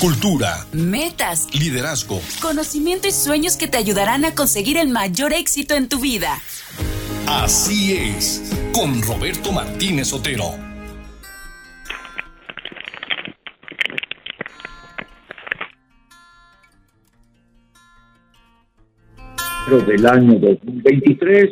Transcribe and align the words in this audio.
cultura, 0.00 0.66
metas, 0.72 1.46
liderazgo, 1.52 2.20
conocimiento 2.40 3.06
y 3.06 3.10
sueños 3.10 3.58
que 3.58 3.68
te 3.68 3.76
ayudarán 3.76 4.24
a 4.24 4.34
conseguir 4.34 4.78
el 4.78 4.88
mayor 4.88 5.34
éxito 5.34 5.74
en 5.74 5.90
tu 5.90 6.00
vida. 6.00 6.38
Así 7.28 7.92
es, 7.92 8.50
con 8.72 9.02
Roberto 9.02 9.52
Martínez 9.52 10.14
Otero. 10.14 10.54
del 19.86 20.04
año 20.04 20.36
2023 20.40 21.50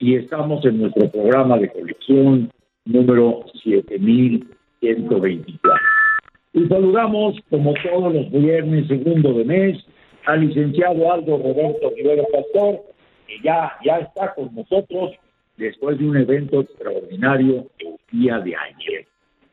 y 0.00 0.16
estamos 0.16 0.62
en 0.66 0.82
nuestro 0.82 1.10
programa 1.10 1.56
de 1.56 1.72
colección 1.72 2.52
número 2.84 3.46
7124. 3.64 6.01
Y 6.54 6.66
saludamos, 6.68 7.36
como 7.50 7.72
todos 7.74 8.12
los 8.12 8.30
viernes, 8.30 8.86
segundo 8.88 9.32
de 9.32 9.44
mes, 9.44 9.84
al 10.26 10.46
licenciado 10.46 11.12
Aldo 11.12 11.38
Roberto 11.38 11.92
Rivera 11.96 12.24
Pastor, 12.32 12.80
que 13.26 13.40
ya, 13.42 13.72
ya 13.84 13.98
está 13.98 14.34
con 14.34 14.54
nosotros 14.54 15.12
después 15.56 15.98
de 15.98 16.06
un 16.06 16.16
evento 16.16 16.60
extraordinario 16.60 17.66
el 17.78 17.96
día 18.10 18.38
de 18.40 18.54
ayer. 18.54 19.06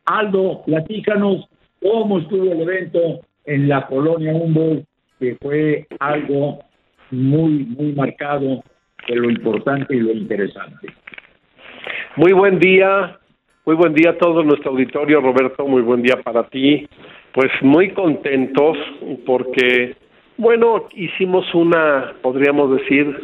Aldo, 0.04 0.62
platícanos 0.66 1.48
cómo 1.80 2.18
estuvo 2.18 2.52
el 2.52 2.60
evento 2.60 3.20
en 3.44 3.68
la 3.68 3.86
colonia 3.86 4.34
Humboldt, 4.34 4.84
que 5.18 5.36
fue 5.40 5.86
algo 5.98 6.60
muy, 7.10 7.64
muy 7.64 7.92
marcado 7.92 8.62
de 9.08 9.16
lo 9.16 9.30
importante 9.30 9.96
y 9.96 10.00
lo 10.00 10.12
interesante. 10.12 10.88
Muy 12.16 12.32
buen 12.32 12.58
día, 12.58 13.19
muy 13.70 13.76
buen 13.76 13.94
día 13.94 14.10
a 14.10 14.18
todo 14.18 14.42
nuestro 14.42 14.72
auditorio, 14.72 15.20
Roberto, 15.20 15.64
muy 15.64 15.82
buen 15.82 16.02
día 16.02 16.16
para 16.24 16.42
ti. 16.48 16.88
Pues 17.32 17.52
muy 17.62 17.90
contentos 17.90 18.76
porque, 19.24 19.94
bueno, 20.36 20.86
hicimos 20.92 21.46
una, 21.54 22.14
podríamos 22.20 22.76
decir, 22.78 23.16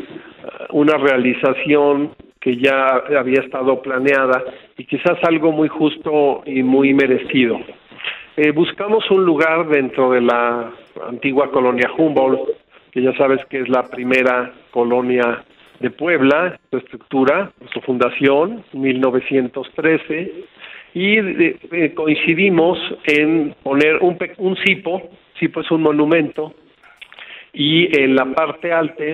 una 0.71 0.99
realización 0.99 2.13
que 2.41 2.59
ya 2.59 3.03
había 3.19 3.41
estado 3.41 3.83
planeada 3.83 4.45
y 4.79 4.85
quizás 4.85 5.19
algo 5.25 5.51
muy 5.51 5.67
justo 5.67 6.45
y 6.47 6.63
muy 6.63 6.95
merecido. 6.95 7.59
Eh, 8.37 8.53
buscamos 8.53 9.11
un 9.11 9.25
lugar 9.25 9.67
dentro 9.67 10.13
de 10.13 10.21
la 10.21 10.71
antigua 11.09 11.51
colonia 11.51 11.91
Humboldt, 11.99 12.51
que 12.93 13.03
ya 13.03 13.17
sabes 13.17 13.45
que 13.47 13.63
es 13.63 13.69
la 13.69 13.83
primera 13.83 14.53
colonia 14.71 15.43
de 15.81 15.91
Puebla, 15.91 16.59
su 16.71 16.79
estructura, 16.79 17.53
su 17.73 17.81
fundación, 17.81 18.65
1913, 18.73 20.33
y 20.95 21.19
eh, 21.19 21.93
coincidimos 21.95 22.79
en 23.05 23.55
poner 23.63 23.97
un, 24.03 24.19
un 24.39 24.57
cipo, 24.65 25.11
cipo 25.39 25.61
es 25.61 25.71
un 25.71 25.83
monumento, 25.83 26.55
y 27.53 27.89
en 27.99 28.15
la 28.15 28.27
parte 28.27 28.73
alta, 28.73 29.05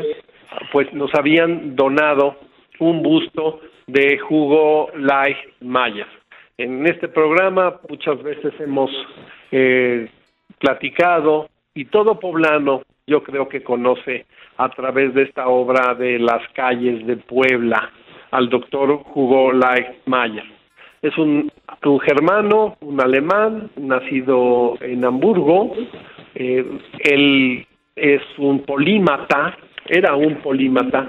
pues 0.73 0.93
nos 0.93 1.15
habían 1.15 1.77
donado 1.77 2.37
un 2.79 3.03
busto 3.03 3.61
de 3.87 4.19
Jugo 4.19 4.91
Light 4.97 5.37
Maya. 5.61 6.07
En 6.59 6.87
este 6.87 7.09
programa 7.09 7.81
muchas 7.89 8.23
veces 8.23 8.53
hemos 8.61 8.91
eh, 9.51 10.09
platicado 10.59 11.49
y 11.75 11.87
todo 11.87 12.21
poblano 12.21 12.83
yo 13.07 13.23
creo 13.23 13.49
que 13.49 13.63
conoce 13.63 14.27
a 14.63 14.69
través 14.69 15.13
de 15.15 15.23
esta 15.23 15.49
obra 15.49 15.95
de 15.95 16.19
las 16.19 16.47
calles 16.55 17.05
de 17.07 17.17
Puebla 17.17 17.91
al 18.31 18.49
doctor 18.49 19.03
Hugo 19.15 19.53
Light 19.53 19.89
Maya. 20.07 20.45
Es 21.03 21.19
un, 21.19 21.51
un, 21.85 22.01
germano, 22.01 22.77
un 22.81 23.01
alemán, 23.01 23.71
nacido 23.77 24.75
en 24.81 25.05
Hamburgo. 25.05 25.75
Eh, 26.37 26.65
él 27.01 27.67
es 27.97 28.23
un 28.39 28.61
polímata, 28.61 29.57
era 29.87 30.15
un 30.15 30.37
polímata, 30.37 31.09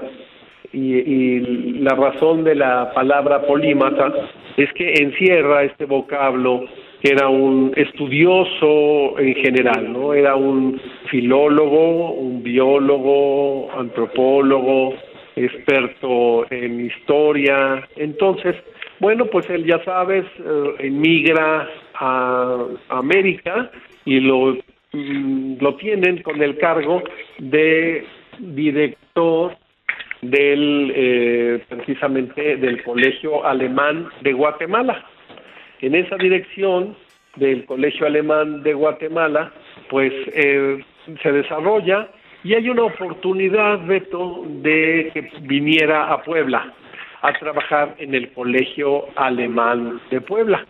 y, 0.72 0.96
y, 0.96 1.40
la 1.78 1.94
razón 1.94 2.42
de 2.42 2.56
la 2.56 2.92
palabra 2.92 3.42
polímata 3.42 4.12
es 4.56 4.72
que 4.72 4.94
encierra 4.94 5.62
este 5.62 5.84
vocablo 5.84 6.64
era 7.04 7.28
un 7.28 7.70
estudioso 7.76 9.18
en 9.18 9.34
general, 9.34 9.92
¿no? 9.92 10.14
Era 10.14 10.36
un 10.36 10.80
filólogo, 11.10 12.12
un 12.12 12.42
biólogo, 12.42 13.70
antropólogo, 13.78 14.94
experto 15.36 16.50
en 16.50 16.86
historia. 16.86 17.86
Entonces, 17.96 18.56
bueno, 19.00 19.26
pues 19.26 19.48
él 19.50 19.66
ya 19.66 19.84
sabes, 19.84 20.24
eh, 20.38 20.74
emigra 20.78 21.68
a 21.94 22.64
América 22.88 23.70
y 24.06 24.20
lo, 24.20 24.56
mm, 24.92 25.56
lo 25.60 25.76
tienen 25.76 26.22
con 26.22 26.42
el 26.42 26.56
cargo 26.56 27.02
de 27.38 28.06
director 28.38 29.54
del 30.22 30.90
eh, 30.96 31.62
precisamente 31.68 32.56
del 32.56 32.82
colegio 32.82 33.44
alemán 33.44 34.08
de 34.22 34.32
Guatemala 34.32 35.04
en 35.86 35.94
esa 35.94 36.16
dirección 36.16 36.96
del 37.36 37.64
Colegio 37.66 38.06
Alemán 38.06 38.62
de 38.62 38.74
Guatemala, 38.74 39.52
pues 39.90 40.12
eh, 40.32 40.82
se 41.22 41.32
desarrolla 41.32 42.08
y 42.42 42.54
hay 42.54 42.68
una 42.68 42.84
oportunidad, 42.84 43.84
Beto, 43.86 44.44
de 44.62 45.10
que 45.12 45.30
viniera 45.42 46.12
a 46.12 46.22
Puebla 46.22 46.72
a 47.22 47.32
trabajar 47.34 47.94
en 47.98 48.14
el 48.14 48.30
Colegio 48.32 49.06
Alemán 49.16 50.00
de 50.10 50.20
Puebla 50.20 50.64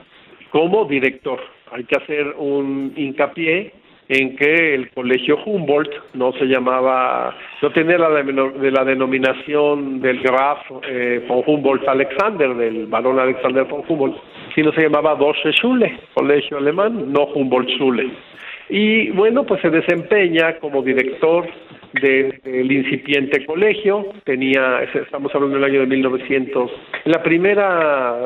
como 0.50 0.84
director. 0.84 1.40
Hay 1.72 1.84
que 1.84 1.96
hacer 1.96 2.34
un 2.38 2.92
hincapié 2.96 3.72
en 4.08 4.36
que 4.36 4.74
el 4.74 4.90
colegio 4.90 5.38
Humboldt 5.44 5.92
no 6.14 6.32
se 6.32 6.44
llamaba, 6.44 7.34
no 7.62 7.70
tenía 7.70 7.98
la, 7.98 8.10
de 8.10 8.70
la 8.70 8.84
denominación 8.84 10.00
del 10.00 10.20
Graf 10.20 10.58
eh, 10.86 11.24
von 11.26 11.42
Humboldt 11.46 11.88
Alexander, 11.88 12.54
del 12.54 12.86
barón 12.86 13.18
Alexander 13.18 13.64
von 13.64 13.82
Humboldt, 13.88 14.16
sino 14.54 14.72
se 14.72 14.82
llamaba 14.82 15.14
Deutsche 15.14 15.52
Schule, 15.52 15.98
colegio 16.12 16.58
alemán, 16.58 17.12
no 17.12 17.24
Humboldt 17.24 17.70
Schule. 17.70 18.10
Y 18.68 19.10
bueno, 19.10 19.44
pues 19.44 19.60
se 19.60 19.70
desempeña 19.70 20.58
como 20.58 20.82
director 20.82 21.46
del 22.00 22.72
incipiente 22.72 23.44
colegio, 23.46 24.06
tenía, 24.24 24.82
estamos 24.82 25.32
hablando 25.34 25.56
del 25.56 25.64
año 25.64 25.80
de 25.80 25.86
1900, 25.86 26.70
en 27.04 27.12
la 27.12 27.22
primera 27.22 28.16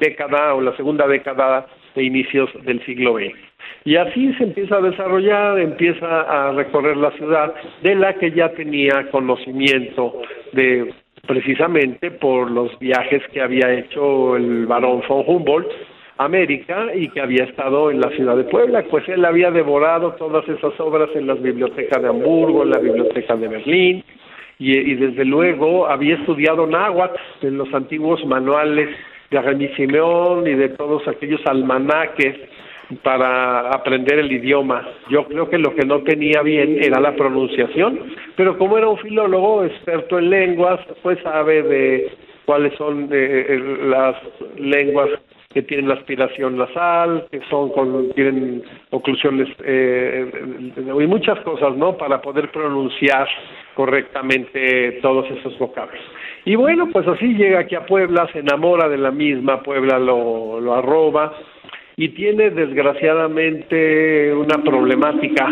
década 0.00 0.54
o 0.54 0.60
la 0.60 0.76
segunda 0.76 1.06
década 1.06 1.66
de 1.94 2.02
inicios 2.02 2.50
del 2.64 2.84
siglo 2.84 3.14
XX. 3.14 3.55
Y 3.84 3.96
así 3.96 4.34
se 4.34 4.44
empieza 4.44 4.76
a 4.76 4.80
desarrollar, 4.80 5.58
empieza 5.60 6.22
a 6.22 6.52
recorrer 6.52 6.96
la 6.96 7.10
ciudad, 7.12 7.54
de 7.82 7.94
la 7.94 8.14
que 8.14 8.32
ya 8.32 8.48
tenía 8.50 9.08
conocimiento 9.10 10.22
de 10.52 10.92
precisamente 11.26 12.10
por 12.10 12.50
los 12.50 12.78
viajes 12.78 13.22
que 13.32 13.40
había 13.40 13.72
hecho 13.72 14.36
el 14.36 14.66
barón 14.66 15.02
von 15.08 15.24
Humboldt 15.26 15.68
a 16.18 16.24
América 16.24 16.86
y 16.94 17.08
que 17.08 17.20
había 17.20 17.44
estado 17.44 17.90
en 17.90 18.00
la 18.00 18.10
ciudad 18.10 18.36
de 18.36 18.44
Puebla, 18.44 18.84
pues 18.90 19.08
él 19.08 19.24
había 19.24 19.50
devorado 19.50 20.12
todas 20.12 20.48
esas 20.48 20.78
obras 20.80 21.10
en 21.14 21.26
las 21.26 21.40
bibliotecas 21.42 22.00
de 22.00 22.08
Hamburgo, 22.08 22.62
en 22.62 22.70
la 22.70 22.78
biblioteca 22.78 23.36
de 23.36 23.48
Berlín, 23.48 24.04
y, 24.58 24.94
desde 24.94 25.24
luego 25.24 25.86
había 25.86 26.14
estudiado 26.14 26.66
náhuatl 26.66 27.20
en 27.42 27.58
los 27.58 27.72
antiguos 27.74 28.24
manuales 28.24 28.88
de 29.30 29.42
Remy 29.42 29.68
Simeón 29.76 30.46
y 30.46 30.54
de 30.54 30.70
todos 30.70 31.06
aquellos 31.06 31.44
almanaques 31.44 32.36
para 33.02 33.70
aprender 33.70 34.18
el 34.18 34.30
idioma. 34.30 34.86
Yo 35.08 35.26
creo 35.26 35.50
que 35.50 35.58
lo 35.58 35.74
que 35.74 35.84
no 35.84 36.02
tenía 36.02 36.42
bien 36.42 36.78
era 36.82 37.00
la 37.00 37.14
pronunciación, 37.16 37.98
pero 38.36 38.56
como 38.58 38.78
era 38.78 38.88
un 38.88 38.98
filólogo 38.98 39.64
experto 39.64 40.18
en 40.18 40.30
lenguas, 40.30 40.80
pues 41.02 41.18
sabe 41.22 41.62
de 41.62 42.12
cuáles 42.44 42.74
son 42.74 43.08
eh, 43.10 43.78
las 43.86 44.16
lenguas 44.56 45.10
que 45.52 45.62
tienen 45.62 45.88
la 45.88 45.94
aspiración 45.94 46.58
nasal, 46.58 47.26
que 47.30 47.40
son 47.48 47.70
con, 47.70 48.12
tienen 48.12 48.62
oclusiones 48.90 49.48
eh, 49.64 50.30
y 50.76 51.06
muchas 51.06 51.40
cosas, 51.40 51.74
¿no? 51.76 51.96
Para 51.96 52.20
poder 52.20 52.50
pronunciar 52.50 53.26
correctamente 53.74 54.98
todos 55.00 55.28
esos 55.30 55.58
vocablos. 55.58 56.00
Y 56.44 56.56
bueno, 56.56 56.88
pues 56.92 57.08
así 57.08 57.34
llega 57.34 57.60
aquí 57.60 57.74
a 57.74 57.86
Puebla, 57.86 58.28
se 58.32 58.40
enamora 58.40 58.88
de 58.88 58.98
la 58.98 59.10
misma, 59.10 59.62
Puebla 59.62 59.98
lo 59.98 60.74
arroba, 60.74 61.32
y 61.96 62.10
tiene 62.10 62.50
desgraciadamente 62.50 64.34
una 64.34 64.62
problemática 64.62 65.48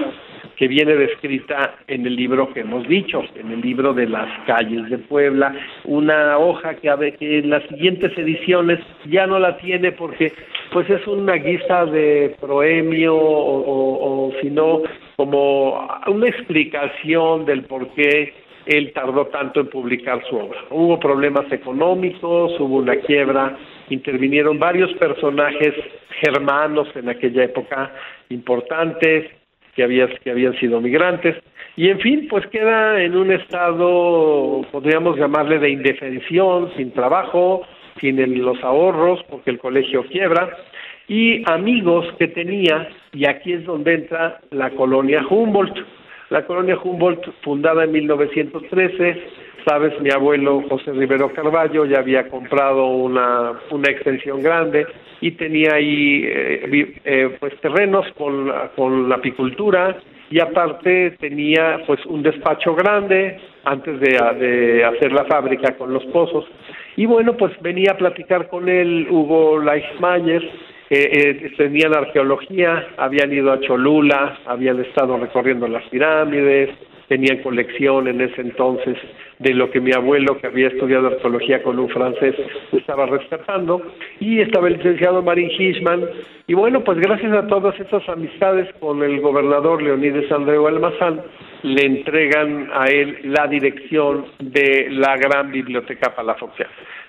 que 0.56 0.68
viene 0.68 0.94
descrita 0.94 1.76
en 1.88 2.06
el 2.06 2.14
libro 2.14 2.52
que 2.52 2.60
hemos 2.60 2.86
dicho, 2.86 3.22
en 3.34 3.50
el 3.50 3.60
libro 3.60 3.94
de 3.94 4.06
las 4.06 4.28
calles 4.46 4.88
de 4.90 4.98
Puebla, 4.98 5.54
una 5.84 6.38
hoja 6.38 6.74
que, 6.74 6.90
a 6.90 6.98
que 6.98 7.38
en 7.38 7.50
las 7.50 7.62
siguientes 7.64 8.16
ediciones 8.16 8.78
ya 9.06 9.26
no 9.26 9.38
la 9.38 9.56
tiene 9.56 9.92
porque 9.92 10.32
pues 10.70 10.88
es 10.90 11.04
una 11.06 11.34
guisa 11.34 11.86
de 11.86 12.36
proemio 12.40 13.16
o, 13.16 13.60
o, 13.60 14.28
o 14.28 14.32
si 14.40 14.50
no 14.50 14.82
como 15.16 15.88
una 16.06 16.28
explicación 16.28 17.46
del 17.46 17.64
por 17.64 17.88
qué 17.94 18.34
él 18.66 18.92
tardó 18.92 19.26
tanto 19.26 19.60
en 19.60 19.68
publicar 19.68 20.22
su 20.28 20.36
obra. 20.36 20.58
Hubo 20.70 20.98
problemas 20.98 21.50
económicos, 21.52 22.58
hubo 22.60 22.76
una 22.76 22.96
quiebra, 22.96 23.56
intervinieron 23.90 24.58
varios 24.58 24.92
personajes 24.94 25.74
germanos 26.20 26.88
en 26.94 27.08
aquella 27.08 27.44
época, 27.44 27.92
importantes 28.28 29.30
que, 29.74 30.16
que 30.22 30.30
habían 30.30 30.58
sido 30.58 30.80
migrantes. 30.80 31.36
Y 31.76 31.88
en 31.88 31.98
fin, 32.00 32.28
pues 32.28 32.46
queda 32.46 33.02
en 33.02 33.16
un 33.16 33.32
estado, 33.32 34.64
podríamos 34.70 35.18
llamarle 35.18 35.58
de 35.58 35.70
indefensión, 35.70 36.70
sin 36.76 36.92
trabajo, 36.92 37.62
sin 38.00 38.16
los 38.44 38.62
ahorros, 38.62 39.20
porque 39.28 39.50
el 39.50 39.58
colegio 39.58 40.04
quiebra, 40.04 40.56
y 41.08 41.42
amigos 41.50 42.06
que 42.18 42.28
tenía, 42.28 42.88
y 43.12 43.26
aquí 43.26 43.52
es 43.52 43.64
donde 43.64 43.94
entra 43.94 44.40
la 44.50 44.70
colonia 44.70 45.24
Humboldt. 45.28 45.76
La 46.34 46.44
colonia 46.44 46.76
Humboldt, 46.82 47.24
fundada 47.44 47.84
en 47.84 47.92
1913, 47.92 49.22
sabes, 49.64 50.00
mi 50.00 50.10
abuelo 50.10 50.64
José 50.68 50.90
Rivero 50.90 51.32
Carballo 51.32 51.84
ya 51.84 52.00
había 52.00 52.28
comprado 52.28 52.86
una, 52.86 53.52
una 53.70 53.88
extensión 53.88 54.42
grande 54.42 54.84
y 55.20 55.30
tenía 55.30 55.74
ahí 55.74 56.24
eh, 56.26 57.00
eh, 57.04 57.36
pues 57.38 57.54
terrenos 57.60 58.04
con, 58.18 58.50
con 58.74 59.08
la 59.08 59.14
apicultura 59.14 59.96
y 60.28 60.40
aparte 60.40 61.12
tenía 61.20 61.80
pues 61.86 62.04
un 62.06 62.24
despacho 62.24 62.74
grande 62.74 63.38
antes 63.62 64.00
de, 64.00 64.18
de 64.40 64.84
hacer 64.84 65.12
la 65.12 65.26
fábrica 65.26 65.76
con 65.76 65.94
los 65.94 66.04
pozos. 66.06 66.46
Y 66.96 67.06
bueno 67.06 67.36
pues 67.36 67.52
venía 67.62 67.92
a 67.92 67.96
platicar 67.96 68.48
con 68.48 68.68
él 68.68 69.06
Hugo 69.08 69.60
Leichmayer 69.60 70.42
eh, 70.90 71.52
tenían 71.56 71.94
arqueología, 71.94 72.88
habían 72.96 73.32
ido 73.32 73.52
a 73.52 73.60
Cholula, 73.60 74.38
habían 74.46 74.80
estado 74.80 75.16
recorriendo 75.16 75.66
las 75.66 75.84
pirámides, 75.88 76.70
tenían 77.08 77.38
colección 77.42 78.08
en 78.08 78.20
ese 78.20 78.40
entonces 78.40 78.96
de 79.38 79.54
lo 79.54 79.70
que 79.70 79.80
mi 79.80 79.92
abuelo, 79.92 80.38
que 80.38 80.46
había 80.46 80.68
estudiado 80.68 81.08
arqueología 81.08 81.62
con 81.62 81.78
un 81.78 81.88
francés, 81.88 82.34
estaba 82.72 83.06
rescatando, 83.06 83.82
y 84.20 84.40
estaba 84.40 84.68
el 84.68 84.74
licenciado 84.74 85.22
Marín 85.22 85.50
Hishman, 85.50 86.04
y 86.46 86.54
bueno, 86.54 86.82
pues 86.84 86.98
gracias 86.98 87.32
a 87.32 87.46
todas 87.46 87.78
esas 87.80 88.08
amistades 88.08 88.68
con 88.78 89.02
el 89.02 89.20
gobernador 89.20 89.82
Leonides 89.82 90.30
Andreu 90.30 90.66
Almazán, 90.66 91.22
le 91.62 91.86
entregan 91.86 92.68
a 92.72 92.86
él 92.86 93.18
la 93.24 93.46
dirección 93.46 94.26
de 94.38 94.88
la 94.90 95.16
gran 95.16 95.50
biblioteca 95.50 96.14
Palafoxia, 96.14 96.68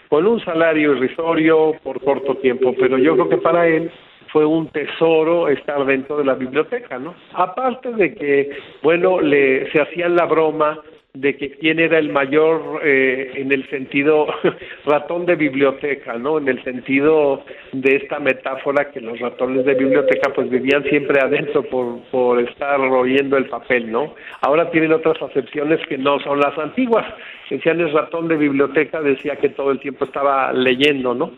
con 0.10 0.26
un 0.26 0.40
salario 0.44 0.94
irrisorio 0.94 1.74
por 1.84 2.02
corto 2.04 2.36
tiempo, 2.36 2.74
pero 2.80 2.98
yo 2.98 3.14
creo 3.14 3.30
que 3.30 3.38
para 3.38 3.68
él 3.68 3.92
fue 4.32 4.46
un 4.46 4.68
tesoro 4.68 5.48
estar 5.48 5.86
dentro 5.86 6.18
de 6.18 6.26
la 6.26 6.34
biblioteca, 6.34 7.00
¿no? 7.00 7.16
Aparte 7.34 7.92
de 7.94 8.14
que, 8.14 8.50
bueno, 8.84 9.22
le 9.22 9.72
se 9.72 9.80
hacían 9.80 10.16
la 10.16 10.26
broma 10.26 10.80
de 11.16 11.36
que 11.38 11.52
quién 11.52 11.80
era 11.80 11.98
el 11.98 12.10
mayor 12.10 12.82
eh, 12.84 13.32
en 13.36 13.52
el 13.52 13.68
sentido 13.70 14.28
ratón 14.86 15.26
de 15.26 15.36
biblioteca, 15.36 16.18
¿no? 16.18 16.38
En 16.38 16.48
el 16.50 16.64
sentido 16.64 17.44
de 17.72 17.96
esta 17.96 18.20
metáfora 18.20 18.92
que 18.92 19.02
los 19.02 19.20
ratones 19.20 19.66
de 19.66 19.76
biblioteca 19.76 20.32
pues 20.34 20.50
vivían 20.50 20.84
siempre 20.84 21.20
adentro 21.22 21.64
por, 21.64 22.02
por 22.12 22.40
estar 22.42 22.80
royendo 22.80 23.38
el 23.38 23.46
papel, 23.46 23.92
¿no? 23.92 24.14
Ahora 24.42 24.70
tienen 24.72 24.92
otras 24.92 25.22
acepciones 25.22 25.80
que 25.88 25.98
no 25.98 26.20
son 26.20 26.40
las 26.40 26.58
antiguas. 26.58 27.06
Decían 27.50 27.80
el 27.80 27.94
ratón 27.94 28.28
de 28.28 28.38
biblioteca, 28.38 29.02
decía 29.02 29.36
que 29.38 29.50
todo 29.50 29.72
el 29.72 29.80
tiempo 29.80 30.06
estaba 30.06 30.52
leyendo, 30.52 31.14
¿no? 31.14 31.32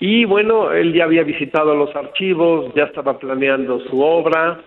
Y 0.00 0.24
bueno, 0.24 0.72
él 0.72 0.94
ya 0.94 1.04
había 1.04 1.22
visitado 1.22 1.74
los 1.74 1.94
archivos, 1.94 2.72
ya 2.74 2.84
estaba 2.84 3.18
planeando 3.18 3.80
su 3.80 4.00
obra, 4.00 4.58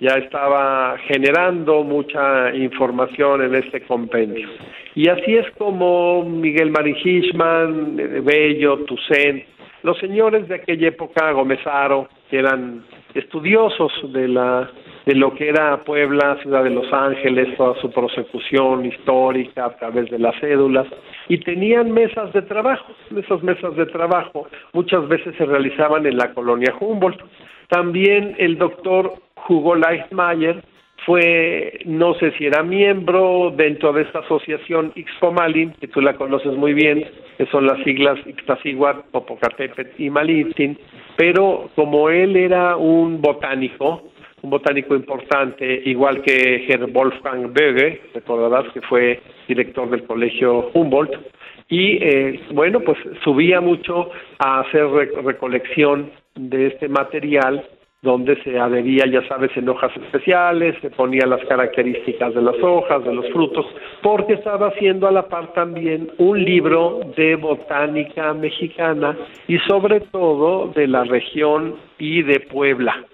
ya 0.00 0.14
estaba 0.16 0.96
generando 1.06 1.82
mucha 1.82 2.54
información 2.54 3.42
en 3.42 3.54
este 3.54 3.80
compendio. 3.82 4.48
Y 4.94 5.08
así 5.08 5.36
es 5.36 5.50
como 5.58 6.24
Miguel 6.24 6.70
Marín 6.70 6.96
Hishman, 7.02 7.96
Bello, 8.24 8.78
Toussaint, 8.84 9.44
los 9.82 9.98
señores 9.98 10.48
de 10.48 10.56
aquella 10.56 10.88
época, 10.88 11.30
Gomezaro, 11.32 12.08
que 12.30 12.38
eran 12.38 12.84
estudiosos 13.14 13.92
de 14.12 14.28
la 14.28 14.70
de 15.06 15.14
lo 15.14 15.34
que 15.34 15.48
era 15.48 15.82
Puebla, 15.84 16.36
ciudad 16.42 16.62
de 16.64 16.68
Los 16.68 16.92
Ángeles, 16.92 17.56
toda 17.56 17.80
su 17.80 17.90
prosecución 17.90 18.84
histórica 18.84 19.64
a 19.64 19.76
través 19.78 20.10
de 20.10 20.18
las 20.18 20.38
cédulas, 20.38 20.86
y 21.28 21.38
tenían 21.38 21.92
mesas 21.92 22.30
de 22.34 22.42
trabajo. 22.42 22.92
Esas 23.16 23.42
mesas 23.42 23.74
de 23.76 23.86
trabajo 23.86 24.46
muchas 24.74 25.08
veces 25.08 25.34
se 25.38 25.46
realizaban 25.46 26.04
en 26.04 26.18
la 26.18 26.34
colonia 26.34 26.74
Humboldt. 26.78 27.22
También 27.68 28.34
el 28.38 28.58
doctor 28.58 29.14
Hugo 29.48 29.74
Leichmayer 29.74 30.62
fue, 31.06 31.80
no 31.86 32.14
sé 32.14 32.32
si 32.32 32.46
era 32.46 32.62
miembro 32.62 33.52
dentro 33.56 33.92
de 33.92 34.02
esta 34.02 34.18
asociación 34.18 34.92
Ixcomalin, 34.94 35.72
que 35.80 35.88
tú 35.88 36.00
la 36.00 36.14
conoces 36.14 36.52
muy 36.54 36.74
bien, 36.74 37.04
que 37.38 37.46
son 37.46 37.66
las 37.66 37.82
siglas 37.84 38.18
Ixtaccíhuatl, 38.26 39.10
Popocatépetl 39.10 40.02
y 40.02 40.10
Malintzin, 40.10 40.78
pero 41.16 41.70
como 41.76 42.10
él 42.10 42.36
era 42.36 42.76
un 42.76 43.22
botánico, 43.22 44.10
un 44.42 44.50
botánico 44.50 44.94
importante, 44.94 45.82
igual 45.86 46.20
que 46.22 46.66
Herr 46.68 46.90
Wolfgang 46.90 47.54
Böge, 47.54 48.02
recordarás 48.14 48.70
que 48.72 48.82
fue 48.82 49.20
director 49.46 49.88
del 49.88 50.04
colegio 50.04 50.70
Humboldt, 50.74 51.14
y 51.70 51.98
eh, 52.02 52.40
bueno, 52.52 52.80
pues 52.80 52.98
subía 53.24 53.60
mucho 53.60 54.10
a 54.38 54.60
hacer 54.60 54.86
recolección 55.24 56.10
de 56.34 56.68
este 56.68 56.88
material 56.88 57.64
donde 58.00 58.40
se 58.44 58.58
adhería, 58.58 59.06
ya 59.06 59.26
sabes, 59.26 59.50
en 59.56 59.68
hojas 59.68 59.90
especiales, 59.96 60.76
se 60.80 60.90
ponía 60.90 61.26
las 61.26 61.44
características 61.46 62.32
de 62.32 62.42
las 62.42 62.56
hojas, 62.62 63.04
de 63.04 63.12
los 63.12 63.28
frutos, 63.30 63.66
porque 64.02 64.34
estaba 64.34 64.68
haciendo 64.68 65.08
a 65.08 65.12
la 65.12 65.28
par 65.28 65.52
también 65.52 66.08
un 66.18 66.42
libro 66.42 67.00
de 67.16 67.34
botánica 67.34 68.34
mexicana 68.34 69.16
y 69.48 69.58
sobre 69.60 70.00
todo 70.00 70.68
de 70.68 70.86
la 70.86 71.04
región 71.04 71.74
y 71.98 72.22
de 72.22 72.38
Puebla, 72.38 73.04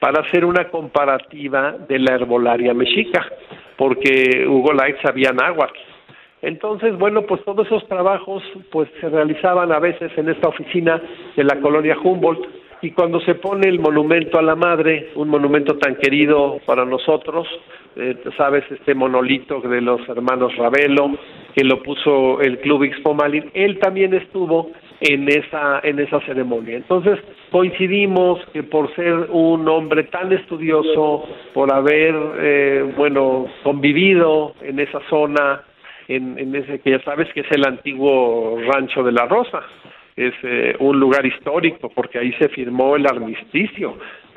para 0.00 0.22
hacer 0.22 0.44
una 0.44 0.68
comparativa 0.70 1.76
de 1.88 2.00
la 2.00 2.16
herbolaria 2.16 2.74
mexica, 2.74 3.24
porque 3.76 4.44
Hugo 4.48 4.72
Light 4.72 4.96
sabía 5.02 5.30
náhuatl. 5.30 5.78
Entonces, 6.42 6.98
bueno, 6.98 7.22
pues 7.22 7.44
todos 7.44 7.64
esos 7.66 7.86
trabajos 7.86 8.42
pues 8.72 8.88
se 9.00 9.08
realizaban 9.08 9.70
a 9.70 9.78
veces 9.78 10.10
en 10.16 10.28
esta 10.28 10.48
oficina 10.48 11.00
de 11.36 11.44
la 11.44 11.60
colonia 11.60 11.96
Humboldt, 12.02 12.61
y 12.82 12.90
cuando 12.90 13.20
se 13.20 13.36
pone 13.36 13.68
el 13.68 13.78
monumento 13.78 14.38
a 14.38 14.42
la 14.42 14.56
madre, 14.56 15.10
un 15.14 15.28
monumento 15.28 15.78
tan 15.78 15.94
querido 15.94 16.58
para 16.66 16.84
nosotros, 16.84 17.46
eh, 17.94 18.16
sabes, 18.36 18.64
este 18.70 18.94
monolito 18.94 19.60
de 19.60 19.80
los 19.80 20.06
hermanos 20.08 20.56
Ravelo, 20.56 21.12
que 21.54 21.62
lo 21.62 21.80
puso 21.80 22.40
el 22.40 22.58
Club 22.58 22.82
Expomalin, 22.82 23.50
él 23.54 23.78
también 23.78 24.14
estuvo 24.14 24.72
en 25.00 25.28
esa, 25.28 25.80
en 25.84 26.00
esa 26.00 26.20
ceremonia. 26.22 26.76
Entonces, 26.76 27.20
coincidimos 27.52 28.40
que 28.52 28.64
por 28.64 28.92
ser 28.96 29.28
un 29.30 29.68
hombre 29.68 30.04
tan 30.04 30.32
estudioso, 30.32 31.24
por 31.54 31.72
haber, 31.72 32.14
eh, 32.40 32.92
bueno, 32.96 33.46
convivido 33.62 34.54
en 34.60 34.80
esa 34.80 35.00
zona, 35.08 35.62
en, 36.08 36.36
en 36.36 36.54
ese 36.56 36.80
que 36.80 36.90
ya 36.90 37.00
sabes 37.04 37.32
que 37.32 37.40
es 37.40 37.50
el 37.52 37.64
antiguo 37.64 38.58
rancho 38.72 39.04
de 39.04 39.12
la 39.12 39.26
Rosa, 39.26 39.62
es 40.16 40.34
eh, 40.42 40.76
un 40.78 41.00
lugar 41.00 41.24
histórico 41.24 41.88
porque 41.88 42.18
ahí 42.18 42.32
se 42.34 42.48
firmó 42.48 42.96
el 42.96 43.06
armisticio 43.06 43.96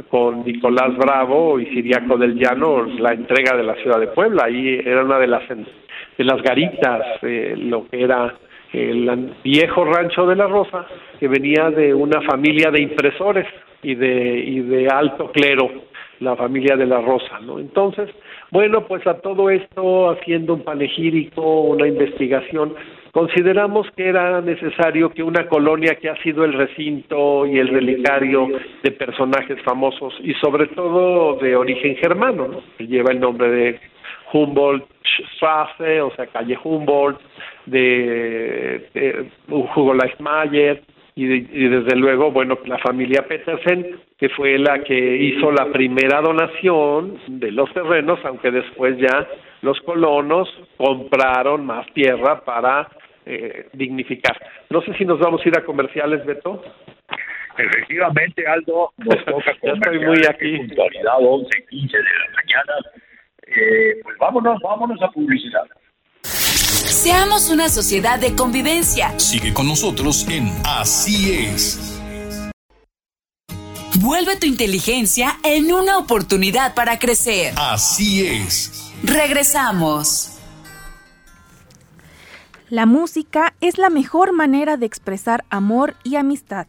con 0.10 0.46
Nicolás 0.46 0.96
Bravo 0.98 1.60
y 1.60 1.66
Siriaco 1.68 2.18
del 2.18 2.36
Llano 2.36 2.86
la 2.86 3.14
entrega 3.14 3.56
de 3.58 3.64
la 3.64 3.76
ciudad 3.76 4.00
de 4.00 4.08
Puebla 4.08 4.46
ahí 4.46 4.80
era 4.84 5.04
una 5.04 5.20
de 5.20 5.28
las 5.28 5.44
de 5.50 6.24
las 6.24 6.42
garitas 6.42 7.02
eh, 7.22 7.56
lo 7.58 7.88
que 7.88 8.04
era 8.04 8.36
el 8.72 9.34
viejo 9.44 9.86
rancho 9.86 10.26
de 10.26 10.36
la 10.36 10.48
Rosa 10.48 10.86
que 11.20 11.28
venía 11.28 11.70
de 11.70 11.94
una 11.94 12.22
familia 12.22 12.72
de 12.72 12.82
impresores 12.82 13.48
y 13.84 13.96
de 13.96 14.40
y 14.40 14.60
de 14.62 14.88
alto 14.88 15.32
clero 15.32 15.70
la 16.20 16.36
familia 16.36 16.76
de 16.76 16.86
la 16.86 17.02
Rosa, 17.02 17.40
¿no? 17.42 17.60
Entonces, 17.60 18.10
bueno, 18.52 18.88
pues 18.88 19.06
a 19.08 19.16
todo 19.16 19.50
esto, 19.50 20.10
haciendo 20.10 20.54
un 20.54 20.64
panegírico, 20.64 21.62
una 21.62 21.88
investigación, 21.88 22.74
consideramos 23.16 23.90
que 23.96 24.10
era 24.10 24.42
necesario 24.42 25.10
que 25.10 25.24
una 25.24 25.48
colonia 25.48 25.96
que 25.96 26.10
ha 26.10 26.22
sido 26.22 26.44
el 26.44 26.52
recinto 26.52 27.46
y 27.46 27.58
el 27.58 27.70
relicario 27.70 28.46
de 28.84 28.92
personajes 28.92 29.58
famosos 29.64 30.14
y 30.22 30.34
sobre 30.34 30.68
todo 30.68 31.36
de 31.38 31.56
origen 31.56 31.96
germano, 31.96 32.62
que 32.78 32.86
lleva 32.86 33.14
el 33.14 33.22
nombre 33.22 33.50
de 33.50 33.80
Humboldt 34.34 34.84
Straße, 35.38 36.02
o 36.02 36.14
sea, 36.14 36.28
calle 36.28 36.60
Humboldt, 36.62 37.22
de, 37.68 38.90
de 38.94 39.30
Hugo 39.48 39.94
Leichmayer, 39.94 40.84
y, 41.16 41.24
y, 41.24 41.70
desde 41.70 41.96
luego, 41.96 42.32
bueno, 42.32 42.58
la 42.66 42.80
familia 42.80 43.26
Petersen, 43.26 43.96
que 44.18 44.28
fue 44.28 44.58
la 44.58 44.84
que 44.84 45.16
hizo 45.16 45.54
la 45.54 45.68
primera 45.68 46.20
donación 46.20 47.18
de 47.28 47.54
los 47.54 47.72
terrenos, 47.74 48.20
aunque 48.26 48.52
después 48.52 48.98
ya 48.98 49.26
los 49.62 49.80
colonos 49.82 50.50
compraron 50.76 51.66
más 51.66 51.88
tierra 51.94 52.44
para 52.44 52.90
eh, 53.26 53.68
dignificar. 53.74 54.38
No 54.70 54.82
sé 54.82 54.94
si 54.98 55.06
nos 55.06 55.20
vamos 55.20 55.42
a 55.44 55.50
ir 55.50 55.58
a 55.58 55.66
comerciales, 55.66 56.26
Beto. 56.26 56.62
Efectivamente, 57.58 58.46
Aldo, 58.48 58.94
nos 58.98 59.26
toca 59.26 59.52
ya 59.64 59.72
estoy 59.72 60.00
muy 60.00 60.22
aquí. 60.30 60.58
Puntualidad 60.58 61.16
11, 61.20 61.50
15 61.70 61.98
de 61.98 62.04
la 62.04 62.36
mañana. 62.36 62.74
Eh, 63.48 64.00
pues 64.04 64.18
vámonos, 64.20 64.60
vámonos 64.62 65.02
a 65.02 65.10
publicidad. 65.10 65.64
Seamos 66.24 67.52
una 67.52 67.70
sociedad 67.70 68.20
de 68.20 68.36
convivencia. 68.36 69.18
Sigue 69.20 69.54
con 69.54 69.68
nosotros 69.68 70.28
en 70.30 70.50
Así 70.66 71.34
es. 71.34 71.92
Vuelve 74.02 74.38
tu 74.38 74.46
inteligencia 74.46 75.38
en 75.44 75.72
una 75.72 75.98
oportunidad 75.98 76.76
para 76.76 77.00
crecer. 77.00 77.54
Así 77.58 78.26
es. 78.26 78.94
Regresamos. 79.04 80.35
La 82.70 82.88
música 82.88 83.54
es 83.62 83.78
la 83.78 83.92
mejor 83.92 84.34
manera 84.34 84.76
de 84.76 84.88
expresar 84.88 85.46
amor 85.52 85.96
y 86.04 86.16
amistad. 86.16 86.66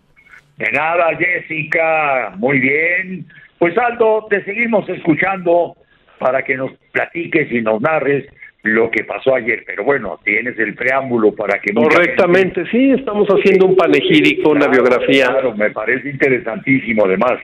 De 0.57 0.71
nada, 0.73 1.15
Jessica. 1.17 2.33
Muy 2.37 2.59
bien. 2.61 3.27
Pues 3.59 3.77
Aldo, 3.79 4.27
te 4.31 4.45
seguimos 4.45 4.89
escuchando 4.89 5.77
para 6.19 6.43
que 6.43 6.57
nos 6.57 6.73
platiques 6.93 7.51
y 7.51 7.61
nos 7.61 7.81
narres 7.81 8.27
lo 8.63 8.91
que 8.91 9.05
pasó 9.05 9.35
ayer. 9.35 9.65
Pero 9.67 9.85
bueno, 9.85 10.19
tienes 10.25 10.59
el 10.59 10.75
preámbulo 10.75 11.35
para 11.35 11.61
que... 11.61 11.73
Correctamente, 11.73 12.65
sí, 12.71 12.93
estamos 12.93 13.29
haciendo 13.29 13.67
un 13.67 13.77
panegírico, 13.77 14.51
una 14.51 14.69
biografía. 14.69 15.29
Claro, 15.29 15.55
me 15.55 15.71
parece 15.71 16.11
interesantísimo 16.11 17.05
además. 17.05 17.35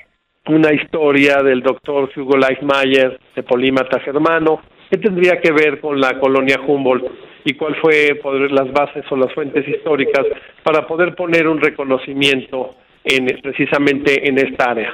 Una 0.47 0.73
historia 0.73 1.41
del 1.43 1.63
doctor 1.63 2.11
Hugo 2.17 2.37
Leichmayer, 2.37 3.21
de 3.37 3.43
Polímata 3.45 4.01
Germano, 4.01 4.61
¿Qué 4.93 4.99
tendría 4.99 5.41
que 5.41 5.51
ver 5.53 5.81
con 5.81 5.99
la 5.99 6.21
colonia 6.21 6.61
Humboldt 6.67 7.07
y 7.47 7.55
cuál 7.55 7.75
fue 7.77 8.15
poder, 8.23 8.53
las 8.53 8.71
bases 8.73 9.03
o 9.11 9.17
las 9.17 9.33
fuentes 9.33 9.67
históricas 9.67 10.27
para 10.63 10.87
poder 10.87 11.15
poner 11.15 11.49
un 11.49 11.63
reconocimiento 11.63 12.75
en, 13.03 13.25
precisamente 13.41 14.29
en 14.29 14.37
esta 14.37 14.73
área? 14.73 14.93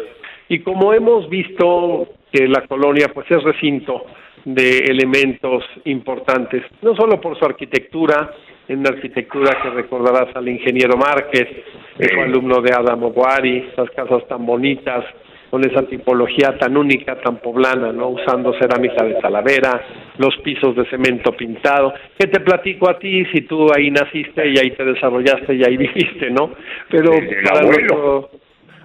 Y 0.48 0.60
como 0.60 0.94
hemos 0.94 1.28
visto 1.28 2.10
que 2.30 2.46
la 2.46 2.64
colonia 2.68 3.08
pues 3.12 3.28
es 3.28 3.42
recinto 3.42 4.04
de 4.44 4.78
elementos 4.86 5.64
importantes, 5.86 6.62
no 6.80 6.94
solo 6.94 7.20
por 7.20 7.36
su 7.36 7.44
arquitectura, 7.44 8.30
en 8.68 8.78
una 8.78 8.90
arquitectura 8.90 9.60
que 9.60 9.70
recordarás 9.70 10.28
al 10.36 10.48
ingeniero 10.48 10.96
Márquez, 10.96 11.48
el 11.98 12.18
alumno 12.20 12.62
de 12.62 12.72
Adam 12.72 13.02
Oguari, 13.02 13.70
las 13.76 13.90
casas 13.90 14.28
tan 14.28 14.46
bonitas, 14.46 15.04
con 15.50 15.64
esa 15.64 15.82
tipología 15.84 16.58
tan 16.58 16.76
única, 16.76 17.16
tan 17.20 17.38
poblana, 17.38 17.92
¿no? 17.92 18.08
Usando 18.08 18.52
cerámica 18.58 19.04
de 19.04 19.14
Talavera, 19.14 19.82
los 20.18 20.36
pisos 20.38 20.76
de 20.76 20.84
cemento 20.86 21.32
pintado. 21.32 21.94
¿Qué 22.18 22.26
te 22.26 22.40
platico 22.40 22.90
a 22.90 22.98
ti 22.98 23.24
si 23.26 23.42
tú 23.42 23.66
ahí 23.74 23.90
naciste 23.90 24.46
y 24.48 24.58
ahí 24.58 24.70
te 24.72 24.84
desarrollaste 24.84 25.54
y 25.54 25.64
ahí 25.64 25.76
viviste, 25.78 26.30
¿no? 26.30 26.50
Pero 26.90 27.12
para 27.44 27.62
nuestro 27.62 28.30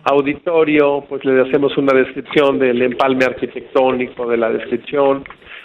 auditorio, 0.06 1.06
pues 1.08 1.24
le 1.26 1.42
hacemos 1.42 1.78
una 1.78 1.94
descripción 1.94 2.60
del 2.60 2.82
empalme 2.82 3.26
arquitectónico, 3.26 4.28
de 4.28 4.38
la 4.38 4.50
descripción. 4.50 5.24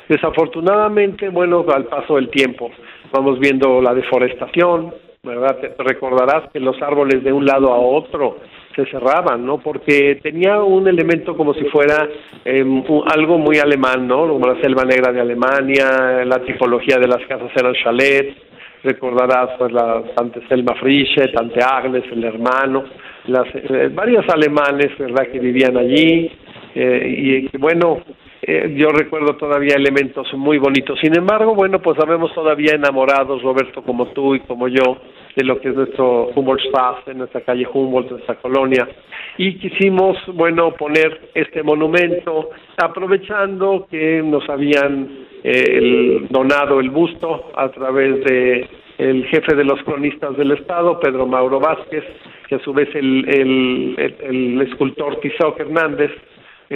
Desafortunadamente, 0.09 1.29
bueno, 1.29 1.65
al 1.73 1.85
paso 1.85 2.17
del 2.17 2.31
tiempo, 2.31 2.71
vamos 3.13 3.39
viendo 3.39 3.81
la 3.83 3.95
deforestación, 3.95 4.95
¿verdad? 5.23 5.59
Te 5.61 5.83
recordarás 5.83 6.51
que 6.53 6.61
los 6.61 6.81
árboles 6.81 7.23
de 7.23 7.33
un 7.33 7.45
lado 7.45 7.73
a 7.73 7.79
otro 7.79 8.39
se 8.79 8.91
cerraban, 8.93 9.45
¿no? 9.45 9.59
Porque 9.59 10.21
tenía 10.23 10.63
un 10.63 10.87
elemento 10.87 11.37
como 11.37 11.53
si 11.53 11.65
fuera 11.65 12.09
em, 12.45 12.85
algo 13.13 13.37
muy 13.37 13.59
alemán, 13.59 14.07
¿no? 14.07 14.29
Como 14.29 14.47
la 14.47 14.61
selva 14.61 14.85
negra 14.85 15.13
de 15.13 15.21
Alemania, 15.21 16.25
la 16.25 16.39
tipología 16.45 16.97
de 16.99 17.09
las 17.09 17.27
casas 17.27 17.51
eran 17.57 17.75
chalets, 17.75 18.37
recordarás 18.85 19.51
pues 19.59 19.73
la 19.73 20.05
Tante 20.15 20.47
Selma 20.49 20.77
Frische, 20.77 21.29
Tante 21.29 21.61
Agnes, 21.61 22.05
el 22.13 22.23
hermano, 22.23 22.85
las 23.27 23.47
eh, 23.55 23.91
varios 23.93 24.25
alemanes, 24.29 24.97
¿verdad? 24.97 25.27
Que 25.27 25.41
vivían 25.41 25.77
allí 25.77 26.31
eh, 26.77 27.49
y 27.53 27.59
bueno, 27.59 28.03
eh, 28.51 28.75
yo 28.79 28.89
recuerdo 28.89 29.37
todavía 29.37 29.75
elementos 29.77 30.27
muy 30.33 30.57
bonitos. 30.57 30.99
Sin 31.03 31.15
embargo, 31.15 31.55
bueno, 31.55 31.83
pues 31.83 31.99
sabemos 31.99 32.33
todavía 32.33 32.77
enamorados, 32.77 33.43
Roberto, 33.43 33.83
como 33.83 34.07
tú 34.13 34.35
y 34.35 34.41
como 34.41 34.69
yo, 34.69 34.97
de 35.37 35.45
lo 35.45 35.61
que 35.61 35.69
es 35.69 35.75
nuestro 35.75 36.29
Humboldtstraße, 36.35 37.11
en 37.11 37.19
nuestra 37.19 37.43
calle 37.43 37.69
Humboldt, 37.71 38.11
nuestra 38.11 38.37
colonia. 38.37 38.89
Y 39.37 39.59
quisimos, 39.59 40.17
bueno, 40.33 40.73
poner 40.73 41.29
este 41.35 41.63
monumento, 41.63 42.49
aprovechando 42.79 43.87
que 43.91 44.23
nos 44.25 44.49
habían 44.49 45.27
eh, 45.45 46.27
donado 46.31 46.81
el 46.81 46.89
busto 46.89 47.51
a 47.55 47.69
través 47.69 48.25
de 48.25 48.67
el 48.97 49.27
jefe 49.27 49.55
de 49.55 49.65
los 49.65 49.83
cronistas 49.83 50.39
del 50.39 50.53
Estado, 50.53 50.99
Pedro 51.01 51.27
Mauro 51.27 51.61
Vázquez, 51.61 52.03
que 52.49 52.55
a 52.55 52.61
su 52.61 52.73
vez 52.73 52.89
el, 52.95 53.29
el, 53.29 54.15
el, 54.23 54.63
escultor 54.63 55.21
Tizoc 55.21 55.61
Hernández 55.61 56.11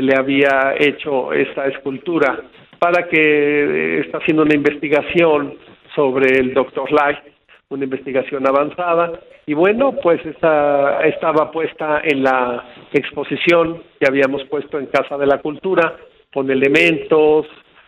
le 0.00 0.14
había 0.16 0.74
hecho 0.78 1.32
esta 1.32 1.66
escultura 1.66 2.40
para 2.78 3.08
que 3.08 3.16
eh, 3.18 4.00
está 4.00 4.18
haciendo 4.18 4.42
una 4.42 4.54
investigación 4.54 5.54
sobre 5.94 6.38
el 6.38 6.54
doctor 6.54 6.90
Light 6.90 7.18
una 7.72 7.84
investigación 7.84 8.46
avanzada. 8.46 9.12
Y 9.46 9.54
bueno, 9.54 9.92
pues 10.02 10.24
esta, 10.24 11.00
estaba 11.04 11.50
puesta 11.50 12.00
en 12.04 12.22
la 12.22 12.64
exposición 12.92 13.82
que 13.98 14.06
habíamos 14.06 14.44
puesto 14.44 14.78
en 14.78 14.86
Casa 14.86 15.18
de 15.18 15.26
la 15.26 15.38
Cultura 15.38 15.96
con 16.32 16.50
elementos, 16.50 17.46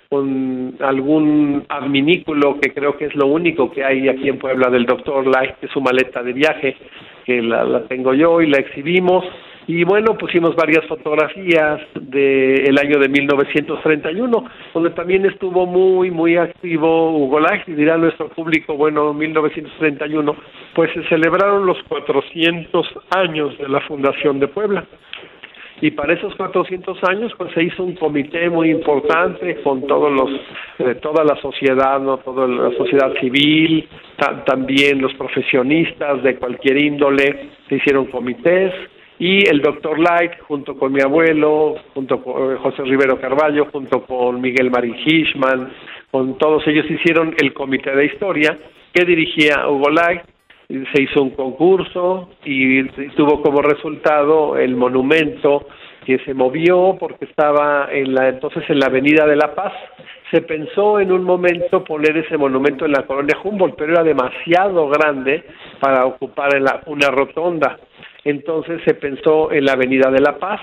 con 0.08 0.74
algún 0.80 1.64
adminículo 1.68 2.58
que 2.60 2.72
creo 2.72 2.96
que 2.96 3.06
es 3.06 3.14
lo 3.14 3.26
único 3.26 3.70
que 3.70 3.84
hay 3.84 4.08
aquí 4.08 4.28
en 4.28 4.38
Puebla 4.38 4.68
del 4.68 4.84
doctor 4.84 5.26
Light, 5.26 5.56
que 5.60 5.66
es 5.66 5.72
su 5.72 5.80
maleta 5.80 6.22
de 6.22 6.32
viaje, 6.32 6.76
que 7.24 7.40
la, 7.40 7.64
la 7.64 7.84
tengo 7.84 8.14
yo 8.14 8.40
y 8.40 8.48
la 8.48 8.58
exhibimos 8.58 9.24
y 9.66 9.82
bueno, 9.84 10.16
pusimos 10.18 10.54
varias 10.56 10.84
fotografías 10.86 11.80
del 11.94 12.78
año 12.78 12.98
de 12.98 13.08
1931, 13.08 14.44
donde 14.74 14.90
también 14.90 15.24
estuvo 15.24 15.64
muy, 15.64 16.10
muy 16.10 16.36
activo 16.36 17.16
Hugo 17.16 17.38
y 17.66 17.72
dirá 17.72 17.96
nuestro 17.96 18.28
público, 18.28 18.76
bueno, 18.76 19.14
1931, 19.14 20.36
pues 20.74 20.90
se 20.92 21.02
celebraron 21.08 21.64
los 21.64 21.82
400 21.88 22.86
años 23.16 23.56
de 23.56 23.68
la 23.68 23.80
fundación 23.82 24.38
de 24.38 24.48
Puebla. 24.48 24.84
Y 25.80 25.90
para 25.90 26.12
esos 26.12 26.34
400 26.36 27.02
años, 27.04 27.32
pues 27.36 27.52
se 27.52 27.62
hizo 27.62 27.82
un 27.82 27.94
comité 27.94 28.48
muy 28.48 28.70
importante 28.70 29.60
con 29.62 29.86
todos 29.86 30.12
los, 30.12 30.30
eh, 30.78 30.94
toda 30.96 31.24
la 31.24 31.36
sociedad, 31.40 32.00
no, 32.00 32.18
toda 32.18 32.46
la 32.46 32.70
sociedad 32.76 33.12
civil, 33.20 33.88
también 34.46 35.00
los 35.00 35.12
profesionistas 35.14 36.22
de 36.22 36.36
cualquier 36.36 36.78
índole, 36.78 37.50
se 37.68 37.76
hicieron 37.76 38.06
comités 38.06 38.72
y 39.18 39.48
el 39.48 39.60
doctor 39.60 39.98
Light, 39.98 40.32
junto 40.40 40.76
con 40.76 40.92
mi 40.92 41.00
abuelo, 41.00 41.76
junto 41.94 42.22
con 42.22 42.52
eh, 42.52 42.56
José 42.56 42.82
Rivero 42.82 43.20
Carballo, 43.20 43.66
junto 43.70 44.04
con 44.04 44.40
Miguel 44.40 44.70
Marín 44.70 44.96
Hishman, 44.96 45.72
con 46.10 46.36
todos 46.38 46.66
ellos 46.66 46.90
hicieron 46.90 47.34
el 47.38 47.52
comité 47.52 47.94
de 47.94 48.06
historia 48.06 48.58
que 48.92 49.04
dirigía 49.04 49.68
Hugo 49.68 49.90
Light. 49.90 50.22
Se 50.68 51.02
hizo 51.02 51.22
un 51.22 51.30
concurso 51.30 52.30
y 52.44 52.82
tuvo 53.10 53.42
como 53.42 53.60
resultado 53.60 54.56
el 54.56 54.74
monumento 54.76 55.66
que 56.06 56.18
se 56.20 56.32
movió 56.32 56.96
porque 56.98 57.26
estaba 57.26 57.88
en 57.92 58.14
la 58.14 58.28
entonces 58.28 58.64
en 58.68 58.78
la 58.78 58.86
Avenida 58.86 59.26
de 59.26 59.36
la 59.36 59.54
Paz. 59.54 59.72
Se 60.30 60.40
pensó 60.40 61.00
en 61.00 61.12
un 61.12 61.22
momento 61.22 61.84
poner 61.84 62.16
ese 62.16 62.38
monumento 62.38 62.86
en 62.86 62.92
la 62.92 63.02
colonia 63.02 63.36
Humboldt, 63.42 63.76
pero 63.76 63.92
era 63.92 64.02
demasiado 64.02 64.88
grande 64.88 65.44
para 65.80 66.06
ocupar 66.06 66.50
una 66.86 67.08
rotonda 67.10 67.78
entonces 68.24 68.80
se 68.84 68.94
pensó 68.94 69.52
en 69.52 69.64
la 69.64 69.72
Avenida 69.72 70.10
de 70.10 70.20
la 70.20 70.38
Paz, 70.38 70.60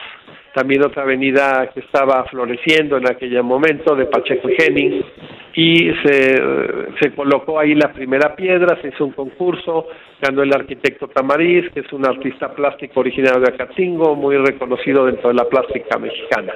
también 0.53 0.83
otra 0.83 1.03
avenida 1.03 1.69
que 1.73 1.79
estaba 1.79 2.25
floreciendo 2.25 2.97
en 2.97 3.07
aquel 3.09 3.41
momento 3.43 3.95
de 3.95 4.05
Pacheco 4.05 4.49
y 4.49 4.55
Jennings, 4.55 5.05
y 5.53 5.91
se, 6.03 7.11
colocó 7.15 7.59
ahí 7.59 7.75
la 7.75 7.91
primera 7.91 8.35
piedra, 8.35 8.79
se 8.81 8.89
hizo 8.89 9.05
un 9.05 9.11
concurso, 9.11 9.87
ganó 10.21 10.43
el 10.43 10.53
arquitecto 10.53 11.07
Tamariz, 11.07 11.69
que 11.73 11.81
es 11.81 11.93
un 11.93 12.05
artista 12.05 12.53
plástico 12.53 13.01
originario 13.01 13.41
de 13.41 13.49
Acatingo, 13.49 14.15
muy 14.15 14.37
reconocido 14.37 15.05
dentro 15.05 15.29
de 15.29 15.35
la 15.35 15.45
plástica 15.45 15.97
mexicana. 15.97 16.53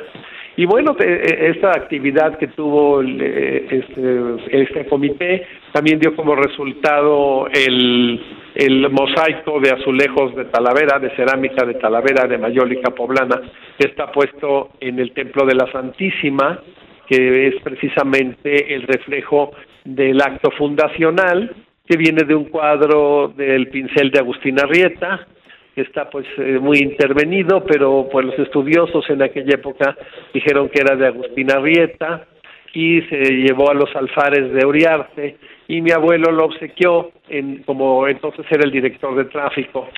Y 0.58 0.66
bueno, 0.66 0.96
e, 1.00 1.52
esta 1.54 1.72
actividad 1.72 2.38
que 2.38 2.48
tuvo 2.48 3.02
eh, 3.02 3.68
este, 3.70 4.62
este 4.62 4.86
comité 4.86 5.46
también 5.74 6.00
dio 6.00 6.16
como 6.16 6.36
resultado 6.36 7.48
el 7.48 8.22
el 8.56 8.90
mosaico 8.90 9.60
de 9.60 9.72
azulejos 9.72 10.34
de 10.36 10.46
Talavera, 10.46 10.98
de 11.00 11.14
cerámica 11.16 11.66
de 11.66 11.74
Talavera, 11.76 12.26
de 12.26 12.38
mayólica 12.38 12.92
poblana, 12.92 13.42
que 13.78 13.90
está 13.90 14.12
puesto 14.12 14.72
en 14.80 15.00
el 15.00 15.12
Templo 15.12 15.46
de 15.46 15.56
la 15.56 15.70
Santísima, 15.72 16.62
que 17.08 17.48
es 17.48 17.56
precisamente 17.62 18.74
el 18.74 18.84
reflejo 18.84 19.52
del 19.84 20.22
acto 20.22 20.52
fundacional, 20.52 21.54
que 21.86 21.98
viene 21.98 22.24
de 22.24 22.34
un 22.34 22.46
cuadro 22.46 23.34
del 23.36 23.68
pincel 23.68 24.10
de 24.10 24.20
Agustín 24.20 24.60
Arrieta, 24.60 25.28
está 25.76 26.10
pues 26.10 26.26
eh, 26.38 26.58
muy 26.60 26.78
intervenido, 26.78 27.64
pero 27.66 28.08
pues 28.10 28.26
los 28.26 28.40
estudiosos 28.40 29.10
en 29.10 29.22
aquella 29.22 29.56
época 29.56 29.96
dijeron 30.34 30.70
que 30.70 30.80
era 30.82 30.96
de 30.96 31.08
Agustín 31.08 31.52
Arrieta 31.52 32.26
y 32.74 33.02
se 33.04 33.18
llevó 33.18 33.70
a 33.70 33.74
los 33.74 33.94
alfares 33.96 34.54
de 34.54 34.66
Uriarte 34.66 35.38
y 35.68 35.82
mi 35.82 35.92
abuelo 35.92 36.32
lo 36.32 36.46
obsequió 36.46 37.12
en, 37.30 37.64
como 37.64 38.08
entonces 38.08 38.46
era 38.50 38.64
el 38.64 38.72
director 38.72 39.16
de 39.16 39.26
tráfico 39.26 39.90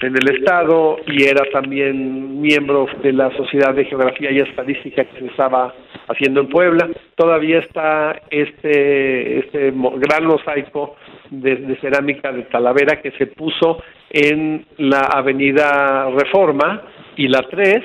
en 0.00 0.14
el 0.16 0.36
estado 0.36 0.98
y 1.06 1.24
era 1.24 1.44
también 1.52 2.40
miembro 2.40 2.86
de 3.02 3.12
la 3.12 3.30
Sociedad 3.36 3.74
de 3.74 3.84
Geografía 3.84 4.30
y 4.30 4.38
Estadística 4.38 5.04
que 5.04 5.18
se 5.18 5.26
estaba 5.26 5.74
haciendo 6.06 6.40
en 6.40 6.48
Puebla. 6.48 6.88
Todavía 7.16 7.58
está 7.58 8.22
este, 8.30 9.40
este 9.40 9.72
gran 9.72 10.24
mosaico 10.24 10.96
de, 11.30 11.76
cerámica 11.80 12.30
de 12.32 12.42
Talavera 12.42 13.02
que 13.02 13.10
se 13.12 13.26
puso 13.26 13.82
en 14.10 14.66
la 14.76 15.00
avenida 15.00 16.10
Reforma 16.10 16.82
y 17.16 17.26
la 17.26 17.42
3, 17.42 17.84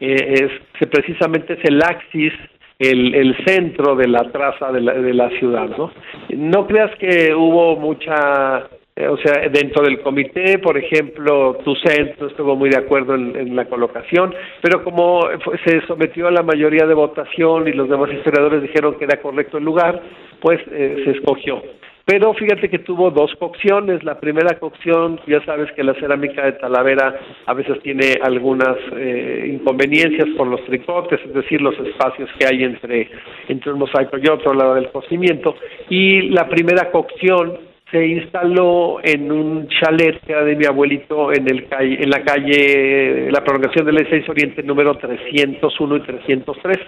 eh, 0.00 0.50
es, 0.80 0.88
precisamente 0.88 1.54
es 1.54 1.64
el 1.64 1.80
axis 1.80 2.32
el, 2.78 3.14
el 3.14 3.36
centro 3.44 3.96
de 3.96 4.08
la 4.08 4.30
traza 4.30 4.70
de 4.72 4.80
la, 4.80 4.94
de 4.94 5.14
la 5.14 5.30
ciudad, 5.38 5.68
¿no? 5.76 5.90
No 6.30 6.66
creas 6.66 6.94
que 6.98 7.34
hubo 7.34 7.76
mucha 7.76 8.68
eh, 8.98 9.08
o 9.08 9.18
sea, 9.18 9.46
dentro 9.50 9.84
del 9.84 10.00
comité, 10.00 10.58
por 10.58 10.78
ejemplo, 10.78 11.58
tu 11.62 11.74
centro 11.76 12.28
estuvo 12.28 12.56
muy 12.56 12.70
de 12.70 12.78
acuerdo 12.78 13.14
en, 13.14 13.54
la 13.54 13.66
colocación, 13.66 14.34
pero 14.62 14.82
como 14.82 15.20
se 15.66 15.86
sometió 15.86 16.28
a 16.28 16.30
la 16.30 16.42
mayoría 16.42 16.86
de 16.86 16.94
votación 16.94 17.68
y 17.68 17.72
los 17.72 17.90
demás 17.90 18.10
historiadores 18.10 18.62
dijeron 18.62 18.96
que 18.96 19.04
era 19.04 19.20
correcto 19.20 19.58
el 19.58 19.64
lugar, 19.64 20.00
pues 20.40 20.60
eh, 20.70 21.02
se 21.04 21.10
escogió. 21.10 21.62
Pero 22.06 22.32
fíjate 22.34 22.70
que 22.70 22.78
tuvo 22.78 23.10
dos 23.10 23.34
cocciones. 23.34 24.04
La 24.04 24.20
primera 24.20 24.60
cocción, 24.60 25.20
ya 25.26 25.44
sabes 25.44 25.72
que 25.72 25.82
la 25.82 25.92
cerámica 25.94 26.44
de 26.44 26.52
Talavera 26.52 27.18
a 27.46 27.52
veces 27.52 27.82
tiene 27.82 28.14
algunas 28.22 28.76
eh, 28.96 29.50
inconveniencias 29.52 30.28
por 30.36 30.46
los 30.46 30.64
tricotes, 30.66 31.18
es 31.26 31.34
decir, 31.34 31.60
los 31.60 31.76
espacios 31.80 32.30
que 32.38 32.46
hay 32.46 32.62
entre, 32.62 33.10
entre 33.48 33.72
un 33.72 33.80
mosaico 33.80 34.18
y 34.18 34.28
otro, 34.28 34.54
lado 34.54 34.74
del 34.74 34.88
cocimiento. 34.92 35.56
Y 35.90 36.28
la 36.30 36.48
primera 36.48 36.92
cocción 36.92 37.58
se 37.90 38.06
instaló 38.06 38.98
en 39.02 39.32
un 39.32 39.66
chalet 39.66 40.20
que 40.24 40.30
era 40.30 40.44
de 40.44 40.54
mi 40.54 40.64
abuelito 40.64 41.32
en 41.32 41.50
el 41.50 41.66
calle, 41.66 41.98
en 42.00 42.10
la 42.10 42.22
calle, 42.22 43.32
la 43.32 43.42
prolongación 43.42 43.84
del 43.84 43.96
E6 43.96 44.28
Oriente 44.28 44.62
número 44.62 44.94
301 44.94 45.96
y 45.96 46.00
303. 46.02 46.78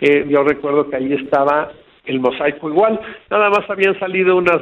Eh, 0.00 0.26
yo 0.28 0.42
recuerdo 0.42 0.90
que 0.90 0.96
ahí 0.96 1.12
estaba 1.12 1.70
el 2.08 2.20
mosaico 2.20 2.68
igual, 2.68 2.98
nada 3.30 3.50
más 3.50 3.68
habían 3.68 3.98
salido 3.98 4.36
unas 4.36 4.60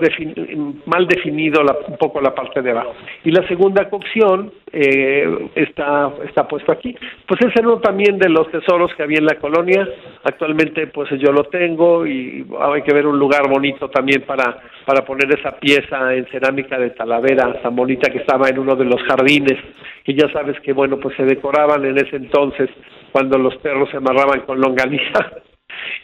mal 0.86 1.06
definido 1.06 1.62
un 1.88 1.96
poco 1.96 2.20
la 2.20 2.34
parte 2.34 2.62
de 2.62 2.70
abajo. 2.70 2.94
Y 3.24 3.30
la 3.30 3.46
segunda 3.48 3.88
cocción 3.88 4.52
eh, 4.72 5.48
está, 5.54 6.12
está 6.24 6.46
puesto 6.46 6.72
aquí. 6.72 6.94
Pues 7.26 7.40
es 7.40 7.52
uno 7.62 7.78
también 7.78 8.18
de 8.18 8.28
los 8.28 8.50
tesoros 8.50 8.92
que 8.94 9.02
había 9.02 9.18
en 9.18 9.26
la 9.26 9.36
colonia, 9.36 9.88
actualmente 10.24 10.86
pues 10.88 11.10
yo 11.18 11.32
lo 11.32 11.44
tengo 11.44 12.06
y 12.06 12.46
hay 12.60 12.82
que 12.82 12.94
ver 12.94 13.06
un 13.06 13.18
lugar 13.18 13.48
bonito 13.48 13.88
también 13.88 14.22
para, 14.22 14.58
para 14.84 15.04
poner 15.04 15.28
esa 15.38 15.52
pieza 15.52 16.14
en 16.14 16.26
cerámica 16.26 16.78
de 16.78 16.90
Talavera, 16.90 17.60
tan 17.62 17.74
bonita 17.74 18.10
que 18.10 18.18
estaba 18.18 18.48
en 18.48 18.58
uno 18.58 18.76
de 18.76 18.84
los 18.84 19.02
jardines, 19.04 19.58
y 20.04 20.14
ya 20.14 20.30
sabes 20.32 20.58
que 20.60 20.72
bueno 20.72 20.98
pues 20.98 21.16
se 21.16 21.24
decoraban 21.24 21.84
en 21.84 21.96
ese 21.98 22.16
entonces 22.16 22.68
cuando 23.12 23.38
los 23.38 23.56
perros 23.56 23.88
se 23.90 23.96
amarraban 23.96 24.42
con 24.42 24.60
longaniza 24.60 25.32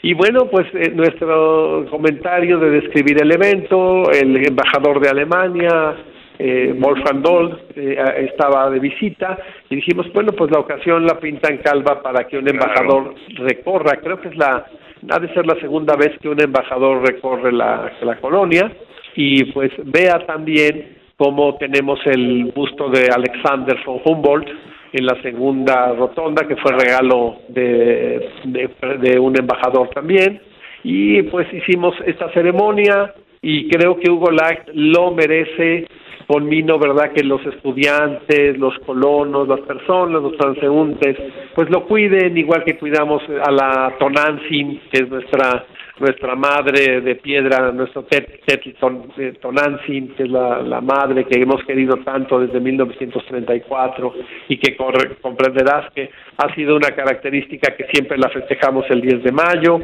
y 0.03 0.15
bueno, 0.15 0.47
pues 0.51 0.67
eh, 0.75 0.91
nuestro 0.93 1.87
comentario 1.89 2.59
de 2.59 2.71
describir 2.71 3.23
el 3.23 3.31
evento, 3.31 4.11
el 4.11 4.37
embajador 4.47 5.01
de 5.01 5.09
Alemania, 5.09 5.95
eh, 6.39 6.75
Wolfgang 6.77 7.23
Doll, 7.23 7.61
eh, 7.77 8.29
estaba 8.31 8.69
de 8.69 8.81
visita 8.81 9.39
y 9.71 9.77
dijimos, 9.77 10.13
bueno, 10.13 10.33
pues 10.33 10.51
la 10.51 10.59
ocasión 10.59 11.07
la 11.07 11.21
pinta 11.21 11.53
en 11.53 11.59
calva 11.59 12.03
para 12.03 12.27
que 12.27 12.37
un 12.37 12.49
embajador 12.49 13.15
recorra, 13.39 14.01
creo 14.03 14.21
que 14.21 14.29
es 14.31 14.37
la, 14.37 14.67
ha 15.09 15.19
de 15.21 15.33
ser 15.35 15.47
la 15.47 15.55
segunda 15.61 15.95
vez 15.95 16.19
que 16.21 16.29
un 16.29 16.41
embajador 16.41 17.07
recorre 17.07 17.53
la, 17.53 17.93
la 18.03 18.17
colonia 18.17 18.73
y 19.15 19.45
pues 19.53 19.71
vea 19.85 20.27
también 20.27 20.97
cómo 21.17 21.57
tenemos 21.59 22.01
el 22.07 22.47
busto 22.55 22.89
de 22.89 23.09
Alexander 23.15 23.79
von 23.87 24.01
Humboldt, 24.05 24.49
en 24.93 25.07
la 25.07 25.21
segunda 25.23 25.93
rotonda, 25.95 26.47
que 26.47 26.57
fue 26.57 26.73
regalo 26.73 27.37
de, 27.49 28.29
de, 28.45 29.19
un 29.19 29.39
embajador 29.39 29.89
también. 29.91 30.41
Y 30.85 31.23
pues 31.23 31.47
hicimos 31.53 31.95
esta 32.07 32.31
ceremonia 32.33 33.15
y 33.41 33.69
creo 33.69 33.99
que 33.99 34.11
Hugo 34.11 34.31
Lack 34.31 34.71
lo 34.75 35.13
merece 35.13 35.87
conmino, 36.27 36.79
¿verdad?, 36.79 37.13
que 37.13 37.25
los 37.25 37.45
estudiantes, 37.45 38.57
los 38.59 38.79
colonos, 38.81 39.49
las 39.49 39.61
personas, 39.61 40.23
los 40.23 40.37
transeúntes, 40.37 41.17
pues 41.55 41.69
lo 41.69 41.85
cuiden, 41.87 42.39
igual 42.39 42.65
que 42.65 42.79
cuidamos 42.79 43.23
a 43.45 43.51
la 43.51 43.95
Tonantzin, 43.99 44.81
que 44.91 45.03
es 45.03 45.09
nuestra 45.09 45.65
nuestra 45.99 46.35
madre 46.35 47.01
de 47.01 47.15
piedra, 47.17 47.71
nuestro 47.73 48.07
eh, 48.11 49.33
Tonantzin, 49.41 50.15
que 50.15 50.25
es 50.25 50.31
la, 50.31 50.81
madre 50.81 51.25
que 51.25 51.41
hemos 51.41 51.63
querido 51.65 51.97
tanto 51.99 52.41
desde 52.41 52.61
1934 52.61 54.15
y 54.49 54.57
que 54.59 54.77
comprenderás 55.21 55.93
que 55.93 56.11
ha 56.39 56.55
sido 56.55 56.77
una 56.77 56.91
característica 56.91 57.77
que 57.77 57.85
siempre 57.93 58.19
la 58.19 58.31
festejamos 58.31 58.85
el 58.91 59.01
10 59.01 59.23
de 59.23 59.33
mayo. 59.33 59.81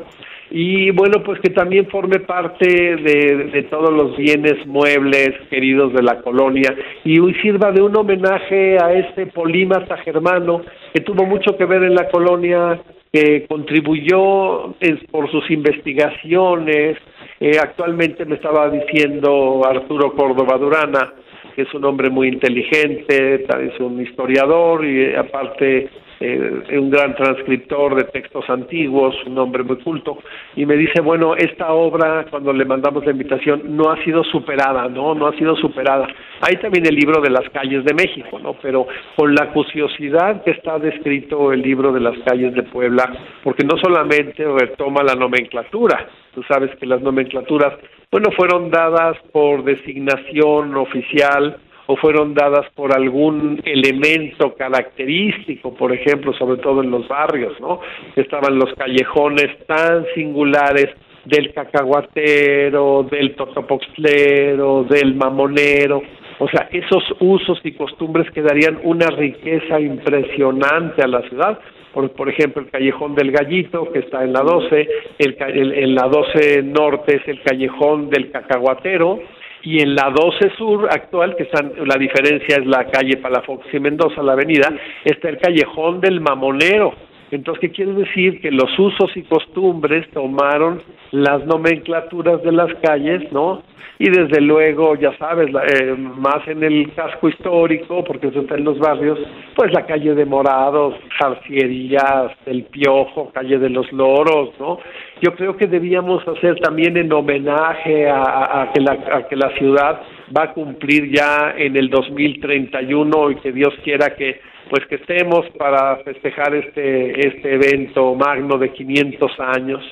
Y 0.50 0.90
bueno, 0.92 1.22
pues 1.22 1.40
que 1.40 1.50
también 1.50 1.88
forme 1.88 2.20
parte 2.20 2.66
de, 2.66 3.50
de 3.52 3.62
todos 3.64 3.92
los 3.92 4.16
bienes 4.16 4.66
muebles 4.66 5.32
queridos 5.50 5.92
de 5.92 6.02
la 6.02 6.22
colonia 6.22 6.74
y 7.04 7.18
sirva 7.42 7.70
de 7.70 7.82
un 7.82 7.94
homenaje 7.94 8.78
a 8.82 8.94
este 8.94 9.26
polímata 9.26 9.98
germano 9.98 10.62
que 10.94 11.02
tuvo 11.02 11.26
mucho 11.26 11.56
que 11.58 11.66
ver 11.66 11.82
en 11.82 11.94
la 11.94 12.08
colonia 12.08 12.80
que 13.12 13.46
contribuyó 13.46 14.74
por 15.10 15.30
sus 15.30 15.50
investigaciones. 15.50 16.98
Eh, 17.40 17.58
actualmente 17.60 18.24
me 18.24 18.36
estaba 18.36 18.68
diciendo 18.70 19.62
Arturo 19.64 20.12
Córdoba 20.14 20.58
Durana, 20.58 21.12
que 21.54 21.62
es 21.62 21.74
un 21.74 21.84
hombre 21.84 22.10
muy 22.10 22.28
inteligente, 22.28 23.44
es 23.44 23.80
un 23.80 24.00
historiador 24.00 24.84
y 24.84 25.14
aparte 25.14 25.88
eh, 26.20 26.78
un 26.78 26.90
gran 26.90 27.14
transcriptor 27.14 27.94
de 27.94 28.04
textos 28.04 28.48
antiguos, 28.50 29.14
un 29.26 29.38
hombre 29.38 29.62
muy 29.62 29.76
culto, 29.76 30.18
y 30.56 30.66
me 30.66 30.76
dice, 30.76 31.00
bueno, 31.00 31.36
esta 31.36 31.72
obra, 31.72 32.26
cuando 32.30 32.52
le 32.52 32.64
mandamos 32.64 33.04
la 33.04 33.12
invitación, 33.12 33.76
no 33.76 33.90
ha 33.90 34.02
sido 34.04 34.24
superada, 34.24 34.88
¿no? 34.88 35.14
No 35.14 35.28
ha 35.28 35.36
sido 35.36 35.54
superada. 35.56 36.08
Hay 36.40 36.56
también 36.56 36.86
el 36.86 36.94
libro 36.94 37.20
de 37.20 37.30
las 37.30 37.48
calles 37.50 37.84
de 37.84 37.94
México, 37.94 38.38
¿no? 38.38 38.54
Pero 38.60 38.86
con 39.16 39.34
la 39.34 39.52
curiosidad 39.52 40.42
que 40.42 40.52
está 40.52 40.78
descrito 40.78 41.52
el 41.52 41.62
libro 41.62 41.92
de 41.92 42.00
las 42.00 42.18
calles 42.24 42.54
de 42.54 42.62
Puebla, 42.64 43.12
porque 43.44 43.64
no 43.64 43.76
solamente 43.78 44.44
retoma 44.44 45.02
la 45.02 45.14
nomenclatura, 45.14 46.08
tú 46.34 46.42
sabes 46.44 46.74
que 46.76 46.86
las 46.86 47.00
nomenclaturas, 47.00 47.74
bueno, 48.10 48.30
fueron 48.36 48.70
dadas 48.70 49.16
por 49.32 49.64
designación 49.64 50.76
oficial, 50.76 51.58
o 51.90 51.96
fueron 51.96 52.34
dadas 52.34 52.66
por 52.74 52.94
algún 52.94 53.62
elemento 53.64 54.54
característico, 54.54 55.74
por 55.74 55.90
ejemplo, 55.90 56.34
sobre 56.34 56.60
todo 56.60 56.82
en 56.82 56.90
los 56.90 57.08
barrios, 57.08 57.58
¿no? 57.60 57.80
Estaban 58.14 58.58
los 58.58 58.74
callejones 58.74 59.56
tan 59.66 60.04
singulares 60.14 60.88
del 61.24 61.50
cacahuatero, 61.54 63.06
del 63.10 63.34
totopoxlero, 63.34 64.84
del 64.84 65.14
mamonero, 65.14 66.02
o 66.38 66.48
sea, 66.48 66.68
esos 66.70 67.02
usos 67.20 67.58
y 67.64 67.72
costumbres 67.72 68.30
que 68.32 68.42
darían 68.42 68.80
una 68.84 69.06
riqueza 69.08 69.80
impresionante 69.80 71.02
a 71.02 71.08
la 71.08 71.22
ciudad. 71.22 71.58
Por, 71.94 72.12
por 72.12 72.28
ejemplo, 72.28 72.62
el 72.62 72.70
callejón 72.70 73.14
del 73.14 73.32
gallito, 73.32 73.90
que 73.90 74.00
está 74.00 74.22
en 74.22 74.34
la 74.34 74.42
12, 74.42 74.88
el, 75.18 75.36
el, 75.40 75.72
en 75.72 75.94
la 75.94 76.06
12 76.06 76.62
norte 76.64 77.16
es 77.16 77.26
el 77.26 77.40
callejón 77.42 78.10
del 78.10 78.30
cacahuatero, 78.30 79.20
y 79.68 79.82
en 79.82 79.94
la 79.94 80.10
12 80.10 80.52
Sur 80.56 80.88
actual, 80.90 81.36
que 81.36 81.42
están, 81.42 81.72
la 81.84 81.96
diferencia 81.96 82.56
es 82.56 82.64
la 82.64 82.86
calle 82.86 83.18
Palafox 83.18 83.66
y 83.74 83.78
Mendoza, 83.78 84.22
la 84.22 84.32
avenida, 84.32 84.72
está 85.04 85.28
el 85.28 85.36
callejón 85.36 86.00
del 86.00 86.22
Mamonero. 86.22 87.07
Entonces, 87.30 87.60
¿qué 87.60 87.70
quiere 87.70 87.92
decir? 87.92 88.40
Que 88.40 88.50
los 88.50 88.78
usos 88.78 89.14
y 89.16 89.22
costumbres 89.22 90.08
tomaron 90.12 90.82
las 91.10 91.44
nomenclaturas 91.44 92.42
de 92.42 92.52
las 92.52 92.72
calles, 92.82 93.30
¿no? 93.32 93.62
Y 94.00 94.08
desde 94.10 94.40
luego, 94.40 94.94
ya 94.94 95.16
sabes, 95.18 95.48
eh, 95.48 95.94
más 95.96 96.46
en 96.46 96.62
el 96.62 96.92
casco 96.94 97.28
histórico, 97.28 98.04
porque 98.04 98.28
eso 98.28 98.42
está 98.42 98.54
en 98.54 98.62
los 98.62 98.78
barrios, 98.78 99.18
pues 99.56 99.72
la 99.72 99.86
calle 99.86 100.14
de 100.14 100.24
Morados, 100.24 100.94
Jarcierías, 101.18 102.30
El 102.46 102.62
Piojo, 102.64 103.30
calle 103.32 103.58
de 103.58 103.68
los 103.68 103.90
Loros, 103.92 104.50
¿no? 104.60 104.78
Yo 105.20 105.34
creo 105.34 105.56
que 105.56 105.66
debíamos 105.66 106.26
hacer 106.28 106.60
también 106.60 106.96
en 106.96 107.12
homenaje 107.12 108.08
a, 108.08 108.70
que, 108.72 108.80
la, 108.80 108.92
a 108.92 109.26
que 109.26 109.34
la 109.34 109.50
ciudad 109.58 110.00
va 110.36 110.44
a 110.44 110.52
cumplir 110.52 111.12
ya 111.12 111.54
en 111.56 111.76
el 111.76 111.90
2031 111.90 113.32
y 113.32 113.36
que 113.36 113.50
Dios 113.50 113.74
quiera 113.82 114.14
que 114.14 114.40
pues 114.68 114.84
que 114.86 114.96
estemos 114.96 115.48
para 115.58 115.96
festejar 115.98 116.54
este 116.54 117.28
este 117.28 117.54
evento 117.54 118.14
magno 118.14 118.58
de 118.58 118.72
500 118.72 119.32
años 119.56 119.82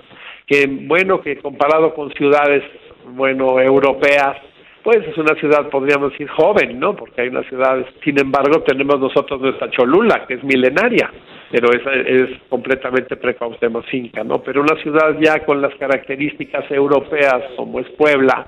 que 0.46 0.66
bueno 0.66 1.20
que 1.20 1.38
comparado 1.38 1.94
con 1.94 2.12
ciudades 2.12 2.62
bueno 3.14 3.60
europeas 3.60 4.36
pues 4.86 4.98
es 4.98 5.18
una 5.18 5.34
ciudad, 5.34 5.68
podríamos 5.68 6.12
decir, 6.12 6.28
joven, 6.28 6.78
¿no? 6.78 6.94
Porque 6.94 7.22
hay 7.22 7.26
una 7.26 7.42
ciudad, 7.48 7.84
sin 8.04 8.20
embargo, 8.20 8.62
tenemos 8.62 9.00
nosotros 9.00 9.40
nuestra 9.40 9.68
Cholula, 9.68 10.24
que 10.28 10.34
es 10.34 10.44
milenaria, 10.44 11.10
pero 11.50 11.72
esa 11.72 11.92
es 11.92 12.30
completamente 12.48 13.16
precautemos 13.16 13.84
inca, 13.92 14.22
¿no? 14.22 14.44
Pero 14.44 14.60
una 14.60 14.80
ciudad 14.84 15.16
ya 15.20 15.44
con 15.44 15.60
las 15.60 15.74
características 15.74 16.70
europeas, 16.70 17.42
como 17.56 17.80
es 17.80 17.88
Puebla, 17.98 18.46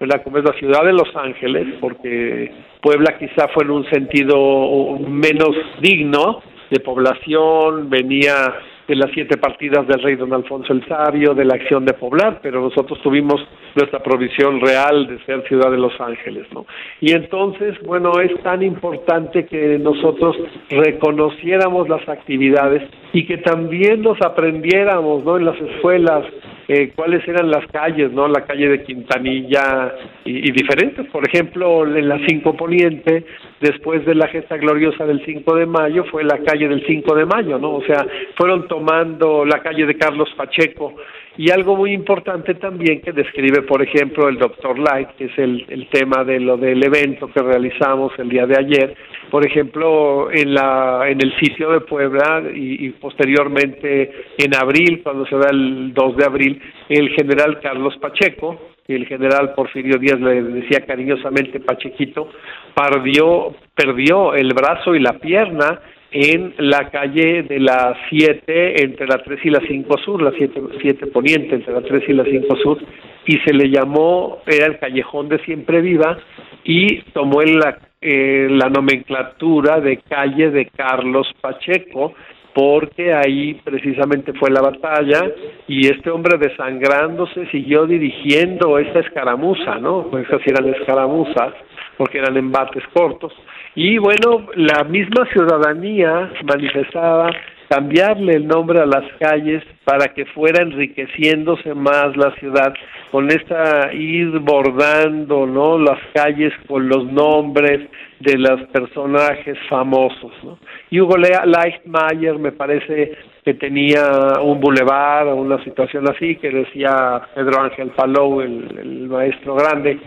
¿verdad? 0.00 0.22
Como 0.24 0.38
es 0.38 0.44
la 0.44 0.54
ciudad 0.54 0.82
de 0.82 0.94
Los 0.94 1.14
Ángeles, 1.14 1.76
porque 1.78 2.50
Puebla 2.80 3.18
quizá 3.18 3.48
fue 3.48 3.64
en 3.64 3.70
un 3.70 3.84
sentido 3.90 4.98
menos 4.98 5.50
digno 5.82 6.42
de 6.70 6.80
población, 6.80 7.90
venía 7.90 8.54
de 8.88 8.96
las 8.96 9.10
siete 9.12 9.36
partidas 9.36 9.86
del 9.86 10.02
rey 10.02 10.16
don 10.16 10.32
Alfonso 10.32 10.72
el 10.72 10.84
Sabio, 10.88 11.34
de 11.34 11.44
la 11.44 11.54
acción 11.54 11.84
de 11.84 11.92
poblar, 11.92 12.40
pero 12.42 12.62
nosotros 12.62 12.98
tuvimos 13.02 13.40
nuestra 13.76 14.00
provisión 14.00 14.60
real 14.60 15.06
de 15.06 15.22
ser 15.26 15.46
ciudad 15.46 15.70
de 15.70 15.76
Los 15.76 15.92
Ángeles, 16.00 16.46
¿no? 16.52 16.66
Y 17.00 17.12
entonces, 17.12 17.78
bueno, 17.82 18.12
es 18.20 18.34
tan 18.42 18.62
importante 18.62 19.44
que 19.44 19.78
nosotros 19.78 20.34
reconociéramos 20.70 21.88
las 21.88 22.08
actividades 22.08 22.82
y 23.12 23.26
que 23.26 23.38
también 23.38 24.02
nos 24.02 24.20
aprendiéramos, 24.22 25.24
¿no? 25.24 25.36
En 25.36 25.44
las 25.44 25.60
escuelas, 25.60 26.24
eh, 26.72 26.92
cuáles 26.94 27.26
eran 27.26 27.50
las 27.50 27.66
calles, 27.72 28.12
¿no? 28.12 28.28
La 28.28 28.44
calle 28.44 28.68
de 28.68 28.84
Quintanilla 28.84 29.92
y, 30.24 30.52
diferentes. 30.52 31.04
Por 31.08 31.28
ejemplo, 31.28 31.84
en 31.84 32.08
la 32.08 32.20
Cinco 32.28 32.56
Poniente, 32.56 33.24
después 33.60 34.06
de 34.06 34.14
la 34.14 34.28
gesta 34.28 34.56
gloriosa 34.56 35.04
del 35.04 35.20
5 35.24 35.56
de 35.56 35.66
mayo, 35.66 36.04
fue 36.04 36.22
la 36.22 36.38
calle 36.38 36.68
del 36.68 36.86
5 36.86 37.12
de 37.16 37.26
mayo, 37.26 37.58
¿no? 37.58 37.72
O 37.72 37.82
sea, 37.82 38.06
fueron 38.36 38.68
tomando 38.68 39.44
la 39.44 39.58
calle 39.58 39.84
de 39.84 39.96
Carlos 39.96 40.28
Pacheco 40.36 40.94
y 41.40 41.50
algo 41.50 41.74
muy 41.74 41.94
importante 41.94 42.52
también 42.56 43.00
que 43.00 43.12
describe, 43.12 43.62
por 43.62 43.80
ejemplo, 43.80 44.28
el 44.28 44.36
doctor 44.36 44.78
Light, 44.78 45.08
que 45.16 45.24
es 45.24 45.38
el, 45.38 45.64
el 45.70 45.88
tema 45.88 46.22
de 46.22 46.38
lo 46.38 46.58
del 46.58 46.84
evento 46.84 47.28
que 47.28 47.40
realizamos 47.40 48.12
el 48.18 48.28
día 48.28 48.46
de 48.46 48.58
ayer, 48.58 48.94
por 49.30 49.46
ejemplo, 49.46 50.30
en, 50.30 50.52
la, 50.52 51.08
en 51.08 51.18
el 51.22 51.34
sitio 51.38 51.70
de 51.70 51.80
Puebla 51.80 52.42
y, 52.54 52.84
y 52.84 52.90
posteriormente 52.90 54.12
en 54.36 54.54
abril, 54.54 55.00
cuando 55.02 55.24
se 55.24 55.36
da 55.36 55.48
el 55.50 55.94
2 55.94 56.16
de 56.18 56.24
abril, 56.26 56.60
el 56.90 57.08
general 57.14 57.58
Carlos 57.60 57.96
Pacheco, 57.96 58.60
el 58.86 59.06
general 59.06 59.54
Porfirio 59.54 59.98
Díaz 59.98 60.20
le 60.20 60.42
decía 60.42 60.84
cariñosamente 60.86 61.60
Pachequito, 61.60 62.28
perdió, 62.74 63.54
perdió 63.74 64.34
el 64.34 64.52
brazo 64.52 64.94
y 64.94 65.00
la 65.00 65.14
pierna 65.14 65.80
en 66.12 66.54
la 66.58 66.90
calle 66.90 67.42
de 67.44 67.60
la 67.60 67.96
7 68.08 68.82
entre 68.82 69.06
la 69.06 69.18
3 69.18 69.40
y 69.44 69.50
la 69.50 69.60
5 69.60 69.98
sur, 69.98 70.22
la 70.22 70.32
7, 70.32 70.60
7 70.80 71.06
poniente 71.08 71.54
entre 71.54 71.72
la 71.72 71.82
3 71.82 72.02
y 72.08 72.12
la 72.12 72.24
5 72.24 72.56
sur, 72.56 72.78
y 73.26 73.38
se 73.38 73.52
le 73.52 73.70
llamó, 73.70 74.38
era 74.46 74.66
el 74.66 74.78
callejón 74.78 75.28
de 75.28 75.38
Siempre 75.44 75.80
Viva, 75.80 76.18
y 76.64 77.02
tomó 77.12 77.42
en 77.42 77.58
la, 77.58 77.78
eh, 78.00 78.48
la 78.50 78.68
nomenclatura 78.68 79.80
de 79.80 79.98
calle 79.98 80.50
de 80.50 80.66
Carlos 80.66 81.28
Pacheco, 81.40 82.14
porque 82.54 83.14
ahí 83.14 83.54
precisamente 83.62 84.32
fue 84.32 84.50
la 84.50 84.60
batalla 84.60 85.30
y 85.68 85.86
este 85.86 86.10
hombre 86.10 86.36
desangrándose 86.36 87.46
siguió 87.46 87.86
dirigiendo 87.86 88.78
esta 88.78 89.00
escaramuza, 89.00 89.78
¿no? 89.78 90.10
Esas 90.18 90.40
eran 90.46 90.68
escaramuzas, 90.74 91.54
porque 92.00 92.16
eran 92.16 92.38
embates 92.38 92.82
cortos. 92.94 93.30
Y 93.74 93.98
bueno, 93.98 94.46
la 94.54 94.84
misma 94.84 95.26
ciudadanía 95.34 96.32
manifestaba 96.44 97.30
cambiarle 97.68 98.36
el 98.36 98.48
nombre 98.48 98.80
a 98.80 98.86
las 98.86 99.04
calles 99.18 99.62
para 99.84 100.14
que 100.14 100.24
fuera 100.24 100.62
enriqueciéndose 100.62 101.74
más 101.74 102.16
la 102.16 102.34
ciudad 102.36 102.72
con 103.12 103.30
esta 103.30 103.92
ir 103.92 104.30
bordando 104.38 105.46
no 105.46 105.78
las 105.78 105.98
calles 106.14 106.54
con 106.66 106.88
los 106.88 107.04
nombres 107.04 107.86
de 108.20 108.38
los 108.38 108.62
personajes 108.70 109.58
famosos 109.68 110.32
¿no? 110.42 110.58
y 110.90 111.00
Hugo 111.00 111.16
Leichtmayer 111.16 112.38
me 112.38 112.50
parece 112.50 113.12
que 113.44 113.54
tenía 113.54 114.40
un 114.42 114.60
bulevar 114.60 115.28
o 115.28 115.36
una 115.36 115.62
situación 115.64 116.08
así 116.08 116.36
que 116.36 116.50
decía 116.50 117.22
Pedro 117.34 117.60
Ángel 117.60 117.90
Palou 117.90 118.40
el, 118.40 118.78
el 118.78 119.08
maestro 119.08 119.54
grande 119.54 119.98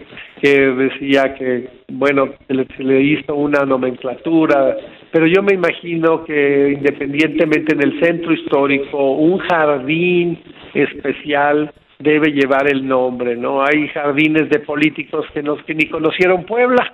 que 0.41 0.59
decía 0.59 1.33
que 1.35 1.69
bueno 1.89 2.29
se 2.47 2.53
le, 2.53 2.67
le 2.77 3.01
hizo 3.01 3.35
una 3.35 3.65
nomenclatura 3.65 4.77
pero 5.11 5.27
yo 5.27 5.43
me 5.43 5.53
imagino 5.53 6.23
que 6.23 6.73
independientemente 6.77 7.73
en 7.73 7.83
el 7.83 7.99
centro 7.99 8.33
histórico 8.33 9.11
un 9.11 9.39
jardín 9.39 10.39
especial 10.73 11.71
debe 11.99 12.31
llevar 12.31 12.67
el 12.67 12.85
nombre, 12.85 13.35
¿no? 13.35 13.63
Hay 13.63 13.87
jardines 13.89 14.49
de 14.49 14.59
políticos 14.59 15.25
que, 15.33 15.41
nos, 15.41 15.63
que 15.63 15.73
ni 15.73 15.87
conocieron 15.87 16.43
Puebla, 16.43 16.91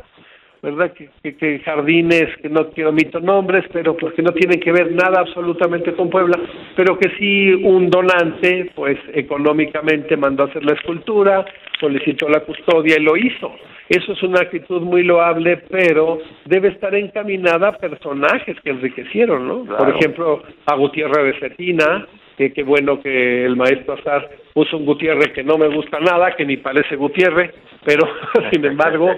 ¿verdad? 0.61 0.91
Que, 0.93 1.09
que, 1.23 1.35
que, 1.35 1.59
jardines, 1.59 2.35
que 2.41 2.49
no 2.49 2.69
quiero 2.71 2.89
omito 2.89 3.19
nombres, 3.19 3.65
pero 3.71 3.95
pues 3.95 4.13
que 4.13 4.21
no 4.21 4.31
tienen 4.31 4.59
que 4.59 4.71
ver 4.71 4.91
nada 4.91 5.21
absolutamente 5.21 5.93
con 5.93 6.09
Puebla, 6.09 6.37
pero 6.75 6.97
que 6.97 7.09
sí 7.17 7.53
un 7.53 7.89
donante, 7.89 8.71
pues 8.75 8.97
económicamente 9.13 10.17
mandó 10.17 10.43
a 10.43 10.47
hacer 10.47 10.65
la 10.65 10.73
escultura, 10.73 11.45
solicitó 11.79 12.27
la 12.29 12.41
custodia 12.41 12.95
y 12.97 13.03
lo 13.03 13.15
hizo. 13.15 13.53
Eso 13.89 14.13
es 14.13 14.21
una 14.21 14.41
actitud 14.41 14.81
muy 14.81 15.03
loable, 15.03 15.63
pero 15.67 16.19
debe 16.45 16.67
estar 16.67 16.93
encaminada 16.93 17.69
a 17.69 17.77
personajes 17.77 18.55
que 18.61 18.69
enriquecieron, 18.69 19.47
¿no? 19.47 19.65
Claro. 19.65 19.85
Por 19.85 19.95
ejemplo, 19.95 20.43
a 20.67 20.75
Gutiérrez 20.75 21.33
de 21.33 21.39
Cetina, 21.39 22.07
que 22.37 22.53
qué 22.53 22.61
bueno 22.61 23.01
que 23.01 23.45
el 23.45 23.55
maestro 23.55 23.95
Azar 23.95 24.29
puso 24.59 24.75
un 24.75 24.85
Gutiérrez 24.85 25.31
que 25.31 25.41
no 25.41 25.57
me 25.57 25.69
gusta 25.69 26.01
nada, 26.01 26.35
que 26.35 26.43
ni 26.43 26.57
parece 26.57 26.97
Gutiérrez, 26.97 27.53
pero 27.85 28.05
sin 28.51 28.65
embargo 28.65 29.09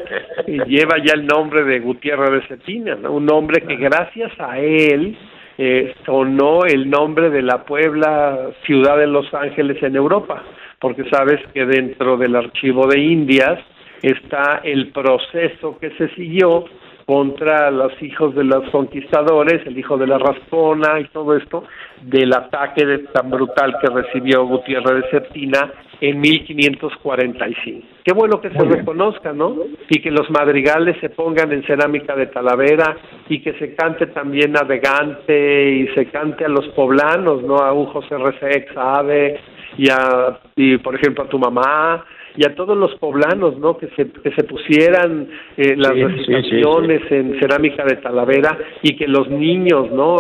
lleva 0.46 0.98
ya 1.04 1.16
el 1.16 1.26
nombre 1.26 1.64
de 1.64 1.80
Gutiérrez 1.80 2.30
de 2.30 2.48
Cetina, 2.48 2.94
¿no? 2.94 3.14
un 3.14 3.26
nombre 3.26 3.62
que 3.62 3.76
gracias 3.76 4.32
a 4.38 4.60
él 4.60 5.18
eh, 5.58 5.96
sonó 6.06 6.66
el 6.66 6.88
nombre 6.88 7.32
de 7.32 7.42
la 7.42 7.66
Puebla 7.66 8.52
ciudad 8.68 9.00
de 9.00 9.08
Los 9.08 9.34
Ángeles 9.34 9.82
en 9.82 9.96
Europa, 9.96 10.44
porque 10.78 11.10
sabes 11.10 11.40
que 11.56 11.66
dentro 11.66 12.18
del 12.18 12.36
archivo 12.36 12.86
de 12.86 13.00
Indias 13.00 13.60
está 14.04 14.62
el 14.64 14.90
proceso 14.90 15.80
que 15.80 15.90
se 15.98 16.08
siguió 16.10 16.66
contra 17.06 17.72
los 17.72 17.92
hijos 18.02 18.36
de 18.36 18.44
los 18.44 18.70
conquistadores, 18.70 19.66
el 19.66 19.78
hijo 19.78 19.98
de 19.98 20.08
la 20.08 20.18
Raspona 20.18 21.00
y 21.00 21.06
todo 21.06 21.36
esto, 21.36 21.64
del 22.02 22.34
ataque 22.34 22.86
de, 22.86 23.00
tan 23.00 23.30
brutal 23.30 23.78
que 23.82 23.94
recibió 23.94 24.46
Gutiérrez 24.46 25.04
de 25.04 25.10
Cetina 25.12 25.72
en 26.02 26.20
1545. 26.20 27.88
Qué 28.04 28.14
bueno 28.14 28.42
que 28.42 28.50
se 28.50 28.64
reconozca, 28.66 29.34
¿no? 29.34 29.56
Y 29.88 30.02
que 30.02 30.10
los 30.10 30.30
madrigales 30.32 30.98
se 31.00 31.10
pongan 31.10 31.52
en 31.52 31.64
cerámica 31.64 32.16
de 32.16 32.26
Talavera 32.28 32.98
y 33.30 33.40
que 33.42 33.54
se 33.54 33.76
cante 33.76 34.08
también 34.08 34.58
a 34.58 34.64
Vegante 34.64 35.70
y 35.70 35.88
se 35.90 36.08
cante 36.08 36.46
a 36.46 36.50
los 36.50 36.68
poblanos, 36.70 37.44
¿no? 37.44 37.58
A 37.58 37.72
un 37.74 37.86
José 37.88 38.18
Resex, 38.18 38.76
a 38.76 38.98
Ave 39.00 39.40
y 39.78 39.90
a, 39.92 40.40
y 40.56 40.78
por 40.78 40.96
ejemplo 40.96 41.24
a 41.24 41.30
tu 41.30 41.38
mamá, 41.38 42.04
y 42.36 42.46
a 42.46 42.56
todos 42.56 42.78
los 42.78 42.96
poblanos, 42.96 43.58
¿no? 43.58 43.78
Que 43.78 43.88
se, 43.90 44.10
que 44.10 44.32
se 44.32 44.44
pusieran 44.44 45.28
eh, 45.58 45.76
las 45.76 45.94
sí, 45.94 46.04
recitaciones 46.04 47.02
sí, 47.04 47.08
sí, 47.10 47.16
en 47.16 47.40
cerámica 47.40 47.84
de 47.84 47.98
Talavera 47.98 48.58
y 48.82 48.96
que 48.96 49.08
los 49.08 49.30
niños, 49.30 49.92
¿no? 49.92 50.18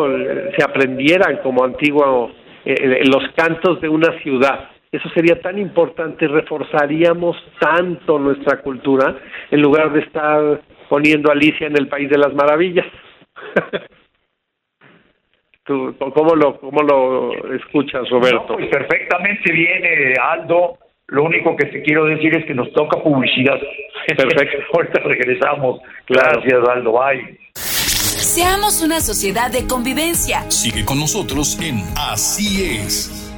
Se 0.57 0.63
aprendieran 0.63 1.37
como 1.37 1.63
antiguo 1.63 2.31
eh, 2.65 3.03
los 3.05 3.23
cantos 3.35 3.81
de 3.81 3.89
una 3.89 4.19
ciudad. 4.21 4.69
Eso 4.91 5.09
sería 5.15 5.39
tan 5.41 5.57
importante, 5.57 6.27
reforzaríamos 6.27 7.37
tanto 7.59 8.19
nuestra 8.19 8.61
cultura 8.61 9.15
en 9.49 9.61
lugar 9.61 9.93
de 9.93 10.01
estar 10.01 10.61
poniendo 10.89 11.31
Alicia 11.31 11.67
en 11.67 11.77
el 11.77 11.87
País 11.87 12.09
de 12.09 12.17
las 12.17 12.33
Maravillas. 12.33 12.87
¿Tú, 15.63 15.95
cómo, 15.97 16.35
lo, 16.35 16.59
¿Cómo 16.59 16.81
lo 16.81 17.53
escuchas, 17.53 18.09
Roberto? 18.09 18.45
No, 18.49 18.55
pues 18.55 18.67
perfectamente 18.67 19.53
bien, 19.53 19.85
eh, 19.85 20.15
Aldo 20.21 20.77
lo 21.11 21.25
único 21.25 21.57
que 21.57 21.65
te 21.65 21.81
quiero 21.81 22.05
decir 22.05 22.33
es 22.33 22.45
que 22.45 22.53
nos 22.53 22.71
toca 22.71 22.97
publicidad. 23.03 23.59
Perfecto. 24.07 24.57
Ahorita 24.73 25.01
regresamos. 25.01 25.81
Gracias, 26.07 26.59
Aldo. 26.69 26.93
Bye. 26.93 27.37
Seamos 27.53 28.81
una 28.81 29.01
sociedad 29.01 29.51
de 29.51 29.67
convivencia. 29.67 30.49
Sigue 30.49 30.85
con 30.85 30.99
nosotros 30.99 31.59
en 31.61 31.83
Así 31.97 32.63
es. 32.63 33.29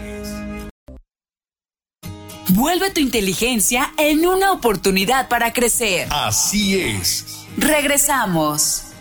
Vuelve 2.49 2.91
tu 2.93 2.99
inteligencia 2.99 3.85
en 3.97 4.27
una 4.27 4.51
oportunidad 4.51 5.27
para 5.27 5.51
crecer. 5.51 6.07
Así 6.11 6.79
es. 6.79 7.49
Regresamos. 7.57 8.93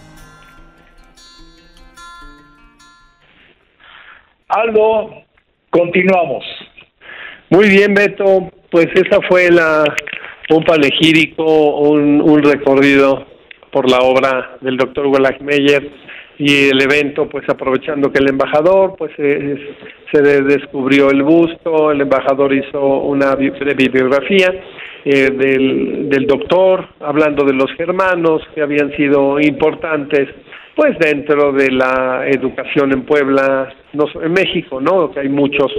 Aldo, 4.49 5.11
continuamos. 5.69 6.43
Muy 7.53 7.69
bien, 7.69 7.93
Beto. 7.93 8.51
Pues 8.71 8.87
esa 8.95 9.21
fue 9.29 9.51
la 9.51 9.85
un 10.49 10.65
panegírico, 10.65 11.81
un, 11.81 12.23
un 12.23 12.43
recorrido 12.43 13.27
por 13.71 13.91
la 13.91 13.99
obra 13.99 14.57
del 14.63 14.79
doctor 14.79 15.07
Wallach 15.09 15.39
Meyer 15.43 15.87
y 16.39 16.71
el 16.71 16.81
evento, 16.81 17.29
pues 17.29 17.47
aprovechando 17.51 18.11
que 18.11 18.21
el 18.21 18.31
embajador, 18.31 18.95
pues 18.97 19.13
eh, 19.19 19.77
se 20.11 20.23
descubrió 20.23 21.11
el 21.11 21.23
busto, 21.23 21.91
el 21.91 22.01
embajador 22.01 22.55
hizo 22.55 22.81
una 22.81 23.35
bibliografía 23.35 24.51
eh, 25.05 25.31
del, 25.31 26.09
del 26.09 26.27
doctor, 26.27 26.89
hablando 27.01 27.45
de 27.45 27.53
los 27.53 27.71
germanos 27.77 28.41
que 28.55 28.63
habían 28.63 28.97
sido 28.97 29.39
importantes 29.39 30.27
pues 30.75 30.99
dentro 30.99 31.53
de 31.53 31.71
la 31.71 32.27
educación 32.29 32.93
en 32.93 33.03
Puebla, 33.03 33.69
no 33.93 34.07
en 34.23 34.33
México, 34.33 34.81
¿no? 34.81 35.11
Que 35.11 35.21
hay 35.21 35.29
muchos, 35.29 35.71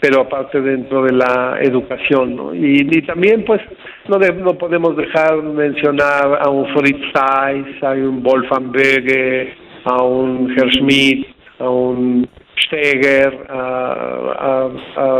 pero 0.00 0.22
aparte 0.22 0.60
dentro 0.60 1.02
de 1.02 1.12
la 1.12 1.58
educación, 1.60 2.36
¿no? 2.36 2.54
Y, 2.54 2.88
y 2.90 3.02
también, 3.02 3.44
pues, 3.44 3.60
no, 4.08 4.18
no 4.18 4.54
podemos 4.54 4.96
dejar 4.96 5.42
de 5.42 5.52
mencionar 5.52 6.38
a 6.40 6.48
un 6.48 6.66
Fritz 6.74 7.02
Zeiss, 7.12 7.82
a 7.82 7.90
un 7.90 8.22
Wolfgang 8.22 8.70
Bege, 8.72 9.54
a 9.84 10.02
un 10.02 10.50
Herr 10.56 10.70
Schmidt, 10.72 11.26
a 11.58 11.68
un 11.68 12.28
Steger, 12.66 13.46
a, 13.48 14.68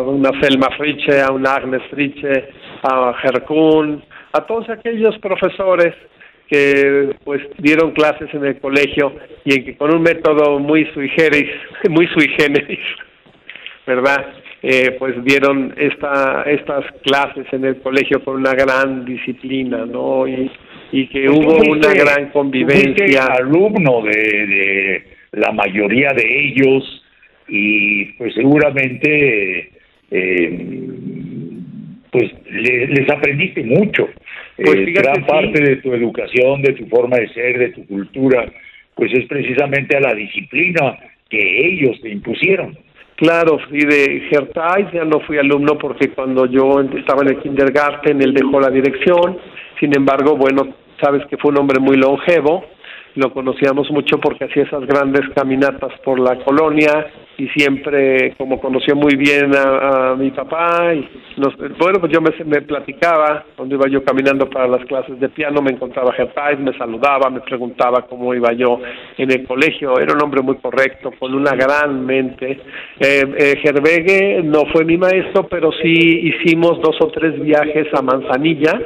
una 0.06 0.30
Selma 0.40 0.68
Fritze, 0.76 1.20
a 1.20 1.33
una 1.33 1.54
Agnes 1.54 1.83
Fritze, 1.90 2.48
a 2.83 3.14
Herr 3.22 3.44
Kuhn, 3.44 4.02
a 4.33 4.40
todos 4.46 4.68
aquellos 4.70 5.18
profesores 5.18 5.94
que 6.50 7.10
pues 7.24 7.40
dieron 7.58 7.92
clases 7.92 8.28
en 8.34 8.44
el 8.44 8.58
colegio 8.58 9.14
y 9.44 9.54
en 9.56 9.64
que 9.64 9.76
con 9.76 9.94
un 9.94 10.02
método 10.02 10.58
muy 10.58 10.84
sui 10.92 11.08
generis, 11.10 11.50
muy 11.88 12.06
sui 12.08 12.28
generis, 12.38 12.80
¿verdad? 13.86 14.26
Eh, 14.62 14.96
pues 14.98 15.14
dieron 15.24 15.72
esta, 15.78 16.42
estas 16.42 16.84
clases 17.02 17.46
en 17.52 17.64
el 17.64 17.80
colegio 17.80 18.22
con 18.22 18.36
una 18.36 18.52
gran 18.52 19.04
disciplina, 19.06 19.86
¿no? 19.86 20.26
Y, 20.28 20.50
y 20.92 21.06
que 21.06 21.30
hubo 21.30 21.56
fuiste- 21.60 21.70
una 21.70 21.94
gran 21.94 22.30
convivencia. 22.30 23.24
alumno 23.26 24.02
de, 24.02 24.10
de 24.12 25.04
la 25.32 25.52
mayoría 25.52 26.10
de 26.14 26.24
ellos 26.46 27.02
y 27.48 28.04
pues 28.18 28.34
seguramente 28.34 29.70
eh, 30.10 30.66
pues 32.10 32.30
le- 32.50 32.86
les 32.88 33.08
aprendiste 33.10 33.62
mucho. 33.62 34.08
Pues 34.64 34.77
Eh, 34.77 34.92
gran 34.92 35.16
sí. 35.16 35.23
parte 35.23 35.61
de 35.62 35.77
tu 35.77 35.92
educación, 35.94 36.62
de 36.62 36.75
tu 36.75 36.87
forma 36.87 37.16
de 37.16 37.29
ser, 37.29 37.59
de 37.59 37.70
tu 37.70 37.87
cultura, 37.87 38.46
pues 38.94 39.11
es 39.12 39.25
precisamente 39.27 39.96
a 39.96 40.01
la 40.01 40.14
disciplina 40.14 40.99
que 41.29 41.66
ellos 41.66 42.01
te 42.03 42.11
impusieron. 42.11 42.77
Claro, 43.16 43.59
fui 43.68 43.81
de 43.81 44.29
Gertais, 44.31 44.90
ya 44.92 45.05
no 45.05 45.20
fui 45.20 45.38
alumno 45.38 45.79
porque 45.79 46.09
cuando 46.11 46.46
yo 46.46 46.81
estaba 46.99 47.23
en 47.23 47.29
el 47.29 47.38
kindergarten 47.38 48.20
él 48.23 48.35
dejó 48.35 48.61
la 48.61 48.70
dirección, 48.70 49.38
sin 49.79 49.96
embargo, 49.96 50.37
bueno, 50.37 50.75
sabes 51.01 51.25
que 51.27 51.37
fue 51.37 51.53
un 51.53 51.59
hombre 51.59 51.81
muy 51.81 51.96
longevo, 51.96 52.64
lo 53.16 53.33
conocíamos 53.33 53.90
mucho 53.90 54.18
porque 54.20 54.44
hacía 54.44 54.64
esas 54.64 54.87
grandes 54.87 55.23
caminatas 55.35 55.92
por 56.05 56.18
la 56.20 56.37
colonia 56.44 57.07
y 57.40 57.48
siempre, 57.48 58.35
como 58.37 58.61
conoció 58.61 58.94
muy 58.94 59.16
bien 59.16 59.53
a, 59.57 60.14
mi 60.14 60.31
papá, 60.31 60.92
y 60.94 61.09
nos, 61.38 61.57
bueno, 61.79 61.98
pues 61.98 62.12
yo 62.12 62.20
me, 62.20 62.61
platicaba, 62.61 63.46
cuando 63.57 63.76
iba 63.76 63.88
yo 63.88 64.05
caminando 64.05 64.50
para 64.50 64.68
las 64.68 64.85
clases 64.85 65.18
de 65.18 65.31
piano, 65.31 65.62
me 65.62 65.70
encontraba 65.70 66.12
Gertais, 66.12 66.59
me 66.61 66.76
saludaba, 66.76 67.31
me 67.31 67.40
preguntaba 67.40 68.07
cómo 68.07 68.35
iba 68.35 68.53
yo 68.53 68.79
en 69.16 69.31
el 69.31 69.46
colegio, 69.46 69.98
era 69.98 70.12
un 70.12 70.22
hombre 70.22 70.42
muy 70.42 70.57
correcto, 70.57 71.12
con 71.18 71.35
una 71.35 71.53
gran 71.53 72.05
mente. 72.05 72.61
Eh, 73.00 73.22
eh, 73.38 73.59
Gerbegue 73.62 74.42
no 74.44 74.66
fue 74.66 74.85
mi 74.85 74.98
maestro, 74.98 75.48
pero 75.48 75.72
sí 75.72 75.88
hicimos 75.88 76.79
dos 76.83 76.96
o 77.00 77.07
tres 77.09 77.40
viajes 77.40 77.87
a 77.94 78.03
Manzanilla, 78.03 78.79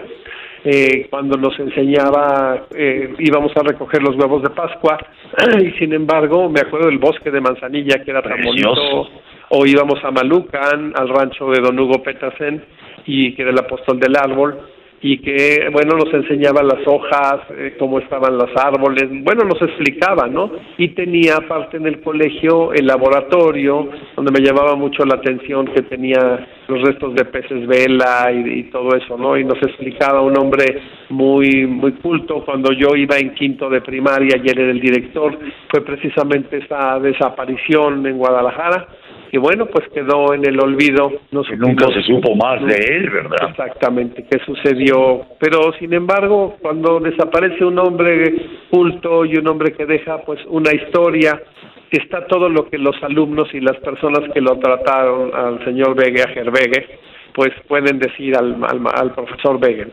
eh, 0.64 1.07
cuando 1.11 1.37
nos 1.37 1.59
enseñaba, 1.59 2.66
eh, 2.74 3.14
íbamos 3.18 3.53
a 3.57 3.62
recoger 3.62 4.03
los 4.03 4.16
huevos 4.16 4.42
de 4.42 4.50
Pascua, 4.50 4.98
y 5.61 5.70
sin 5.72 5.92
embargo, 5.92 6.48
me 6.48 6.61
acuerdo 6.61 6.88
del 6.88 6.98
bosque 6.98 7.31
de 7.31 7.40
Manzanilla, 7.40 8.03
que 8.03 8.11
era 8.11 8.22
tan 8.22 8.33
Precioso. 8.33 8.81
bonito, 8.81 9.11
o 9.50 9.66
íbamos 9.66 10.03
a 10.03 10.11
Malucan, 10.11 10.94
al 10.96 11.09
rancho 11.11 11.50
de 11.50 11.61
Don 11.61 11.79
Hugo 11.79 12.03
Petersen, 12.03 12.64
y 13.05 13.35
que 13.35 13.42
era 13.42 13.50
el 13.50 13.59
apóstol 13.59 14.00
del 14.00 14.16
árbol, 14.16 14.59
y 15.07 15.19
que, 15.19 15.69
bueno, 15.71 15.99
nos 15.99 16.14
enseñaba 16.14 16.62
las 16.62 16.81
hojas, 16.87 17.40
eh, 17.59 17.77
cómo 17.79 17.99
estaban 17.99 18.38
los 18.38 18.49
árboles, 18.57 19.05
bueno, 19.23 19.45
nos 19.45 19.61
explicaba, 19.61 20.29
¿no? 20.29 20.51
Y 20.79 20.88
tenía 20.95 21.37
aparte 21.37 21.77
en 21.77 21.87
el 21.87 22.01
colegio 22.01 22.73
el 22.73 22.87
laboratorio, 22.87 23.90
donde 24.17 24.33
me 24.33 24.40
llamaba 24.40 24.77
mucho 24.77 25.05
la 25.05 25.17
atención 25.17 25.67
que 25.67 25.83
tenía 25.83 26.49
los 26.69 26.81
restos 26.81 27.14
de 27.17 27.27
peces 27.27 27.67
vela 27.67 28.33
y, 28.33 28.61
y 28.61 28.62
todo 28.71 28.97
eso, 28.97 29.19
¿no? 29.19 29.37
Y 29.37 29.45
nos 29.45 29.59
explicaba 29.59 30.23
un 30.23 30.38
hombre 30.38 30.81
muy, 31.11 31.67
muy 31.67 31.93
culto. 31.93 32.43
Cuando 32.43 32.73
yo 32.73 32.97
iba 32.97 33.19
en 33.19 33.35
quinto 33.35 33.69
de 33.69 33.83
primaria 33.83 34.40
y 34.43 34.49
él 34.49 34.59
era 34.59 34.71
el 34.71 34.81
director, 34.81 35.38
fue 35.71 35.85
precisamente 35.85 36.57
esa 36.64 36.99
desaparición 36.99 38.07
en 38.07 38.17
Guadalajara, 38.17 38.88
y 39.35 39.38
bueno, 39.38 39.66
pues 39.66 39.88
quedó 39.92 40.33
en 40.33 40.47
el 40.47 40.61
olvido. 40.61 41.11
No 41.33 41.42
Que 41.42 41.57
nunca 41.57 41.88
se 41.88 42.03
supo 42.03 42.37
más 42.37 42.64
de 42.64 42.77
él, 42.77 43.11
¿verdad? 43.11 43.51
Exactamente, 43.51 44.25
qué 44.31 44.38
sucedió. 44.47 45.23
Pero 45.40 45.73
sin 45.81 45.92
embargo, 45.92 46.57
cuando 46.62 47.01
desaparece 47.01 47.64
un 47.64 47.77
hombre 47.81 48.33
culto 48.70 49.25
y 49.25 49.37
un 49.37 49.49
hombre 49.49 49.73
que 49.73 49.87
deja 49.87 50.18
pues 50.18 50.38
una 50.47 50.73
historia, 50.73 51.42
está 51.90 52.27
todo 52.29 52.49
lo 52.49 52.68
que 52.70 52.79
los 52.79 52.94
alumnos 53.03 53.49
y 53.55 53.61
las 53.61 53.77
personas 53.79 54.20
que 54.33 54.40
lo 54.40 54.57
trataron 54.61 55.35
al 55.35 55.64
señor 55.64 55.97
Vegue, 55.97 56.23
a 56.23 56.29
Gerbegue, 56.29 56.87
pues 57.35 57.51
pueden 57.66 57.99
decir 57.99 58.37
al, 58.37 58.55
al, 58.62 58.81
al 58.94 59.14
profesor 59.14 59.59
Vegue. 59.59 59.87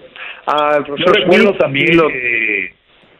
Al 0.46 0.80
Yo 0.80 0.86
profesor 0.86 1.16
recuerdo 1.16 1.48
Schmidt, 1.54 1.58
también 1.60 1.98
lo- 1.98 2.10
eh, 2.12 2.74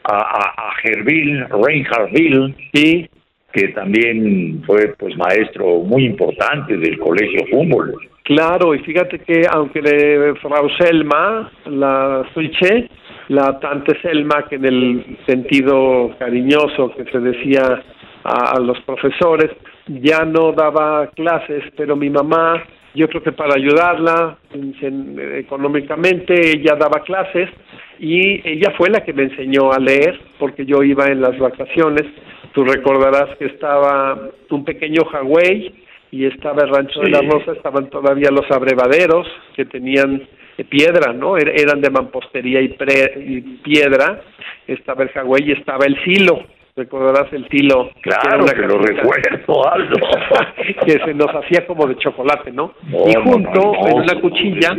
a, 0.04 0.16
a, 0.16 0.68
a 0.68 0.74
Reinhard 0.82 2.10
Will, 2.12 2.54
sí, 2.74 3.08
que 3.52 3.68
también 3.68 4.62
fue 4.66 4.94
pues 4.98 5.16
maestro 5.16 5.80
muy 5.80 6.04
importante 6.06 6.76
del 6.76 6.98
colegio 6.98 7.40
Humboldt. 7.52 7.94
Claro, 8.24 8.74
y 8.74 8.78
fíjate 8.80 9.18
que 9.18 9.42
aunque 9.50 9.80
de 9.82 10.34
Frau 10.40 10.68
Selma, 10.78 11.50
la 11.66 12.24
Suiche, 12.32 12.88
la 13.28 13.58
tante 13.60 14.00
Selma, 14.00 14.46
que 14.48 14.56
en 14.56 14.64
el 14.64 15.16
sentido 15.26 16.14
cariñoso 16.18 16.92
que 16.96 17.04
se 17.10 17.18
decía 17.18 17.82
a, 18.24 18.56
a 18.56 18.60
los 18.60 18.80
profesores, 18.82 19.50
ya 19.88 20.24
no 20.24 20.52
daba 20.52 21.08
clases, 21.08 21.64
pero 21.76 21.96
mi 21.96 22.10
mamá, 22.10 22.62
yo 22.94 23.08
creo 23.08 23.22
que 23.22 23.32
para 23.32 23.54
ayudarla 23.56 24.38
en- 24.54 24.74
en- 24.80 25.34
económicamente, 25.38 26.34
ella 26.52 26.76
daba 26.76 27.02
clases 27.02 27.48
y 27.98 28.40
ella 28.48 28.72
fue 28.76 28.88
la 28.90 29.00
que 29.04 29.12
me 29.12 29.24
enseñó 29.24 29.72
a 29.72 29.78
leer, 29.80 30.18
porque 30.38 30.64
yo 30.64 30.82
iba 30.84 31.06
en 31.06 31.20
las 31.20 31.36
vacaciones. 31.38 32.04
Tú 32.52 32.64
recordarás 32.64 33.36
que 33.38 33.46
estaba 33.46 34.18
un 34.50 34.64
pequeño 34.64 35.04
Hawái 35.04 35.84
y 36.10 36.26
estaba 36.26 36.62
el 36.64 36.68
rancho 36.74 37.00
de 37.00 37.08
la 37.10 37.20
Rosa, 37.22 37.52
estaban 37.52 37.88
todavía 37.88 38.30
los 38.30 38.50
abrevaderos 38.50 39.26
que 39.56 39.64
tenían 39.64 40.22
piedra, 40.68 41.12
¿no? 41.14 41.36
Er- 41.38 41.54
Eran 41.58 41.80
de 41.80 41.90
mampostería 41.90 42.60
y, 42.60 42.68
pre- 42.68 43.14
y 43.16 43.40
piedra, 43.62 44.20
estaba 44.66 45.02
el 45.04 45.08
Hawái 45.08 45.42
y 45.48 45.52
estaba 45.52 45.86
el 45.86 45.96
silo, 46.04 46.44
recordarás 46.76 47.32
el 47.32 47.48
que 47.48 47.56
era 48.04 48.20
Claro 48.22 48.44
que 48.44 48.66
lo 48.66 48.78
recuerdo, 48.78 49.72
Aldo. 49.72 49.96
que 50.86 50.92
se 50.92 51.14
nos 51.14 51.28
hacía 51.34 51.66
como 51.66 51.86
de 51.86 51.96
chocolate, 51.96 52.52
¿no? 52.52 52.74
Y 53.06 53.12
no, 53.14 53.22
junto, 53.24 53.50
no, 53.50 53.88
en 53.88 53.94
una 54.02 54.20
cuchilla, 54.20 54.76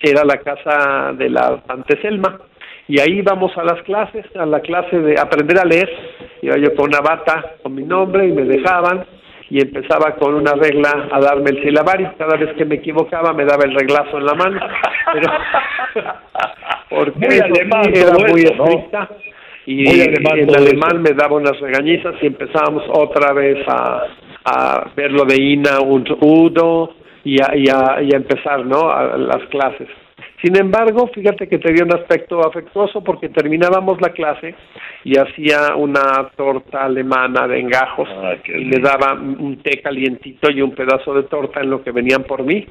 era 0.00 0.24
la 0.24 0.38
casa 0.38 1.12
de 1.12 1.28
la 1.28 1.58
tante 1.66 2.00
Selma. 2.00 2.40
Y 2.88 3.00
ahí 3.00 3.18
íbamos 3.18 3.56
a 3.56 3.64
las 3.64 3.82
clases, 3.82 4.24
a 4.36 4.44
la 4.46 4.60
clase 4.60 4.98
de 4.98 5.18
aprender 5.18 5.58
a 5.58 5.64
leer. 5.64 5.88
Iba 6.42 6.56
yo 6.58 6.74
con 6.74 6.88
una 6.88 7.00
bata 7.00 7.56
con 7.62 7.74
mi 7.74 7.84
nombre 7.84 8.26
y 8.26 8.32
me 8.32 8.42
dejaban 8.44 9.04
y 9.50 9.60
empezaba 9.60 10.16
con 10.16 10.34
una 10.34 10.52
regla 10.54 11.08
a 11.12 11.20
darme 11.20 11.50
el 11.50 11.62
silabario. 11.62 12.12
Cada 12.18 12.36
vez 12.36 12.54
que 12.56 12.64
me 12.64 12.76
equivocaba 12.76 13.32
me 13.32 13.44
daba 13.44 13.64
el 13.64 13.74
reglazo 13.74 14.18
en 14.18 14.26
la 14.26 14.34
mano. 14.34 14.60
Pero, 15.12 15.32
porque 16.90 17.18
Muy 17.26 17.34
eso 17.36 17.44
alemán 17.44 17.84
sí, 17.94 18.00
era 18.00 18.12
muy 18.14 18.40
eso, 18.42 18.54
¿no? 18.56 18.64
estricta. 18.64 19.08
Y, 19.66 19.84
Muy 19.84 20.00
alemán 20.00 20.38
en 20.38 20.56
alemán 20.56 20.90
eso. 20.94 21.00
me 21.02 21.10
daba 21.14 21.36
unas 21.36 21.60
regañizas 21.60 22.14
y 22.20 22.26
empezábamos 22.26 22.82
otra 22.88 23.32
vez 23.32 23.58
a, 23.68 24.02
a 24.44 24.90
ver 24.96 25.12
lo 25.12 25.24
de 25.24 25.40
Ina 25.40 25.80
und 25.80 26.08
Udo 26.20 26.94
y 27.24 27.40
a, 27.40 27.54
y 27.54 27.68
a, 27.68 28.02
y 28.02 28.12
a 28.12 28.16
empezar 28.16 28.66
¿no? 28.66 28.90
a, 28.90 29.16
las 29.16 29.42
clases. 29.50 29.88
Sin 30.42 30.56
embargo, 30.56 31.08
fíjate 31.14 31.48
que 31.48 31.58
tenía 31.58 31.84
un 31.84 31.94
aspecto 31.94 32.40
afectuoso 32.40 33.02
porque 33.02 33.28
terminábamos 33.28 34.00
la 34.00 34.10
clase 34.10 34.54
y 35.04 35.16
hacía 35.16 35.76
una 35.76 36.30
torta 36.36 36.84
alemana 36.84 37.46
de 37.46 37.60
engajos 37.60 38.08
Ah, 38.08 38.34
y 38.44 38.64
le 38.64 38.80
daba 38.80 39.14
un 39.14 39.60
té 39.62 39.80
calientito 39.80 40.50
y 40.50 40.62
un 40.62 40.74
pedazo 40.74 41.14
de 41.14 41.24
torta 41.24 41.60
en 41.60 41.70
lo 41.70 41.82
que 41.82 41.92
venían 41.92 42.24
por 42.24 42.42
mí. 42.42 42.66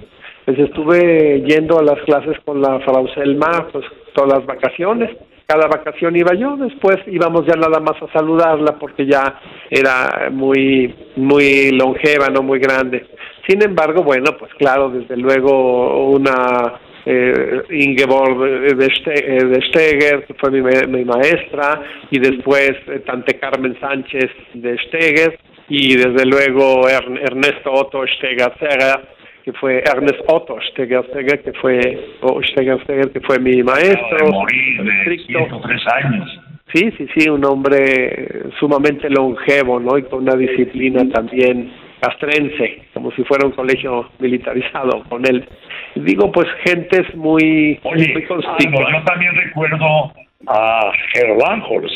Pues 0.45 0.57
estuve 0.59 1.43
yendo 1.45 1.79
a 1.79 1.83
las 1.83 1.99
clases 2.03 2.37
con 2.45 2.61
la 2.61 2.79
Frau 2.81 3.07
Selma 3.13 3.67
pues 3.71 3.85
todas 4.13 4.39
las 4.39 4.45
vacaciones. 4.45 5.09
Cada 5.45 5.67
vacación 5.67 6.15
iba 6.15 6.33
yo, 6.33 6.55
después 6.55 6.97
íbamos 7.07 7.45
ya 7.45 7.55
nada 7.55 7.79
más 7.81 8.01
a 8.01 8.11
saludarla 8.13 8.77
porque 8.79 9.05
ya 9.05 9.39
era 9.69 10.29
muy 10.31 10.93
muy 11.17 11.71
longeva, 11.71 12.27
no 12.29 12.41
muy 12.41 12.59
grande. 12.59 13.05
Sin 13.47 13.61
embargo, 13.61 14.03
bueno, 14.03 14.31
pues 14.39 14.53
claro, 14.55 14.89
desde 14.89 15.17
luego 15.17 16.07
una 16.07 16.79
eh, 17.05 17.61
Ingeborg 17.71 18.37
de, 18.75 18.85
Ste- 18.87 19.23
eh, 19.25 19.45
de 19.45 19.61
Steger, 19.67 20.25
que 20.25 20.33
fue 20.35 20.51
mi, 20.51 20.61
mi 20.61 21.05
maestra, 21.05 21.81
y 22.09 22.19
después 22.19 22.71
eh, 22.87 22.99
Tante 23.05 23.39
Carmen 23.39 23.75
Sánchez 23.79 24.29
de 24.53 24.77
Steger, 24.87 25.39
y 25.69 25.95
desde 25.95 26.25
luego 26.25 26.87
Ern- 26.87 27.17
Ernesto 27.21 27.71
Otto 27.71 28.05
Steger 28.07 28.51
que 29.43 29.53
fue 29.53 29.79
Ernest 29.79 30.19
Otto 30.27 30.57
Stegersteger, 30.71 31.41
que 31.41 31.53
fue, 31.53 31.79
o 32.21 32.43
Stegersteger, 32.43 33.09
que 33.11 33.21
fue 33.21 33.39
mi 33.39 33.63
maestro. 33.63 34.17
De 34.25 34.31
morir 34.31 34.83
de 34.83 35.17
103 35.25 35.81
años. 36.03 36.39
Sí, 36.73 36.91
sí, 36.97 37.07
sí, 37.17 37.27
un 37.29 37.43
hombre 37.45 38.51
sumamente 38.59 39.09
longevo, 39.09 39.79
¿no? 39.79 39.97
Y 39.97 40.03
con 40.03 40.21
una 40.23 40.35
disciplina 40.35 41.03
también 41.09 41.71
castrense, 42.01 42.83
como 42.93 43.11
si 43.11 43.23
fuera 43.23 43.45
un 43.45 43.53
colegio 43.53 44.09
militarizado 44.19 45.03
con 45.07 45.25
él. 45.25 45.47
Digo, 45.95 46.31
pues 46.31 46.47
gentes 46.65 47.13
muy, 47.15 47.79
Oye, 47.83 48.13
muy 48.13 48.25
Aldo, 48.25 48.89
yo 48.91 49.03
también 49.05 49.35
recuerdo 49.35 50.11
a 50.47 50.91
Herlanholz. 51.13 51.91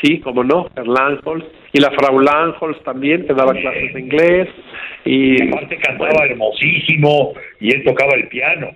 Sí, 0.00 0.20
como 0.20 0.44
no, 0.44 0.68
Herlanholz. 0.76 1.44
Y 1.72 1.80
la 1.80 1.90
Frau 1.90 2.20
Lanholz 2.20 2.82
también, 2.84 3.26
que 3.26 3.34
daba 3.34 3.52
clases 3.52 3.94
de 3.94 4.00
inglés. 4.00 4.48
Y 5.04 5.42
aparte 5.48 5.76
cantaba 5.78 6.26
hermosísimo 6.26 7.32
y 7.60 7.74
él 7.74 7.82
tocaba 7.84 8.14
el 8.14 8.28
piano. 8.28 8.68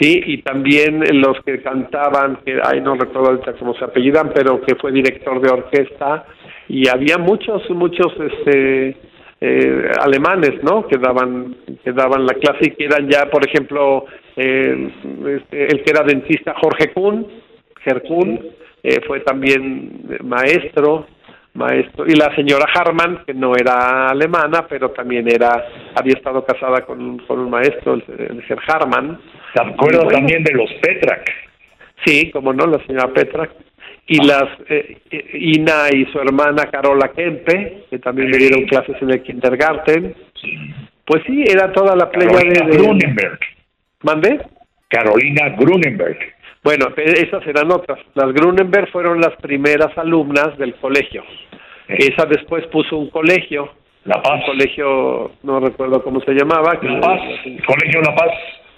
Sí, 0.00 0.22
y 0.26 0.38
también 0.38 1.04
los 1.20 1.40
que 1.44 1.62
cantaban, 1.62 2.38
que 2.44 2.58
ay 2.64 2.80
no 2.80 2.94
recuerdo 2.94 3.30
ahorita 3.30 3.52
cómo 3.54 3.74
se 3.74 3.84
apellidan, 3.84 4.32
pero 4.34 4.60
que 4.62 4.74
fue 4.74 4.90
director 4.90 5.40
de 5.40 5.52
orquesta 5.52 6.24
y 6.68 6.88
había 6.88 7.18
muchos 7.18 7.68
muchos 7.70 8.12
este 8.18 8.96
eh, 9.46 9.90
alemanes, 10.00 10.62
¿no? 10.62 10.86
Que 10.86 10.98
daban 10.98 11.56
que 11.82 11.92
daban 11.92 12.24
la 12.26 12.34
clase 12.34 12.68
y 12.68 12.70
que 12.70 12.84
eran 12.84 13.08
ya, 13.08 13.26
por 13.30 13.46
ejemplo, 13.46 14.06
eh, 14.36 14.90
este, 15.36 15.64
el 15.66 15.82
que 15.82 15.90
era 15.90 16.04
dentista 16.04 16.54
Jorge 16.60 16.92
Kuhn, 16.92 17.26
Kuhn, 18.08 18.40
eh, 18.82 19.00
fue 19.06 19.20
también 19.20 20.06
maestro 20.22 21.06
maestro 21.52 22.04
y 22.06 22.16
la 22.16 22.34
señora 22.34 22.66
Harman 22.74 23.22
que 23.24 23.32
no 23.32 23.52
era 23.54 24.08
alemana 24.08 24.66
pero 24.68 24.90
también 24.90 25.30
era 25.30 25.64
había 25.94 26.14
estado 26.14 26.44
casada 26.44 26.80
con, 26.84 27.18
con 27.18 27.38
un 27.38 27.50
maestro 27.50 27.94
el, 27.94 28.02
el 28.18 28.42
Harman 28.66 29.20
¿Te 29.54 29.62
acuerdas 29.62 30.08
también 30.08 30.42
de 30.42 30.52
los 30.52 30.68
Petrak? 30.82 31.30
Sí, 32.04 32.30
como 32.32 32.52
no, 32.52 32.66
la 32.66 32.84
señora 32.86 33.08
Petrak. 33.12 33.52
Y 34.06 34.18
las 34.26 34.44
eh, 34.68 34.98
eh, 35.10 35.30
Ina 35.32 35.88
y 35.92 36.04
su 36.12 36.18
hermana 36.18 36.70
Carola 36.70 37.10
Kempe, 37.16 37.84
que 37.88 37.98
también 38.00 38.30
le 38.30 38.36
dieron 38.38 38.64
clases 38.66 38.96
en 39.00 39.10
el 39.10 39.22
kindergarten. 39.22 40.14
Pues 41.06 41.22
sí, 41.26 41.44
era 41.48 41.72
toda 41.72 41.96
la 41.96 42.10
playa 42.10 42.30
Carolina 42.30 42.66
de, 42.66 42.70
de... 42.70 42.76
Grunenberg. 42.78 43.38
¿Mandé? 44.02 44.40
Carolina 44.88 45.48
Grunenberg. 45.58 46.18
Bueno, 46.62 46.94
pe- 46.94 47.04
esas 47.22 47.46
eran 47.46 47.70
otras. 47.72 47.98
Las 48.14 48.32
Grunenberg 48.32 48.90
fueron 48.90 49.20
las 49.20 49.34
primeras 49.36 49.96
alumnas 49.96 50.56
del 50.58 50.74
colegio. 50.76 51.22
Eh. 51.88 52.10
Esa 52.12 52.26
después 52.26 52.66
puso 52.66 52.96
un 52.98 53.08
colegio, 53.10 53.72
La 54.04 54.20
Paz. 54.22 54.40
un 54.40 54.46
colegio, 54.52 55.32
no 55.42 55.60
recuerdo 55.60 56.02
cómo 56.02 56.20
se 56.20 56.32
llamaba. 56.32 56.78
La 56.82 57.00
Paz. 57.00 57.20
Colegio 57.66 58.00
La 58.02 58.14
Paz. 58.14 58.30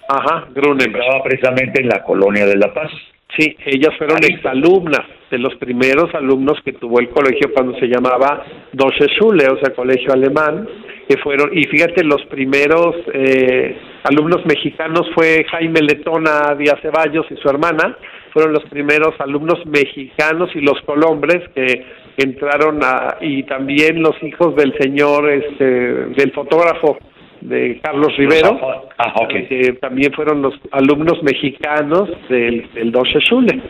Ajá, 0.09 0.47
Grunenberg. 0.53 1.03
Estaba 1.03 1.23
precisamente 1.23 1.81
en 1.81 1.89
la 1.89 2.01
colonia 2.03 2.45
de 2.45 2.55
La 2.55 2.73
Paz. 2.73 2.91
Sí, 3.37 3.55
ellas 3.65 3.93
fueron 3.97 4.17
exalumnas 4.23 5.01
de 5.29 5.37
los 5.37 5.55
primeros 5.55 6.13
alumnos 6.15 6.57
que 6.63 6.73
tuvo 6.73 6.99
el 6.99 7.09
colegio 7.09 7.51
cuando 7.53 7.77
se 7.79 7.87
llamaba 7.87 8.45
Deutsche 8.71 9.07
Schule, 9.15 9.45
o 9.47 9.57
sea, 9.59 9.73
colegio 9.75 10.13
alemán, 10.13 10.67
que 11.07 11.17
fueron, 11.17 11.49
y 11.57 11.63
fíjate, 11.63 12.03
los 12.03 12.23
primeros 12.25 12.95
eh, 13.13 13.77
alumnos 14.03 14.45
mexicanos 14.45 15.09
fue 15.15 15.45
Jaime 15.51 15.81
Letona 15.81 16.55
Díaz 16.57 16.79
Ceballos 16.81 17.25
y 17.29 17.35
su 17.37 17.49
hermana, 17.49 17.97
fueron 18.33 18.53
los 18.53 18.63
primeros 18.65 19.15
alumnos 19.19 19.65
mexicanos 19.65 20.49
y 20.55 20.61
los 20.61 20.79
colombres 20.81 21.39
que 21.55 21.85
entraron 22.17 22.79
a, 22.83 23.17
y 23.21 23.43
también 23.43 24.01
los 24.01 24.21
hijos 24.23 24.55
del 24.55 24.73
señor, 24.79 25.29
este, 25.29 25.65
del 25.65 26.31
fotógrafo 26.33 26.97
de 27.41 27.79
Carlos 27.83 28.15
Rivero, 28.17 28.59
Ah, 28.97 29.13
ok. 29.21 29.29
que 29.47 29.77
también 29.79 30.11
fueron 30.13 30.41
los 30.41 30.55
alumnos 30.71 31.21
mexicanos 31.23 32.09
del, 32.29 32.67
del 32.73 32.91
Deutsche 32.91 33.19
Schule. 33.21 33.61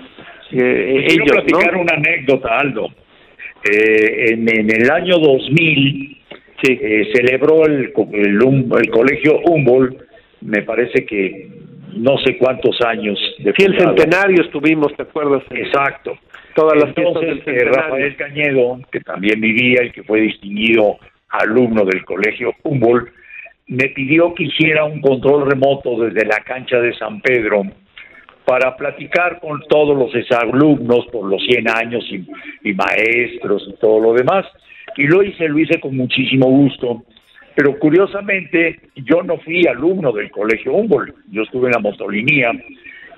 Eh, 0.52 1.06
Quiero 1.08 1.24
ellos, 1.24 1.28
¿no? 1.28 1.60
platicar 1.60 1.76
una 1.76 1.94
anécdota, 1.96 2.58
Aldo. 2.58 2.88
Eh, 3.64 4.32
en, 4.34 4.48
en 4.50 4.72
el 4.72 4.92
año 4.92 5.18
2000 5.18 6.18
Sí. 6.64 6.74
eh, 6.82 7.12
celebró 7.14 7.66
el, 7.68 7.94
el, 8.14 8.90
colegio 8.90 9.40
Humboldt, 9.46 9.96
me 10.42 10.64
parece 10.64 11.06
que 11.06 11.50
no 11.94 12.18
sé 12.26 12.38
cuántos 12.38 12.82
años 12.82 13.20
de 13.38 13.54
Sí, 13.56 13.66
el 13.66 13.78
centenario 13.78 14.42
estuvimos, 14.44 14.96
¿te 14.96 15.04
acuerdas? 15.04 15.44
Exacto. 15.52 16.18
Todas 16.56 16.82
las 16.82 16.98
Entonces, 16.98 17.46
del. 17.46 17.68
Rafael 17.68 18.16
Cañedo, 18.16 18.80
que 18.92 19.02
también 19.02 19.40
vivía 19.40 19.84
y 19.84 19.92
que 19.92 20.02
fue 20.02 20.22
distinguido 20.22 20.98
alumno 21.30 21.86
del 21.86 22.04
colegio 22.06 22.54
Humboldt, 22.64 23.10
me 23.68 23.90
pidió 23.90 24.34
que 24.34 24.46
hiciera 24.46 24.86
un 24.86 25.00
control 25.02 25.48
remoto 25.48 26.00
desde 26.00 26.26
la 26.26 26.38
cancha 26.44 26.80
de 26.80 26.94
San 26.96 27.22
Pedro 27.22 27.64
para 28.48 28.78
platicar 28.78 29.42
con 29.42 29.62
todos 29.68 29.98
los 29.98 30.16
exalumnos 30.16 31.06
por 31.12 31.30
los 31.30 31.44
100 31.44 31.68
años 31.68 32.08
y, 32.10 32.26
y 32.64 32.74
maestros 32.74 33.68
y 33.68 33.74
todo 33.78 34.00
lo 34.00 34.14
demás. 34.14 34.46
Y 34.96 35.04
lo 35.04 35.22
hice, 35.22 35.50
lo 35.50 35.60
hice 35.60 35.82
con 35.82 35.98
muchísimo 35.98 36.48
gusto. 36.48 37.04
Pero 37.56 37.78
curiosamente, 37.78 38.80
yo 38.96 39.22
no 39.22 39.38
fui 39.40 39.68
alumno 39.68 40.14
del 40.14 40.32
colegio 40.32 40.72
Humboldt, 40.72 41.14
yo 41.30 41.42
estuve 41.44 41.68
en 41.68 41.74
la 41.74 41.80
motolinía 41.80 42.54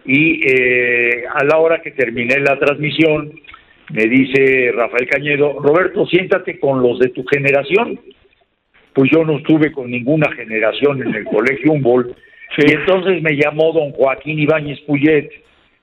y 0.03 0.41
eh, 0.43 1.25
a 1.31 1.43
la 1.43 1.57
hora 1.57 1.79
que 1.83 1.91
terminé 1.91 2.39
la 2.39 2.57
transmisión, 2.57 3.31
me 3.93 4.07
dice 4.07 4.71
Rafael 4.73 5.07
Cañedo, 5.07 5.59
Roberto, 5.59 6.07
siéntate 6.07 6.59
con 6.59 6.81
los 6.81 6.97
de 6.97 7.09
tu 7.09 7.23
generación. 7.25 7.99
Pues 8.93 9.11
yo 9.11 9.23
no 9.23 9.37
estuve 9.37 9.71
con 9.71 9.91
ninguna 9.91 10.31
generación 10.31 11.03
en 11.03 11.13
el 11.13 11.25
colegio 11.25 11.73
Humboldt. 11.73 12.17
Y 12.57 12.71
entonces 12.73 13.21
me 13.21 13.35
llamó 13.35 13.71
don 13.71 13.91
Joaquín 13.91 14.39
Ibáñez 14.39 14.79
Puyet 14.81 15.29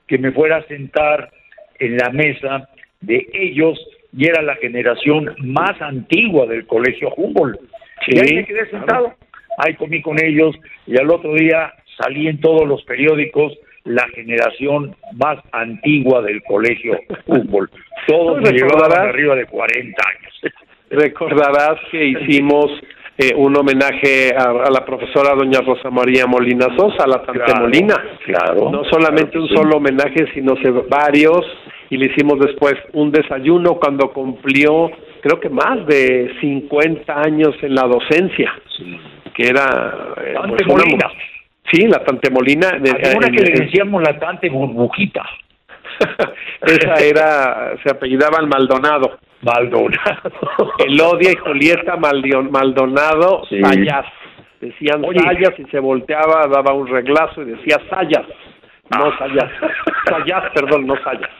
que 0.06 0.18
me 0.18 0.32
fuera 0.32 0.58
a 0.58 0.66
sentar 0.66 1.30
en 1.78 1.96
la 1.96 2.10
mesa 2.10 2.68
de 3.00 3.26
ellos 3.32 3.78
y 4.16 4.26
era 4.26 4.42
la 4.42 4.56
generación 4.56 5.34
más 5.38 5.80
antigua 5.80 6.46
del 6.46 6.66
colegio 6.66 7.12
Humboldt. 7.16 7.60
y 8.06 8.18
ahí 8.18 8.36
me 8.36 8.44
quedé 8.44 8.70
sentado, 8.70 9.14
ahí 9.58 9.74
comí 9.74 10.00
con 10.02 10.22
ellos 10.22 10.54
y 10.86 10.98
al 10.98 11.10
otro 11.10 11.34
día 11.34 11.72
salí 12.00 12.28
en 12.28 12.40
todos 12.40 12.66
los 12.66 12.82
periódicos 12.84 13.52
la 13.84 14.06
generación 14.08 14.96
más 15.14 15.38
antigua 15.52 16.20
del 16.22 16.42
colegio 16.42 16.98
Humboldt. 17.26 17.72
Todos 18.06 18.40
me 18.40 18.52
llevaban 18.52 19.08
arriba 19.08 19.34
de 19.34 19.46
40 19.46 20.02
años. 20.08 20.54
Recordarás 20.90 21.80
que 21.90 22.04
hicimos 22.04 22.70
eh, 23.18 23.32
un 23.36 23.56
homenaje 23.56 24.34
a, 24.36 24.50
a 24.50 24.70
la 24.70 24.84
profesora 24.84 25.34
doña 25.34 25.60
Rosa 25.60 25.90
María 25.90 26.26
Molina 26.26 26.66
Sosa, 26.76 27.06
la 27.06 27.22
Tante 27.22 27.40
Claro, 27.44 27.62
Molina. 27.62 27.94
claro, 28.24 28.70
No 28.70 28.84
solamente 28.84 29.30
claro 29.32 29.42
un 29.42 29.48
sí. 29.48 29.54
solo 29.56 29.76
homenaje, 29.78 30.26
sino 30.34 30.54
varios, 30.88 31.44
y 31.88 31.96
le 31.96 32.06
hicimos 32.06 32.38
después 32.40 32.74
un 32.92 33.10
desayuno 33.12 33.74
cuando 33.76 34.12
cumplió, 34.12 34.90
creo 35.22 35.40
que 35.40 35.48
más 35.48 35.86
de 35.86 36.34
50 36.40 37.20
años 37.22 37.54
en 37.62 37.74
la 37.74 37.82
docencia, 37.82 38.52
que 39.34 39.46
era... 39.48 40.14
eh, 40.24 40.34
Tante 40.34 40.48
pues, 40.64 40.66
una 40.66 40.84
Molina. 40.84 41.08
mu- 41.08 41.14
Sí, 41.72 41.86
la 41.88 42.04
Tante 42.04 42.30
Molina. 42.30 42.68
una 43.16 43.28
que 43.28 43.42
le 43.42 43.64
decíamos 43.64 44.00
la 44.02 44.18
tante 44.20 44.48
burbujita. 44.48 45.24
Esa 46.62 46.94
era, 47.04 47.74
se 47.82 47.90
apellidaba 47.90 48.38
Maldonado. 48.46 49.18
Maldonado. 49.46 50.72
Elodia 50.86 51.32
y 51.32 51.36
Julieta 51.36 51.96
Maldonado 51.96 53.44
Sí. 53.48 53.60
Sayas. 53.60 54.06
Decían 54.60 55.04
Oye. 55.04 55.20
Sayas 55.20 55.52
y 55.58 55.64
se 55.70 55.78
volteaba, 55.78 56.46
daba 56.48 56.72
un 56.72 56.86
reglazo 56.88 57.42
y 57.42 57.46
decía 57.52 57.76
Sayas. 57.88 58.26
No 58.90 59.06
Ah. 59.06 59.16
Sayas. 59.18 59.50
Sayas, 60.08 60.50
perdón, 60.54 60.86
no 60.86 60.96
Sayas. 61.02 61.30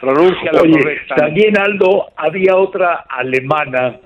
Pronuncia 0.00 0.50
Oye, 0.62 0.72
correcta. 0.80 1.14
también 1.16 1.58
Aldo, 1.58 2.06
había 2.16 2.56
otra 2.56 3.04
alemana 3.08 3.96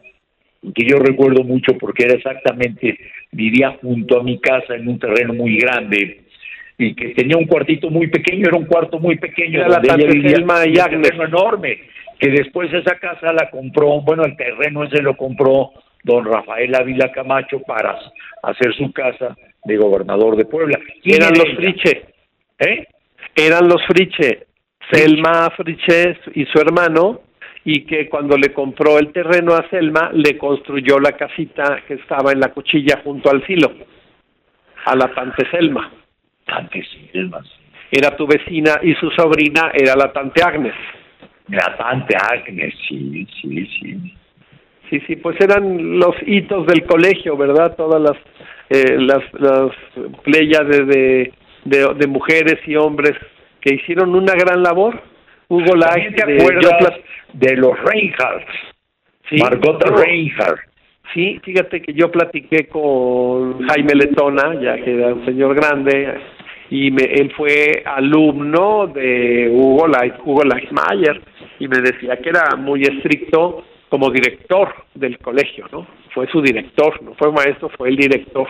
que 0.75 0.85
yo 0.89 0.97
recuerdo 0.99 1.43
mucho 1.45 1.77
porque 1.77 2.05
era 2.05 2.15
exactamente, 2.15 2.97
vivía 3.33 3.77
junto 3.83 4.21
a 4.21 4.23
mi 4.23 4.39
casa 4.41 4.75
en 4.75 4.89
un 4.89 4.99
terreno 4.99 5.35
muy 5.35 5.59
grande 5.59 6.21
y 6.79 6.95
que 6.95 7.09
tenía 7.11 7.37
un 7.37 7.47
cuartito 7.47 7.91
muy 7.91 8.07
pequeño, 8.07 8.47
era 8.49 8.57
un 8.57 8.65
cuarto 8.67 8.99
muy 9.01 9.17
pequeño 9.19 9.59
Era 9.61 9.69
la 9.69 9.83
tante 9.83 10.09
Selma 10.29 10.65
y 10.67 10.71
un 10.73 10.81
Agnes. 10.81 11.03
terreno 11.03 11.25
enorme, 11.25 11.79
que 12.23 12.31
después 12.31 12.73
esa 12.73 13.01
casa 13.01 13.33
la 13.33 13.51
compró, 13.51 14.01
bueno, 14.01 14.23
el 14.23 14.37
terreno 14.37 14.85
ese 14.85 15.03
lo 15.03 15.17
compró 15.17 15.73
don 16.05 16.25
Rafael 16.25 16.73
Ávila 16.73 17.11
Camacho 17.11 17.61
para 17.63 17.99
hacer 18.45 18.73
su 18.77 18.93
casa 18.93 19.37
de 19.65 19.77
gobernador 19.77 20.37
de 20.37 20.45
Puebla. 20.45 20.79
¿Quién 21.03 21.17
Eran 21.17 21.35
era 21.35 21.45
los? 21.45 21.57
Friche. 21.57 22.05
¿Eh? 22.61 22.87
Eran 23.35 23.67
los 23.67 23.85
Friche. 23.89 24.47
Selma 24.93 25.51
Friche 25.57 26.17
y 26.35 26.45
su 26.47 26.61
hermano. 26.61 27.23
Y 27.65 27.85
que 27.87 28.09
cuando 28.09 28.37
le 28.37 28.53
compró 28.53 29.01
el 29.01 29.13
terreno 29.13 29.55
a 29.55 29.69
Selma, 29.69 30.13
le 30.13 30.39
construyó 30.39 31.01
la 31.01 31.13
casita 31.13 31.83
que 31.89 31.95
estaba 31.95 32.31
en 32.31 32.39
la 32.39 32.53
cuchilla 32.53 33.01
junto 33.03 33.31
al 33.31 33.45
silo. 33.49 33.73
A 34.85 34.95
la 34.95 35.13
tante 35.13 35.51
Selma. 35.51 35.91
Tante 36.47 36.85
Selma. 37.11 37.43
era 37.91 38.17
tu 38.17 38.29
vecina 38.29 38.79
y 38.81 38.95
su 38.95 39.11
sobrina 39.11 39.73
era 39.75 39.97
la 39.97 40.13
tante 40.13 40.41
Agnes. 40.41 40.75
La 41.49 41.77
tante 41.77 42.15
Agnes, 42.17 42.75
sí, 42.89 43.27
sí, 43.41 43.67
sí. 43.81 44.15
sí, 44.89 45.01
sí, 45.07 45.17
pues 45.17 45.37
eran 45.41 45.99
los 45.99 46.15
hitos 46.27 46.67
del 46.67 46.85
colegio, 46.87 47.37
¿verdad? 47.37 47.75
Todas 47.77 48.01
las 48.01 48.17
eh, 48.71 48.97
las, 48.99 49.23
las 49.35 49.71
playas 50.23 50.67
de, 50.67 51.33
de, 51.65 51.95
de, 51.95 52.07
mujeres 52.07 52.59
y 52.67 52.75
hombres 52.75 53.13
que 53.61 53.75
hicieron 53.75 54.15
una 54.15 54.33
gran 54.33 54.63
labor. 54.63 54.99
Hugo 55.49 55.77
Light, 55.77 56.17
te 56.17 56.23
acuerdas 56.23 56.95
de, 57.35 57.57
los 57.57 57.79
Reinhardt? 57.81 58.47
Sí, 59.29 59.37
Margot 59.37 59.83
Reinhardt. 59.83 60.61
Sí, 61.13 61.39
fíjate 61.45 61.83
que 61.83 61.93
yo 61.93 62.11
platiqué 62.11 62.69
con 62.69 63.69
Jaime 63.69 63.95
Letona, 63.95 64.55
ya 64.59 64.83
que 64.83 64.95
era 64.95 65.09
un 65.13 65.27
señor 65.27 65.55
grande, 65.55 66.19
y 66.73 66.91
me, 66.91 67.03
él 67.03 67.31
fue 67.37 67.83
alumno 67.85 68.87
de 68.87 69.51
Hugo 69.53 69.85
Hugo 70.25 70.43
Lightmayer, 70.43 71.21
y 71.59 71.69
me 71.69 71.83
decía 71.83 72.17
que 72.17 72.31
era 72.31 72.57
muy 72.57 72.81
estricto 72.81 73.63
como 73.91 74.11
director 74.11 74.73
del 74.95 75.19
colegio, 75.19 75.67
¿no? 75.71 75.87
Fue 76.15 76.27
su 76.29 76.41
director, 76.41 77.03
no 77.03 77.13
fue 77.13 77.31
maestro, 77.31 77.69
fue 77.77 77.91
el 77.91 77.97
director. 77.97 78.49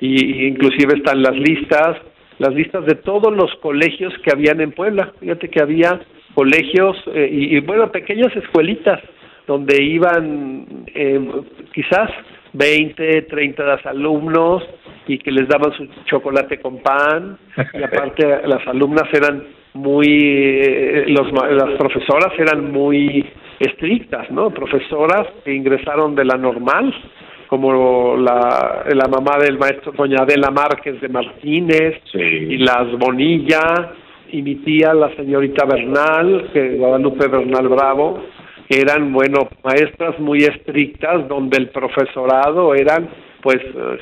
Y, 0.00 0.46
inclusive 0.46 0.94
están 0.98 1.20
las 1.20 1.34
listas, 1.34 1.96
las 2.38 2.54
listas 2.54 2.86
de 2.86 2.94
todos 2.94 3.36
los 3.36 3.52
colegios 3.56 4.14
que 4.22 4.30
habían 4.32 4.60
en 4.60 4.70
Puebla. 4.70 5.12
Fíjate 5.18 5.48
que 5.48 5.60
había 5.60 6.00
colegios 6.34 6.96
eh, 7.12 7.28
y, 7.28 7.58
bueno, 7.58 7.90
pequeñas 7.90 8.36
escuelitas 8.36 9.00
donde 9.48 9.82
iban 9.82 10.84
eh, 10.94 11.28
quizás 11.74 12.08
20, 12.52 13.22
30 13.22 13.74
alumnos 13.84 14.62
y 15.06 15.18
que 15.18 15.30
les 15.30 15.48
daban 15.48 15.72
su 15.72 15.86
chocolate 16.04 16.60
con 16.60 16.78
pan 16.78 17.38
y 17.72 17.82
aparte 17.82 18.46
las 18.46 18.66
alumnas 18.66 19.08
eran 19.12 19.44
muy 19.74 20.06
eh, 20.06 21.04
los 21.08 21.32
las 21.32 21.78
profesoras 21.78 22.32
eran 22.38 22.70
muy 22.70 23.24
estrictas, 23.58 24.30
¿no? 24.30 24.50
Profesoras 24.50 25.28
que 25.44 25.54
ingresaron 25.54 26.14
de 26.14 26.24
la 26.24 26.36
normal, 26.36 26.94
como 27.48 28.16
la, 28.16 28.84
la 28.92 29.08
mamá 29.08 29.38
del 29.38 29.58
maestro 29.58 29.92
doña 29.92 30.22
Adela 30.22 30.50
Márquez 30.50 31.00
de 31.00 31.08
Martínez 31.08 32.00
y 32.14 32.58
las 32.58 32.90
Bonilla 32.98 33.94
y 34.30 34.42
mi 34.42 34.56
tía 34.56 34.94
la 34.94 35.14
señorita 35.14 35.64
Bernal, 35.66 36.50
que 36.52 36.76
Guadalupe 36.76 37.28
Bernal 37.28 37.68
Bravo, 37.68 38.22
eran, 38.80 39.12
bueno, 39.12 39.48
maestras 39.62 40.18
muy 40.18 40.44
estrictas, 40.44 41.28
donde 41.28 41.58
el 41.58 41.70
profesorado 41.70 42.74
eran, 42.74 43.08
pues, 43.42 43.58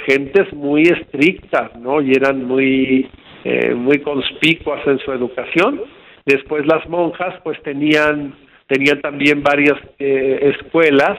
gentes 0.07 0.53
muy 0.53 0.83
estrictas, 0.83 1.75
¿no? 1.77 2.01
Y 2.01 2.13
eran 2.13 2.45
muy, 2.45 3.09
eh, 3.45 3.75
muy 3.75 3.99
conspicuas 4.01 4.87
en 4.87 4.99
su 4.99 5.13
educación. 5.13 5.81
Después 6.27 6.67
las 6.67 6.89
monjas, 6.89 7.35
pues, 7.43 7.61
tenían 7.63 8.35
tenían 8.71 9.01
también 9.01 9.43
varias 9.43 9.77
eh, 9.99 10.55
escuelas 10.55 11.19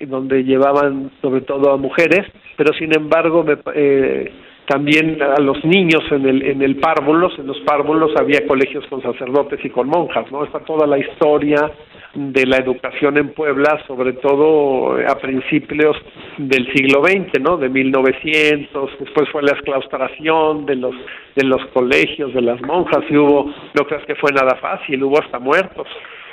donde 0.00 0.44
llevaban 0.44 1.10
sobre 1.22 1.40
todo 1.40 1.72
a 1.72 1.76
mujeres, 1.76 2.26
pero 2.56 2.74
sin 2.74 2.94
embargo 2.94 3.44
me, 3.44 3.56
eh, 3.74 4.30
también 4.72 5.20
a 5.20 5.38
los 5.38 5.62
niños 5.66 6.02
en 6.10 6.26
el 6.26 6.42
en 6.42 6.62
el 6.62 6.76
párvulos, 6.76 7.38
en 7.38 7.46
los 7.46 7.60
párvulos 7.60 8.10
había 8.18 8.46
colegios 8.46 8.86
con 8.86 9.02
sacerdotes 9.02 9.60
y 9.62 9.68
con 9.68 9.86
monjas, 9.86 10.32
¿no? 10.32 10.44
Está 10.44 10.60
toda 10.60 10.86
la 10.86 10.96
historia 10.96 11.70
de 12.14 12.46
la 12.46 12.56
educación 12.56 13.18
en 13.18 13.34
Puebla, 13.34 13.82
sobre 13.86 14.14
todo 14.14 14.96
a 15.06 15.14
principios 15.18 15.94
del 16.38 16.72
siglo 16.72 17.04
XX, 17.04 17.38
¿no? 17.42 17.58
De 17.58 17.68
1900, 17.68 18.90
después 18.98 19.28
fue 19.28 19.42
la 19.42 19.52
exclaustración 19.52 20.64
de 20.64 20.76
los 20.76 20.94
de 21.36 21.44
los 21.44 21.62
colegios, 21.74 22.32
de 22.32 22.40
las 22.40 22.60
monjas 22.62 23.04
y 23.10 23.16
hubo, 23.18 23.52
no 23.74 23.84
creas 23.84 24.06
que 24.06 24.14
fue 24.14 24.32
nada 24.32 24.56
fácil, 24.56 25.04
hubo 25.04 25.18
hasta 25.20 25.38
muertos 25.38 25.86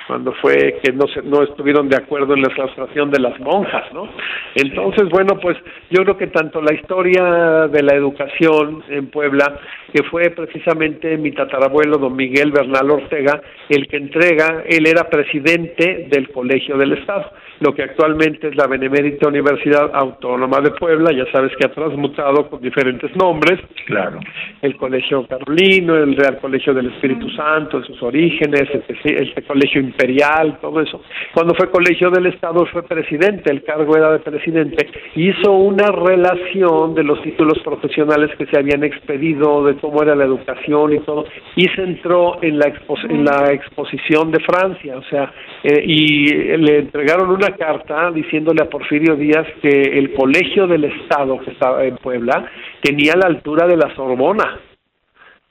cuando 0.09 0.33
fue 0.41 0.79
que 0.81 0.91
no 0.91 1.05
se, 1.07 1.21
no 1.21 1.43
estuvieron 1.43 1.87
de 1.87 1.95
acuerdo 1.95 2.33
en 2.33 2.41
la 2.41 2.49
claustración 2.49 3.11
de 3.11 3.19
las 3.19 3.39
monjas, 3.39 3.93
¿no? 3.93 4.09
Entonces, 4.55 5.07
bueno, 5.07 5.37
pues 5.39 5.55
yo 5.91 6.01
creo 6.01 6.17
que 6.17 6.25
tanto 6.25 6.63
la 6.63 6.73
historia 6.73 7.67
de 7.67 7.83
la 7.83 7.93
educación 7.93 8.83
en 8.89 9.11
Puebla, 9.11 9.59
que 9.93 10.01
fue 10.01 10.31
precisamente 10.31 11.15
mi 11.15 11.31
tatarabuelo 11.31 11.99
don 11.99 12.15
Miguel 12.15 12.51
Bernal 12.51 12.89
Ortega, 12.89 13.39
el 13.69 13.87
que 13.87 13.97
entrega, 13.97 14.63
él 14.67 14.87
era 14.87 15.07
presidente 15.11 16.07
del 16.09 16.31
Colegio 16.31 16.75
del 16.75 16.93
Estado, 16.93 17.31
lo 17.59 17.73
que 17.73 17.83
actualmente 17.83 18.47
es 18.47 18.55
la 18.55 18.67
Benemérita 18.67 19.27
Universidad 19.27 19.91
Autónoma 19.93 20.59
de 20.61 20.71
Puebla, 20.71 21.11
ya 21.11 21.29
sabes 21.31 21.51
que 21.57 21.65
ha 21.65 21.71
transmutado 21.71 22.49
con 22.49 22.61
diferentes 22.61 23.15
nombres, 23.15 23.59
claro, 23.85 24.19
el 24.61 24.75
Colegio 24.77 25.25
Carolino, 25.27 25.95
el 25.95 26.15
Real 26.15 26.39
Colegio 26.39 26.73
del 26.73 26.87
Espíritu 26.87 27.29
Santo, 27.31 27.77
en 27.77 27.83
sus 27.83 28.01
orígenes, 28.01 28.63
este 29.03 29.41
Colegio 29.43 29.81
imperial, 29.81 30.57
todo 30.61 30.81
eso. 30.81 31.01
Cuando 31.33 31.53
fue 31.55 31.69
colegio 31.69 32.09
del 32.09 32.27
Estado 32.27 32.65
fue 32.67 32.83
presidente, 32.83 33.51
el 33.51 33.63
cargo 33.63 33.95
era 33.97 34.11
de 34.11 34.19
presidente, 34.19 34.87
hizo 35.15 35.51
una 35.51 35.87
relación 35.87 36.95
de 36.95 37.03
los 37.03 37.21
títulos 37.21 37.59
profesionales 37.59 38.31
que 38.37 38.45
se 38.45 38.57
habían 38.57 38.83
expedido, 38.83 39.65
de 39.65 39.75
cómo 39.75 40.01
era 40.01 40.15
la 40.15 40.25
educación 40.25 40.93
y 40.93 40.99
todo, 40.99 41.25
y 41.55 41.67
se 41.69 41.81
entró 41.81 42.41
en 42.41 42.59
la, 42.59 42.71
en 43.09 43.25
la 43.25 43.51
exposición 43.51 44.31
de 44.31 44.39
Francia, 44.39 44.97
o 44.97 45.03
sea, 45.03 45.31
eh, 45.63 45.83
y 45.85 46.27
le 46.57 46.79
entregaron 46.79 47.29
una 47.29 47.48
carta 47.55 48.11
diciéndole 48.11 48.63
a 48.63 48.69
Porfirio 48.69 49.15
Díaz 49.15 49.47
que 49.61 49.69
el 49.69 50.13
colegio 50.13 50.67
del 50.67 50.85
Estado 50.85 51.39
que 51.39 51.51
estaba 51.51 51.83
en 51.83 51.97
Puebla 51.97 52.49
tenía 52.81 53.13
la 53.15 53.27
altura 53.27 53.67
de 53.67 53.77
la 53.77 53.93
Sorbona 53.95 54.59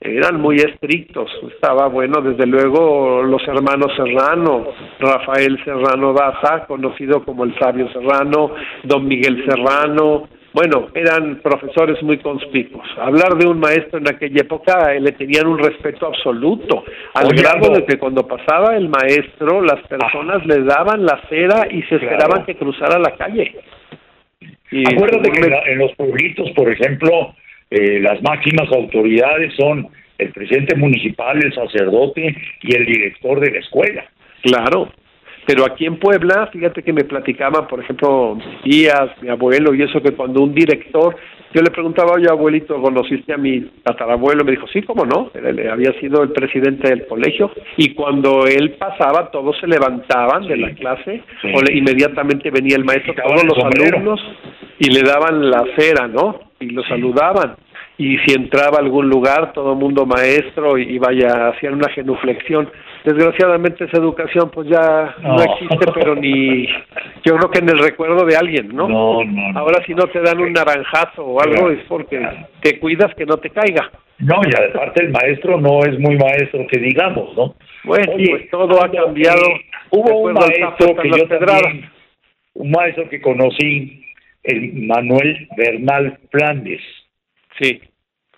eran 0.00 0.40
muy 0.40 0.56
estrictos. 0.56 1.28
Estaba, 1.52 1.88
bueno, 1.88 2.20
desde 2.22 2.46
luego 2.46 3.22
los 3.22 3.42
hermanos 3.48 3.92
Serrano, 3.96 4.68
Rafael 5.00 5.58
Serrano 5.64 6.12
Daza, 6.12 6.66
conocido 6.66 7.24
como 7.24 7.44
el 7.44 7.58
sabio 7.58 7.88
Serrano, 7.92 8.52
don 8.84 9.06
Miguel 9.08 9.44
Serrano, 9.44 10.28
bueno, 10.58 10.88
eran 10.92 11.36
profesores 11.36 12.02
muy 12.02 12.18
conspicuos. 12.18 12.84
Hablar 12.98 13.36
de 13.36 13.46
un 13.46 13.60
maestro 13.60 14.00
en 14.00 14.08
aquella 14.08 14.40
época 14.40 14.92
eh, 14.92 14.98
le 14.98 15.12
tenían 15.12 15.46
un 15.46 15.56
respeto 15.56 16.06
absoluto, 16.06 16.82
al 17.14 17.28
grado 17.28 17.74
de 17.74 17.86
que 17.86 17.96
cuando 17.96 18.26
pasaba 18.26 18.76
el 18.76 18.88
maestro, 18.88 19.62
las 19.62 19.86
personas 19.86 20.44
le 20.46 20.64
daban 20.64 21.06
la 21.06 21.20
cera 21.28 21.68
y 21.70 21.80
se 21.84 21.94
esperaban 21.94 22.44
que 22.44 22.56
cruzara 22.56 22.98
la 22.98 23.14
calle. 23.14 23.54
Y 24.72 24.82
Acuérdate 24.92 25.30
que 25.30 25.72
en 25.72 25.78
los 25.78 25.94
pueblitos, 25.94 26.50
por 26.56 26.68
ejemplo, 26.68 27.36
eh, 27.70 28.00
las 28.00 28.20
máximas 28.20 28.66
autoridades 28.72 29.54
son 29.54 29.86
el 30.18 30.32
presidente 30.32 30.74
municipal, 30.74 31.38
el 31.40 31.54
sacerdote 31.54 32.34
y 32.62 32.74
el 32.74 32.84
director 32.84 33.38
de 33.38 33.52
la 33.52 33.58
escuela. 33.60 34.04
Claro, 34.42 34.90
pero 35.48 35.64
aquí 35.64 35.86
en 35.86 35.96
Puebla, 35.96 36.50
fíjate 36.52 36.82
que 36.82 36.92
me 36.92 37.04
platicaban, 37.04 37.66
por 37.68 37.80
ejemplo, 37.80 38.34
mis 38.34 38.60
tías, 38.60 39.08
mi 39.22 39.30
abuelo, 39.30 39.72
y 39.72 39.80
eso 39.80 40.02
que 40.02 40.12
cuando 40.12 40.42
un 40.42 40.52
director, 40.52 41.16
yo 41.54 41.62
le 41.62 41.70
preguntaba, 41.70 42.12
oye 42.12 42.26
abuelito, 42.28 42.78
¿conociste 42.82 43.32
a 43.32 43.38
mi 43.38 43.62
tatarabuelo? 43.82 44.44
Me 44.44 44.50
dijo, 44.50 44.66
sí, 44.68 44.82
¿cómo 44.82 45.06
no? 45.06 45.30
Él, 45.32 45.66
había 45.70 45.98
sido 46.00 46.22
el 46.22 46.32
presidente 46.32 46.90
del 46.90 47.06
colegio, 47.06 47.50
y 47.78 47.94
cuando 47.94 48.46
él 48.46 48.72
pasaba, 48.72 49.30
todos 49.30 49.56
se 49.58 49.66
levantaban 49.66 50.46
de 50.46 50.58
la 50.58 50.74
clase, 50.74 51.22
o 51.42 51.62
inmediatamente 51.72 52.50
venía 52.50 52.76
el 52.76 52.84
maestro, 52.84 53.14
todos 53.14 53.42
los 53.44 53.56
alumnos, 53.64 54.20
y 54.78 54.90
le 54.90 55.00
daban 55.00 55.48
la 55.48 55.64
cera, 55.78 56.08
¿no? 56.08 56.48
y 56.60 56.70
lo 56.70 56.82
saludaban. 56.84 57.56
Y 57.96 58.16
si 58.18 58.34
entraba 58.34 58.78
a 58.78 58.80
algún 58.80 59.08
lugar, 59.08 59.52
todo 59.52 59.74
mundo 59.74 60.06
maestro 60.06 60.78
y, 60.78 60.98
vaya, 60.98 61.48
hacían 61.48 61.74
una 61.74 61.88
genuflexión. 61.90 62.70
Desgraciadamente 63.04 63.84
esa 63.84 63.98
educación 63.98 64.50
pues 64.50 64.68
ya 64.68 65.14
no, 65.22 65.36
existe, 65.42 65.86
pero 65.94 66.14
ni 66.14 66.66
yo 67.24 67.36
creo 67.36 67.50
que 67.50 67.58
en 67.60 67.68
el 67.68 67.78
recuerdo 67.78 68.24
de 68.24 68.36
alguien, 68.36 68.68
¿no? 68.74 68.86
Ahora 69.54 69.82
si 69.86 69.94
no 69.94 70.06
te 70.08 70.20
dan 70.20 70.40
un 70.40 70.52
naranjazo 70.52 71.24
o 71.24 71.40
algo 71.40 71.70
es 71.70 71.80
porque 71.88 72.20
te 72.60 72.78
cuidas 72.78 73.14
que 73.14 73.24
no 73.24 73.36
te 73.36 73.50
caiga. 73.50 73.90
No, 74.18 74.40
y 74.44 74.70
aparte 74.70 75.04
el 75.04 75.10
maestro 75.10 75.60
no 75.60 75.84
es 75.84 75.98
muy 75.98 76.16
maestro 76.16 76.66
que 76.66 76.80
digamos, 76.80 77.36
¿no? 77.36 77.54
Bueno, 77.84 78.12
pues 78.14 78.50
todo 78.50 78.84
ha 78.84 78.90
cambiado. 78.90 79.42
Hubo 79.90 80.18
un 80.18 80.34
maestro 80.34 80.96
que 80.96 81.08
yo 81.08 81.28
también, 81.28 81.88
un 82.54 82.70
maestro 82.70 83.08
que 83.08 83.20
conocí 83.20 84.04
el 84.42 84.72
Manuel 84.86 85.48
Bernal 85.56 86.18
Flandes. 86.30 86.80
Sí. 87.60 87.80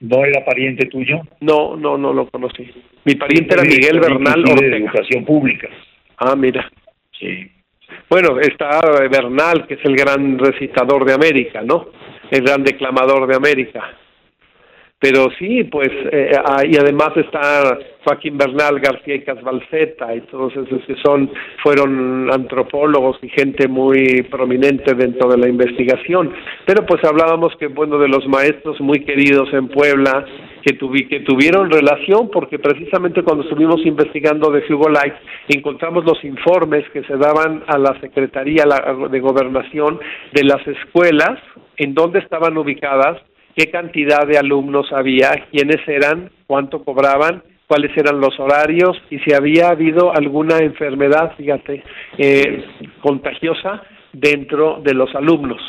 ¿No 0.01 0.25
era 0.25 0.45
pariente 0.45 0.87
tuyo? 0.87 1.21
No, 1.41 1.77
no, 1.77 1.99
no 1.99 2.13
lo 2.13 2.29
conocí. 2.31 2.71
Mi 3.05 3.15
pariente 3.15 3.55
era 3.55 3.63
Miguel 3.63 4.01
Bernal 4.01 4.41
Ortega. 4.41 4.61
de 4.61 4.77
Educación 4.79 5.25
Pública. 5.25 5.69
Ah, 6.17 6.35
mira. 6.35 6.71
Sí. 7.19 7.51
Bueno, 8.09 8.41
está 8.41 8.81
Bernal, 9.11 9.67
que 9.67 9.75
es 9.75 9.85
el 9.85 9.97
gran 9.97 10.39
recitador 10.39 11.05
de 11.05 11.13
América, 11.13 11.63
¿no? 11.63 11.89
El 12.31 12.43
gran 12.43 12.65
declamador 12.65 13.27
de 13.27 13.37
América. 13.37 13.97
Pero 15.01 15.29
sí, 15.39 15.65
pues, 15.65 15.89
eh, 16.13 16.33
ah, 16.45 16.63
y 16.63 16.77
además 16.77 17.17
está 17.17 17.79
Joaquín 18.05 18.37
Bernal, 18.37 18.81
García 18.81 19.15
y 19.15 19.23
Casbalceta, 19.23 20.15
y 20.15 20.21
todos 20.23 20.53
esos 20.53 20.85
que 20.85 20.95
son, 21.03 21.31
fueron 21.63 22.31
antropólogos 22.31 23.17
y 23.23 23.31
gente 23.31 23.67
muy 23.67 24.23
prominente 24.31 24.95
dentro 24.95 25.31
de 25.31 25.39
la 25.39 25.49
investigación. 25.49 26.35
Pero 26.67 26.85
pues 26.85 27.03
hablábamos 27.03 27.57
que, 27.57 27.69
bueno, 27.69 27.99
de 27.99 28.09
los 28.09 28.27
maestros 28.29 28.79
muy 28.83 29.03
queridos 29.07 29.49
en 29.55 29.69
Puebla, 29.69 30.27
que, 30.63 30.75
tuvi, 30.75 31.09
que 31.09 31.21
tuvieron 31.21 31.71
relación, 31.71 32.31
porque 32.31 32.59
precisamente 32.59 33.23
cuando 33.23 33.45
estuvimos 33.45 33.81
investigando 33.87 34.51
de 34.51 34.63
Hugo 34.69 34.91
Light, 34.91 35.15
encontramos 35.49 36.05
los 36.05 36.23
informes 36.25 36.85
que 36.91 37.03
se 37.05 37.17
daban 37.17 37.65
a 37.69 37.79
la 37.79 37.99
Secretaría 38.01 38.65
de 39.11 39.21
Gobernación 39.21 39.99
de 40.35 40.45
las 40.45 40.67
escuelas, 40.67 41.39
en 41.79 41.95
dónde 41.95 42.19
estaban 42.19 42.59
ubicadas, 42.59 43.17
qué 43.57 43.71
cantidad 43.71 44.27
de 44.27 44.39
alumnos 44.39 44.93
había, 44.93 45.47
quiénes 45.51 45.87
eran, 45.87 46.31
cuánto 46.47 46.85
cobraban, 46.85 47.43
cuáles 47.67 47.97
eran 47.97 48.21
los 48.21 48.39
horarios 48.41 49.01
y 49.11 49.19
si 49.21 49.33
había 49.33 49.69
habido 49.69 50.13
alguna 50.13 50.59
enfermedad, 50.59 51.35
fíjate, 51.37 51.85
eh, 52.19 52.65
contagiosa 53.01 53.83
dentro 54.13 54.81
de 54.83 54.95
los 54.95 55.15
alumnos. 55.15 55.61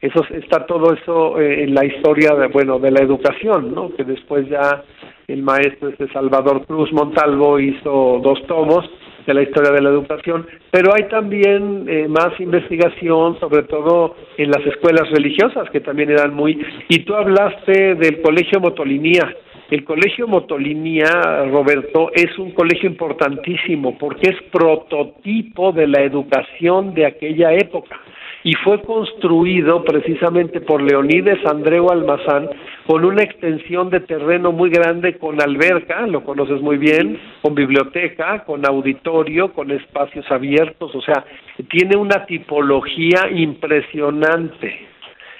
Eso 0.00 0.24
está 0.30 0.66
todo 0.66 0.92
eso 0.94 1.40
eh, 1.40 1.62
en 1.62 1.74
la 1.74 1.84
historia 1.84 2.34
de 2.34 2.48
bueno 2.48 2.80
de 2.80 2.90
la 2.90 3.02
educación, 3.02 3.72
¿no? 3.72 3.94
Que 3.94 4.02
después 4.02 4.48
ya 4.48 4.82
el 5.28 5.42
maestro 5.42 5.90
este 5.90 6.12
Salvador 6.12 6.66
Cruz 6.66 6.92
Montalvo 6.92 7.60
hizo 7.60 8.20
dos 8.20 8.44
tomos 8.48 8.84
de 9.26 9.34
la 9.34 9.42
historia 9.42 9.72
de 9.72 9.82
la 9.82 9.90
educación, 9.90 10.46
pero 10.70 10.94
hay 10.94 11.08
también 11.08 11.86
eh, 11.88 12.08
más 12.08 12.38
investigación, 12.40 13.38
sobre 13.40 13.62
todo 13.64 14.16
en 14.36 14.50
las 14.50 14.64
escuelas 14.66 15.10
religiosas, 15.10 15.70
que 15.70 15.80
también 15.80 16.10
eran 16.10 16.34
muy... 16.34 16.58
Y 16.88 17.00
tú 17.00 17.14
hablaste 17.14 17.94
del 17.94 18.20
Colegio 18.22 18.60
Motolinía. 18.60 19.34
El 19.70 19.84
Colegio 19.84 20.28
Motolinía, 20.28 21.46
Roberto, 21.50 22.10
es 22.12 22.38
un 22.38 22.50
colegio 22.50 22.90
importantísimo 22.90 23.96
porque 23.96 24.30
es 24.30 24.36
prototipo 24.50 25.72
de 25.72 25.86
la 25.86 26.02
educación 26.02 26.92
de 26.92 27.06
aquella 27.06 27.54
época 27.54 27.98
y 28.44 28.54
fue 28.54 28.82
construido 28.82 29.84
precisamente 29.84 30.60
por 30.60 30.82
Leonides 30.82 31.44
Andreu 31.46 31.90
Almazán 31.90 32.48
con 32.86 33.04
una 33.04 33.22
extensión 33.22 33.90
de 33.90 34.00
terreno 34.00 34.50
muy 34.50 34.70
grande 34.70 35.16
con 35.18 35.40
alberca, 35.40 36.06
lo 36.06 36.24
conoces 36.24 36.60
muy 36.60 36.78
bien, 36.78 37.18
con 37.40 37.54
biblioteca, 37.54 38.44
con 38.44 38.66
auditorio, 38.66 39.52
con 39.52 39.70
espacios 39.70 40.28
abiertos, 40.30 40.92
o 40.94 41.00
sea, 41.02 41.24
tiene 41.70 41.96
una 41.96 42.26
tipología 42.26 43.30
impresionante. 43.30 44.88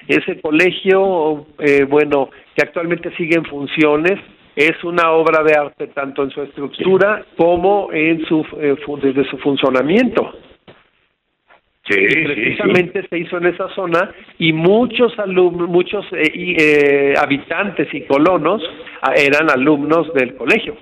Ese 0.07 0.39
colegio, 0.41 1.47
eh, 1.59 1.85
bueno, 1.89 2.29
que 2.55 2.63
actualmente 2.63 3.13
sigue 3.15 3.35
en 3.35 3.45
funciones, 3.45 4.19
es 4.55 4.83
una 4.83 5.11
obra 5.11 5.43
de 5.43 5.55
arte 5.55 5.87
tanto 5.87 6.23
en 6.23 6.29
su 6.29 6.41
estructura 6.41 7.25
como 7.37 7.91
en 7.91 8.23
su 8.25 8.45
eh, 8.59 8.75
desde 9.01 9.29
su 9.29 9.37
funcionamiento. 9.39 10.31
Sí, 11.85 11.95
precisamente 11.95 13.05
se 13.09 13.17
hizo 13.17 13.37
en 13.37 13.47
esa 13.47 13.67
zona 13.75 14.13
y 14.39 14.53
muchos 14.53 15.19
alumnos, 15.19 15.67
muchos 15.67 16.05
eh, 16.13 16.31
eh, 16.57 17.13
habitantes 17.17 17.93
y 17.93 18.03
colonos 18.03 18.63
ah, 19.01 19.13
eran 19.17 19.49
alumnos 19.51 20.13
del 20.13 20.35
colegio. 20.35 20.77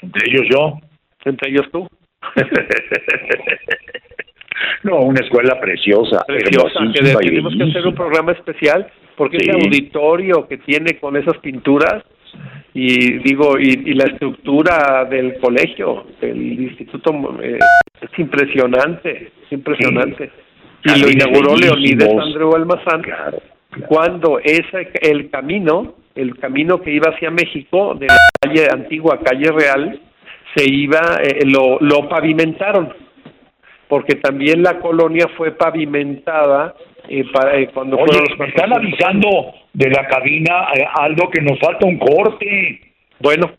Entre 0.00 0.30
ellos 0.30 0.46
yo. 0.50 0.78
Entre 1.26 1.50
ellos 1.50 1.70
tú. 1.70 1.86
no, 4.84 5.00
una 5.00 5.20
escuela 5.20 5.60
preciosa. 5.60 6.24
Preciosa, 6.26 6.80
que 6.94 7.02
tenemos 7.02 7.54
que 7.54 7.64
hacer 7.64 7.86
un 7.86 7.94
programa 7.94 8.32
especial 8.32 8.90
porque 9.16 9.36
ese 9.36 9.52
auditorio 9.52 10.48
que 10.48 10.56
tiene 10.58 10.98
con 10.98 11.16
esas 11.16 11.36
pinturas 11.38 12.02
y 12.74 13.18
digo 13.18 13.58
y, 13.58 13.94
la 13.94 14.04
estructura 14.04 15.04
del 15.04 15.38
colegio 15.38 16.06
del 16.20 16.60
instituto 16.60 17.12
eh, 17.42 17.58
es 18.00 18.18
impresionante 18.18 19.30
es 19.44 19.52
impresionante. 19.52 20.30
Y 20.84 21.00
lo 21.00 21.10
inauguró 21.10 21.56
Leonidas 21.56 22.08
Andreu 22.20 22.54
Almazán 22.54 23.02
cuando 23.88 24.38
ese 24.40 24.90
el 25.00 25.30
camino 25.30 25.94
el 26.14 26.36
camino 26.38 26.80
que 26.80 26.92
iba 26.92 27.10
hacia 27.10 27.30
México 27.30 27.94
de 27.94 28.06
la 28.06 28.16
calle 28.40 28.68
antigua 28.70 29.20
calle 29.24 29.50
Real 29.50 30.00
se 30.54 30.70
iba 30.70 31.18
eh, 31.22 31.46
lo 31.46 31.78
lo 31.80 32.08
pavimentaron. 32.08 32.92
Porque 33.88 34.16
también 34.16 34.62
la 34.62 34.80
colonia 34.80 35.28
fue 35.36 35.52
pavimentada 35.52 36.74
eh, 37.08 37.24
para, 37.32 37.58
eh, 37.58 37.70
cuando 37.72 37.96
Oye, 37.96 38.20
me 38.38 38.48
están 38.48 38.72
avisando 38.72 39.54
de 39.72 39.90
la 39.90 40.06
cabina, 40.06 40.68
eh, 40.74 40.84
Aldo, 40.94 41.28
que 41.30 41.40
nos 41.40 41.58
falta 41.58 41.86
un 41.86 41.98
corte. 41.98 42.80
Bueno, 43.20 43.50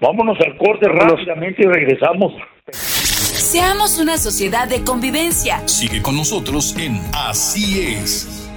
vámonos 0.00 0.38
al 0.40 0.56
corte 0.56 0.88
rápidamente 0.88 1.62
y 1.62 1.66
regresamos. 1.66 2.32
Seamos 2.70 3.98
una 3.98 4.18
sociedad 4.18 4.68
de 4.68 4.84
convivencia. 4.84 5.66
Sigue 5.66 6.02
con 6.02 6.16
nosotros 6.16 6.76
en 6.78 7.00
Así 7.14 7.80
es. 7.80 8.50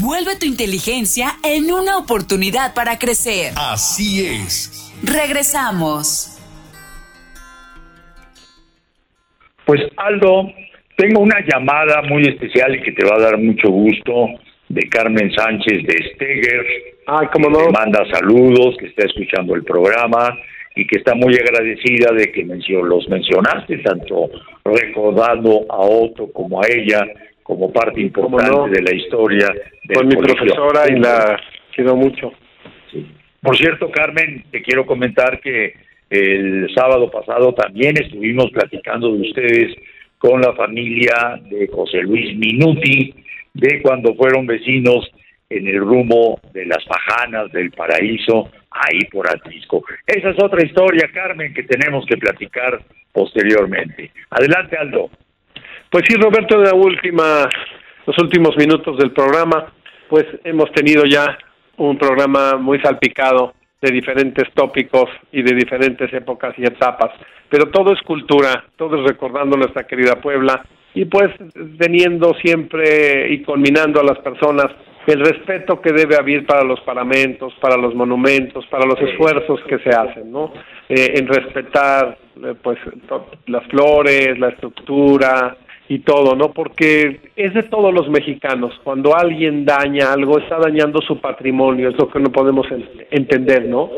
Vuelve 0.00 0.36
tu 0.38 0.46
inteligencia 0.46 1.32
en 1.42 1.72
una 1.72 1.98
oportunidad 1.98 2.74
para 2.74 2.98
crecer. 2.98 3.52
Así 3.56 4.24
es. 4.24 4.92
Regresamos. 5.02 6.38
Pues 9.64 9.80
Aldo, 9.96 10.50
tengo 10.98 11.20
una 11.20 11.38
llamada 11.46 12.02
muy 12.02 12.22
especial 12.24 12.74
y 12.74 12.82
que 12.82 12.90
te 12.90 13.06
va 13.06 13.16
a 13.16 13.20
dar 13.20 13.38
mucho 13.38 13.70
gusto 13.70 14.30
de 14.68 14.82
Carmen 14.88 15.32
Sánchez 15.32 15.84
de 15.84 16.12
Steger. 16.12 16.66
Ay, 17.06 17.28
cómo 17.32 17.48
no. 17.48 17.66
Te 17.66 17.72
manda 17.72 18.04
saludos, 18.12 18.76
que 18.80 18.86
está 18.86 19.06
escuchando 19.06 19.54
el 19.54 19.62
programa 19.62 20.36
y 20.74 20.84
que 20.88 20.98
está 20.98 21.14
muy 21.14 21.34
agradecida 21.36 22.12
de 22.12 22.32
que 22.32 22.42
los 22.42 23.08
mencionaste, 23.08 23.78
tanto 23.78 24.28
recordando 24.64 25.66
a 25.70 25.78
Otto 25.78 26.32
como 26.32 26.60
a 26.60 26.66
ella 26.66 27.06
como 27.44 27.72
parte 27.72 28.00
importante 28.00 28.70
de 28.70 28.82
la 28.82 28.94
historia. 28.94 29.46
Con 29.94 30.08
mi 30.08 30.16
profesora 30.16 30.82
y 30.90 30.98
la 30.98 31.40
quiero 31.74 31.94
mucho. 31.94 32.32
Por 33.40 33.56
cierto, 33.56 33.88
Carmen, 33.92 34.44
te 34.50 34.62
quiero 34.62 34.84
comentar 34.84 35.40
que 35.40 35.74
el 36.10 36.68
sábado 36.74 37.08
pasado 37.08 37.54
también 37.54 37.96
estuvimos 37.96 38.50
platicando 38.50 39.14
de 39.14 39.20
ustedes 39.20 39.76
con 40.18 40.40
la 40.40 40.52
familia 40.54 41.40
de 41.48 41.68
José 41.68 42.02
Luis 42.02 42.36
Minuti, 42.36 43.14
de 43.54 43.80
cuando 43.82 44.14
fueron 44.14 44.46
vecinos 44.46 45.10
en 45.50 45.66
el 45.66 45.78
rumbo 45.78 46.40
de 46.52 46.66
las 46.66 46.84
Pajanas 46.84 47.50
del 47.52 47.70
Paraíso, 47.70 48.50
ahí 48.70 49.00
por 49.10 49.28
Atlisco. 49.28 49.82
Esa 50.06 50.30
es 50.30 50.42
otra 50.42 50.64
historia, 50.64 51.08
Carmen, 51.12 51.54
que 51.54 51.62
tenemos 51.62 52.04
que 52.06 52.16
platicar 52.16 52.80
posteriormente. 53.12 54.10
Adelante, 54.30 54.76
Aldo. 54.76 55.10
Pues 55.90 56.04
sí, 56.06 56.14
Roberto, 56.16 56.56
en 56.56 56.64
la 56.64 56.74
última, 56.74 57.48
los 58.06 58.18
últimos 58.18 58.56
minutos 58.56 58.98
del 58.98 59.12
programa, 59.12 59.72
pues 60.08 60.26
hemos 60.44 60.70
tenido 60.72 61.04
ya 61.04 61.38
un 61.78 61.96
programa 61.96 62.56
muy 62.56 62.78
salpicado 62.80 63.54
de 63.80 63.90
diferentes 63.92 64.52
tópicos 64.54 65.08
y 65.32 65.42
de 65.42 65.54
diferentes 65.54 66.12
épocas 66.12 66.54
y 66.58 66.62
etapas. 66.62 67.10
Pero 67.48 67.70
todo 67.70 67.92
es 67.92 68.00
cultura, 68.02 68.64
todo 68.76 69.00
es 69.00 69.08
recordando 69.08 69.56
nuestra 69.56 69.86
querida 69.86 70.20
Puebla 70.20 70.64
y 70.94 71.04
pues 71.04 71.28
teniendo 71.78 72.34
siempre 72.42 73.32
y 73.32 73.42
culminando 73.42 74.00
a 74.00 74.04
las 74.04 74.18
personas 74.18 74.66
el 75.06 75.20
respeto 75.20 75.80
que 75.80 75.92
debe 75.92 76.16
haber 76.16 76.44
para 76.44 76.62
los 76.64 76.80
paramentos, 76.80 77.54
para 77.60 77.78
los 77.78 77.94
monumentos, 77.94 78.66
para 78.66 78.84
los 78.84 79.00
esfuerzos 79.00 79.60
que 79.66 79.78
se 79.78 79.88
hacen, 79.88 80.30
¿no? 80.30 80.52
Eh, 80.86 81.14
en 81.14 81.26
respetar 81.26 82.18
eh, 82.44 82.54
pues 82.62 82.78
las 83.46 83.66
flores, 83.68 84.38
la 84.38 84.50
estructura, 84.50 85.56
y 85.88 86.00
todo, 86.00 86.36
¿no? 86.36 86.52
Porque 86.52 87.20
es 87.34 87.54
de 87.54 87.62
todos 87.62 87.92
los 87.94 88.08
mexicanos. 88.08 88.78
Cuando 88.84 89.16
alguien 89.16 89.64
daña 89.64 90.12
algo, 90.12 90.38
está 90.38 90.58
dañando 90.58 91.00
su 91.00 91.18
patrimonio, 91.20 91.88
es 91.88 91.96
lo 91.98 92.08
que 92.08 92.20
no 92.20 92.30
podemos 92.30 92.66
entender, 93.10 93.66
¿no? 93.66 93.90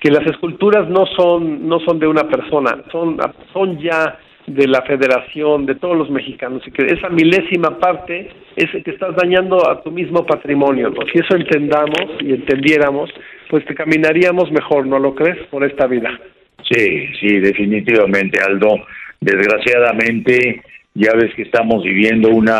Que 0.00 0.10
las 0.10 0.26
esculturas 0.26 0.88
no 0.88 1.06
son 1.06 1.66
no 1.66 1.80
son 1.80 1.98
de 1.98 2.06
una 2.06 2.28
persona, 2.28 2.84
son 2.92 3.16
son 3.52 3.78
ya 3.78 4.18
de 4.46 4.68
la 4.68 4.82
federación, 4.82 5.66
de 5.66 5.74
todos 5.74 5.96
los 5.96 6.08
mexicanos, 6.08 6.62
y 6.66 6.70
que 6.70 6.86
esa 6.86 7.08
milésima 7.08 7.78
parte 7.78 8.28
es 8.54 8.70
que 8.70 8.90
estás 8.90 9.16
dañando 9.16 9.68
a 9.68 9.82
tu 9.82 9.90
mismo 9.90 10.24
patrimonio, 10.24 10.90
¿no? 10.90 11.02
Si 11.12 11.18
eso 11.18 11.34
entendamos 11.34 12.20
y 12.20 12.32
entendiéramos, 12.32 13.10
pues 13.50 13.64
te 13.64 13.74
caminaríamos 13.74 14.52
mejor, 14.52 14.86
¿no 14.86 14.98
lo 14.98 15.14
crees? 15.14 15.38
Por 15.48 15.64
esta 15.64 15.86
vida. 15.86 16.10
Sí, 16.70 17.06
sí, 17.20 17.38
definitivamente, 17.40 18.38
Aldo. 18.40 18.68
Desgraciadamente, 19.20 20.62
ya 20.96 21.12
ves 21.12 21.34
que 21.34 21.42
estamos 21.42 21.84
viviendo 21.84 22.30
una 22.30 22.58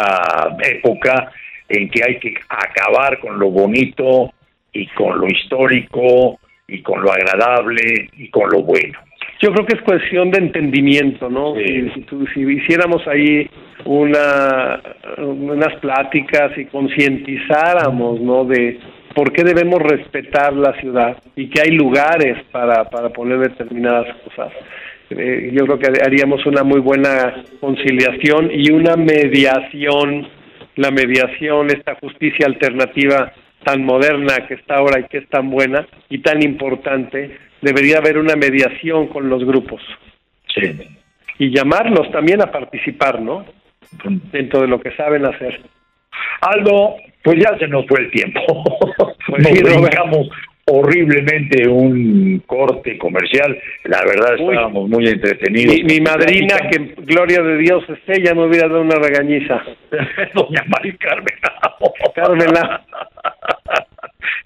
época 0.63 1.33
en 1.69 1.89
que 1.89 2.03
hay 2.07 2.19
que 2.19 2.35
acabar 2.49 3.19
con 3.19 3.39
lo 3.39 3.51
bonito 3.51 4.33
y 4.73 4.87
con 4.89 5.19
lo 5.19 5.27
histórico 5.27 6.39
y 6.69 6.83
con 6.83 7.03
lo 7.03 7.11
agradable 7.13 8.11
y 8.17 8.29
con 8.29 8.51
lo 8.51 8.63
bueno. 8.63 8.99
Yo 9.41 9.53
creo 9.53 9.67
que 9.67 9.77
es 9.77 9.83
cuestión 9.83 10.31
de 10.31 10.39
entendimiento, 10.39 11.29
¿no? 11.29 11.55
Si, 11.55 11.91
si, 12.33 12.41
hiciéramos 12.41 13.07
ahí 13.07 13.49
una 13.85 14.81
unas 15.19 15.75
pláticas 15.81 16.57
y 16.57 16.65
concientizáramos, 16.67 18.21
¿no? 18.21 18.45
De 18.45 18.79
por 19.15 19.33
qué 19.33 19.45
debemos 19.45 19.81
respetar 19.81 20.53
la 20.55 20.73
ciudad 20.81 21.17
y 21.37 21.49
que 21.49 21.61
hay 21.61 21.71
lugares 21.71 22.43
para, 22.51 22.85
para 22.85 23.11
poner 23.11 23.39
determinadas 23.39 24.15
cosas. 24.25 24.53
Eh, 25.11 25.51
yo 25.53 25.65
creo 25.67 25.79
que 25.79 26.03
haríamos 26.05 26.45
una 26.47 26.65
muy 26.65 26.81
buena 26.81 27.45
conciliación 27.61 28.51
y 28.53 28.71
una 28.73 28.97
mediación, 28.97 30.29
la 30.77 30.91
mediación, 30.91 31.71
esta 31.71 31.95
justicia 31.97 32.47
alternativa 32.47 33.33
tan 33.65 33.85
moderna 33.85 34.47
que 34.47 34.55
está 34.55 34.77
ahora 34.77 35.01
y 35.01 35.05
que 35.05 35.19
es 35.19 35.29
tan 35.29 35.51
buena 35.51 35.87
y 36.09 36.19
tan 36.19 36.43
importante, 36.43 37.37
debería 37.61 37.99
haber 37.99 38.19
una 38.19 38.37
mediación 38.37 39.09
con 39.09 39.29
los 39.29 39.45
grupos. 39.45 39.83
Sí. 40.55 40.79
Y 41.39 41.55
llamarlos 41.55 42.11
también 42.13 42.41
a 42.43 42.51
participar, 42.51 43.21
¿no? 43.21 43.45
Dentro 44.33 44.61
de 44.61 44.69
lo 44.69 44.81
que 44.81 44.93
saben 44.93 45.27
hacer. 45.27 45.61
Aldo, 46.41 46.97
pues 47.23 47.37
ya 47.43 47.59
se 47.59 47.69
nos 47.69 47.87
fue 47.87 48.01
el 48.01 48.11
tiempo. 48.11 48.41
Pues 49.27 49.43
nos 49.43 49.59
sí, 49.59 49.65
brincamos 49.65 50.29
horriblemente 50.69 51.69
un 51.69 52.43
corte 52.47 52.99
comercial. 52.99 53.57
La 53.85 54.03
verdad 54.05 54.35
Uy. 54.39 54.55
estábamos 54.55 54.89
muy 54.89 55.07
entretenidos. 55.07 55.75
Mi, 55.77 55.85
mi 55.85 56.01
madrina, 56.01 56.57
que 56.71 56.95
gloria 57.05 57.41
de 57.43 57.59
Dios 57.59 57.85
esté, 57.89 58.23
ya 58.23 58.35
me 58.35 58.47
hubiera 58.47 58.69
dado 58.69 58.81
una 58.81 58.97
regañiza. 58.97 59.63
Doña 60.35 60.65
Mari 60.67 60.97
Carmen 60.97 61.39
Amo. 61.63 61.93
Carmen 62.15 62.57
Amo. 62.57 62.79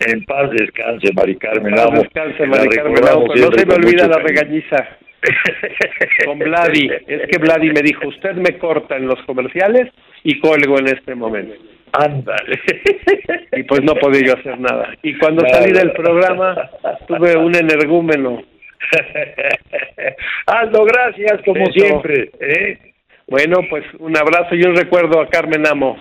En 0.01 0.25
paz 0.25 0.51
descanse, 0.53 1.13
Mari 1.15 1.37
Carmen 1.37 1.75
Paz 1.75 1.91
descanse, 1.93 2.47
Mari 2.47 2.69
Carmen 2.69 3.07
Amo, 3.07 3.27
no 3.27 3.53
se 3.53 3.67
me 3.67 3.75
olvida 3.75 4.09
la 4.09 4.19
regañiza 4.19 4.89
con 6.25 6.39
Vladi. 6.39 6.91
Es 7.07 7.29
que 7.29 7.39
Vladi 7.39 7.71
me 7.71 7.83
dijo, 7.83 8.09
usted 8.09 8.35
me 8.37 8.57
corta 8.59 8.97
en 8.97 9.07
los 9.07 9.23
comerciales 9.25 9.93
y 10.25 10.41
colgo 10.41 10.79
en 10.79 10.89
este 10.89 11.15
momento. 11.15 11.55
Ándale. 11.93 12.61
Y 13.53 13.63
pues 13.65 13.83
no 13.83 13.95
podía 13.97 14.27
yo 14.27 14.35
hacer 14.35 14.59
nada. 14.61 14.95
Y 15.03 15.19
cuando 15.19 15.43
Nada. 15.43 15.57
salí 15.59 15.73
del 15.73 15.93
programa, 15.93 16.71
tuve 17.09 17.37
un 17.37 17.55
energúmeno. 17.55 18.43
Aldo, 20.47 20.85
gracias 20.85 21.41
como 21.45 21.65
Eso. 21.65 21.73
siempre. 21.73 22.31
¿eh? 22.41 22.79
Bueno, 23.27 23.59
pues 23.69 23.85
un 23.99 24.17
abrazo 24.17 24.55
y 24.55 24.63
un 24.63 24.77
recuerdo 24.77 25.21
a 25.21 25.29
Carmen 25.29 25.67
Amo. 25.67 25.97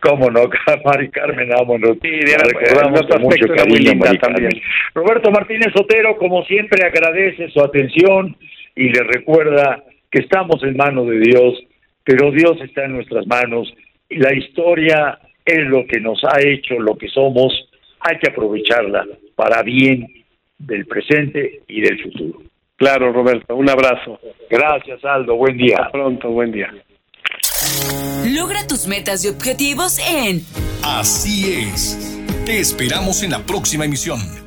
Cómo 0.00 0.30
no, 0.30 0.42
Mari 0.84 1.10
Carmen, 1.10 1.48
vámonos. 1.50 1.96
Sí, 2.02 2.10
de- 2.10 2.36
recordamos 2.36 3.02
con 3.08 3.22
mucho 3.22 3.46
cariño, 3.54 3.94
Mari 3.94 4.18
también. 4.18 4.50
Roberto 4.94 5.30
Martínez 5.30 5.68
Sotero, 5.76 6.16
como 6.16 6.44
siempre, 6.44 6.84
agradece 6.84 7.50
su 7.50 7.60
atención 7.60 8.36
y 8.74 8.88
le 8.88 9.02
recuerda 9.04 9.82
que 10.10 10.20
estamos 10.22 10.62
en 10.64 10.76
manos 10.76 11.08
de 11.08 11.18
Dios, 11.20 11.54
pero 12.04 12.30
Dios 12.32 12.58
está 12.62 12.84
en 12.84 12.94
nuestras 12.94 13.26
manos 13.26 13.72
y 14.08 14.16
la 14.16 14.34
historia 14.34 15.18
es 15.44 15.58
lo 15.66 15.86
que 15.86 16.00
nos 16.00 16.22
ha 16.24 16.40
hecho 16.40 16.74
lo 16.78 16.96
que 16.96 17.08
somos. 17.08 17.52
Hay 18.00 18.18
que 18.18 18.30
aprovecharla 18.30 19.06
para 19.34 19.62
bien 19.62 20.06
del 20.58 20.86
presente 20.86 21.62
y 21.68 21.80
del 21.80 22.02
futuro. 22.02 22.42
Claro, 22.76 23.12
Roberto, 23.12 23.54
un 23.54 23.70
abrazo. 23.70 24.18
Gracias, 24.50 25.04
Aldo. 25.04 25.36
Buen 25.36 25.56
día. 25.56 25.76
Hasta 25.78 25.92
pronto, 25.92 26.30
buen 26.30 26.50
día. 26.52 26.72
Logra 28.26 28.66
tus 28.66 28.86
metas 28.86 29.24
y 29.24 29.28
objetivos 29.28 29.98
en 29.98 30.42
Así 30.84 31.52
es. 31.52 31.96
Te 32.44 32.58
esperamos 32.58 33.22
en 33.22 33.30
la 33.30 33.38
próxima 33.38 33.84
emisión. 33.84 34.41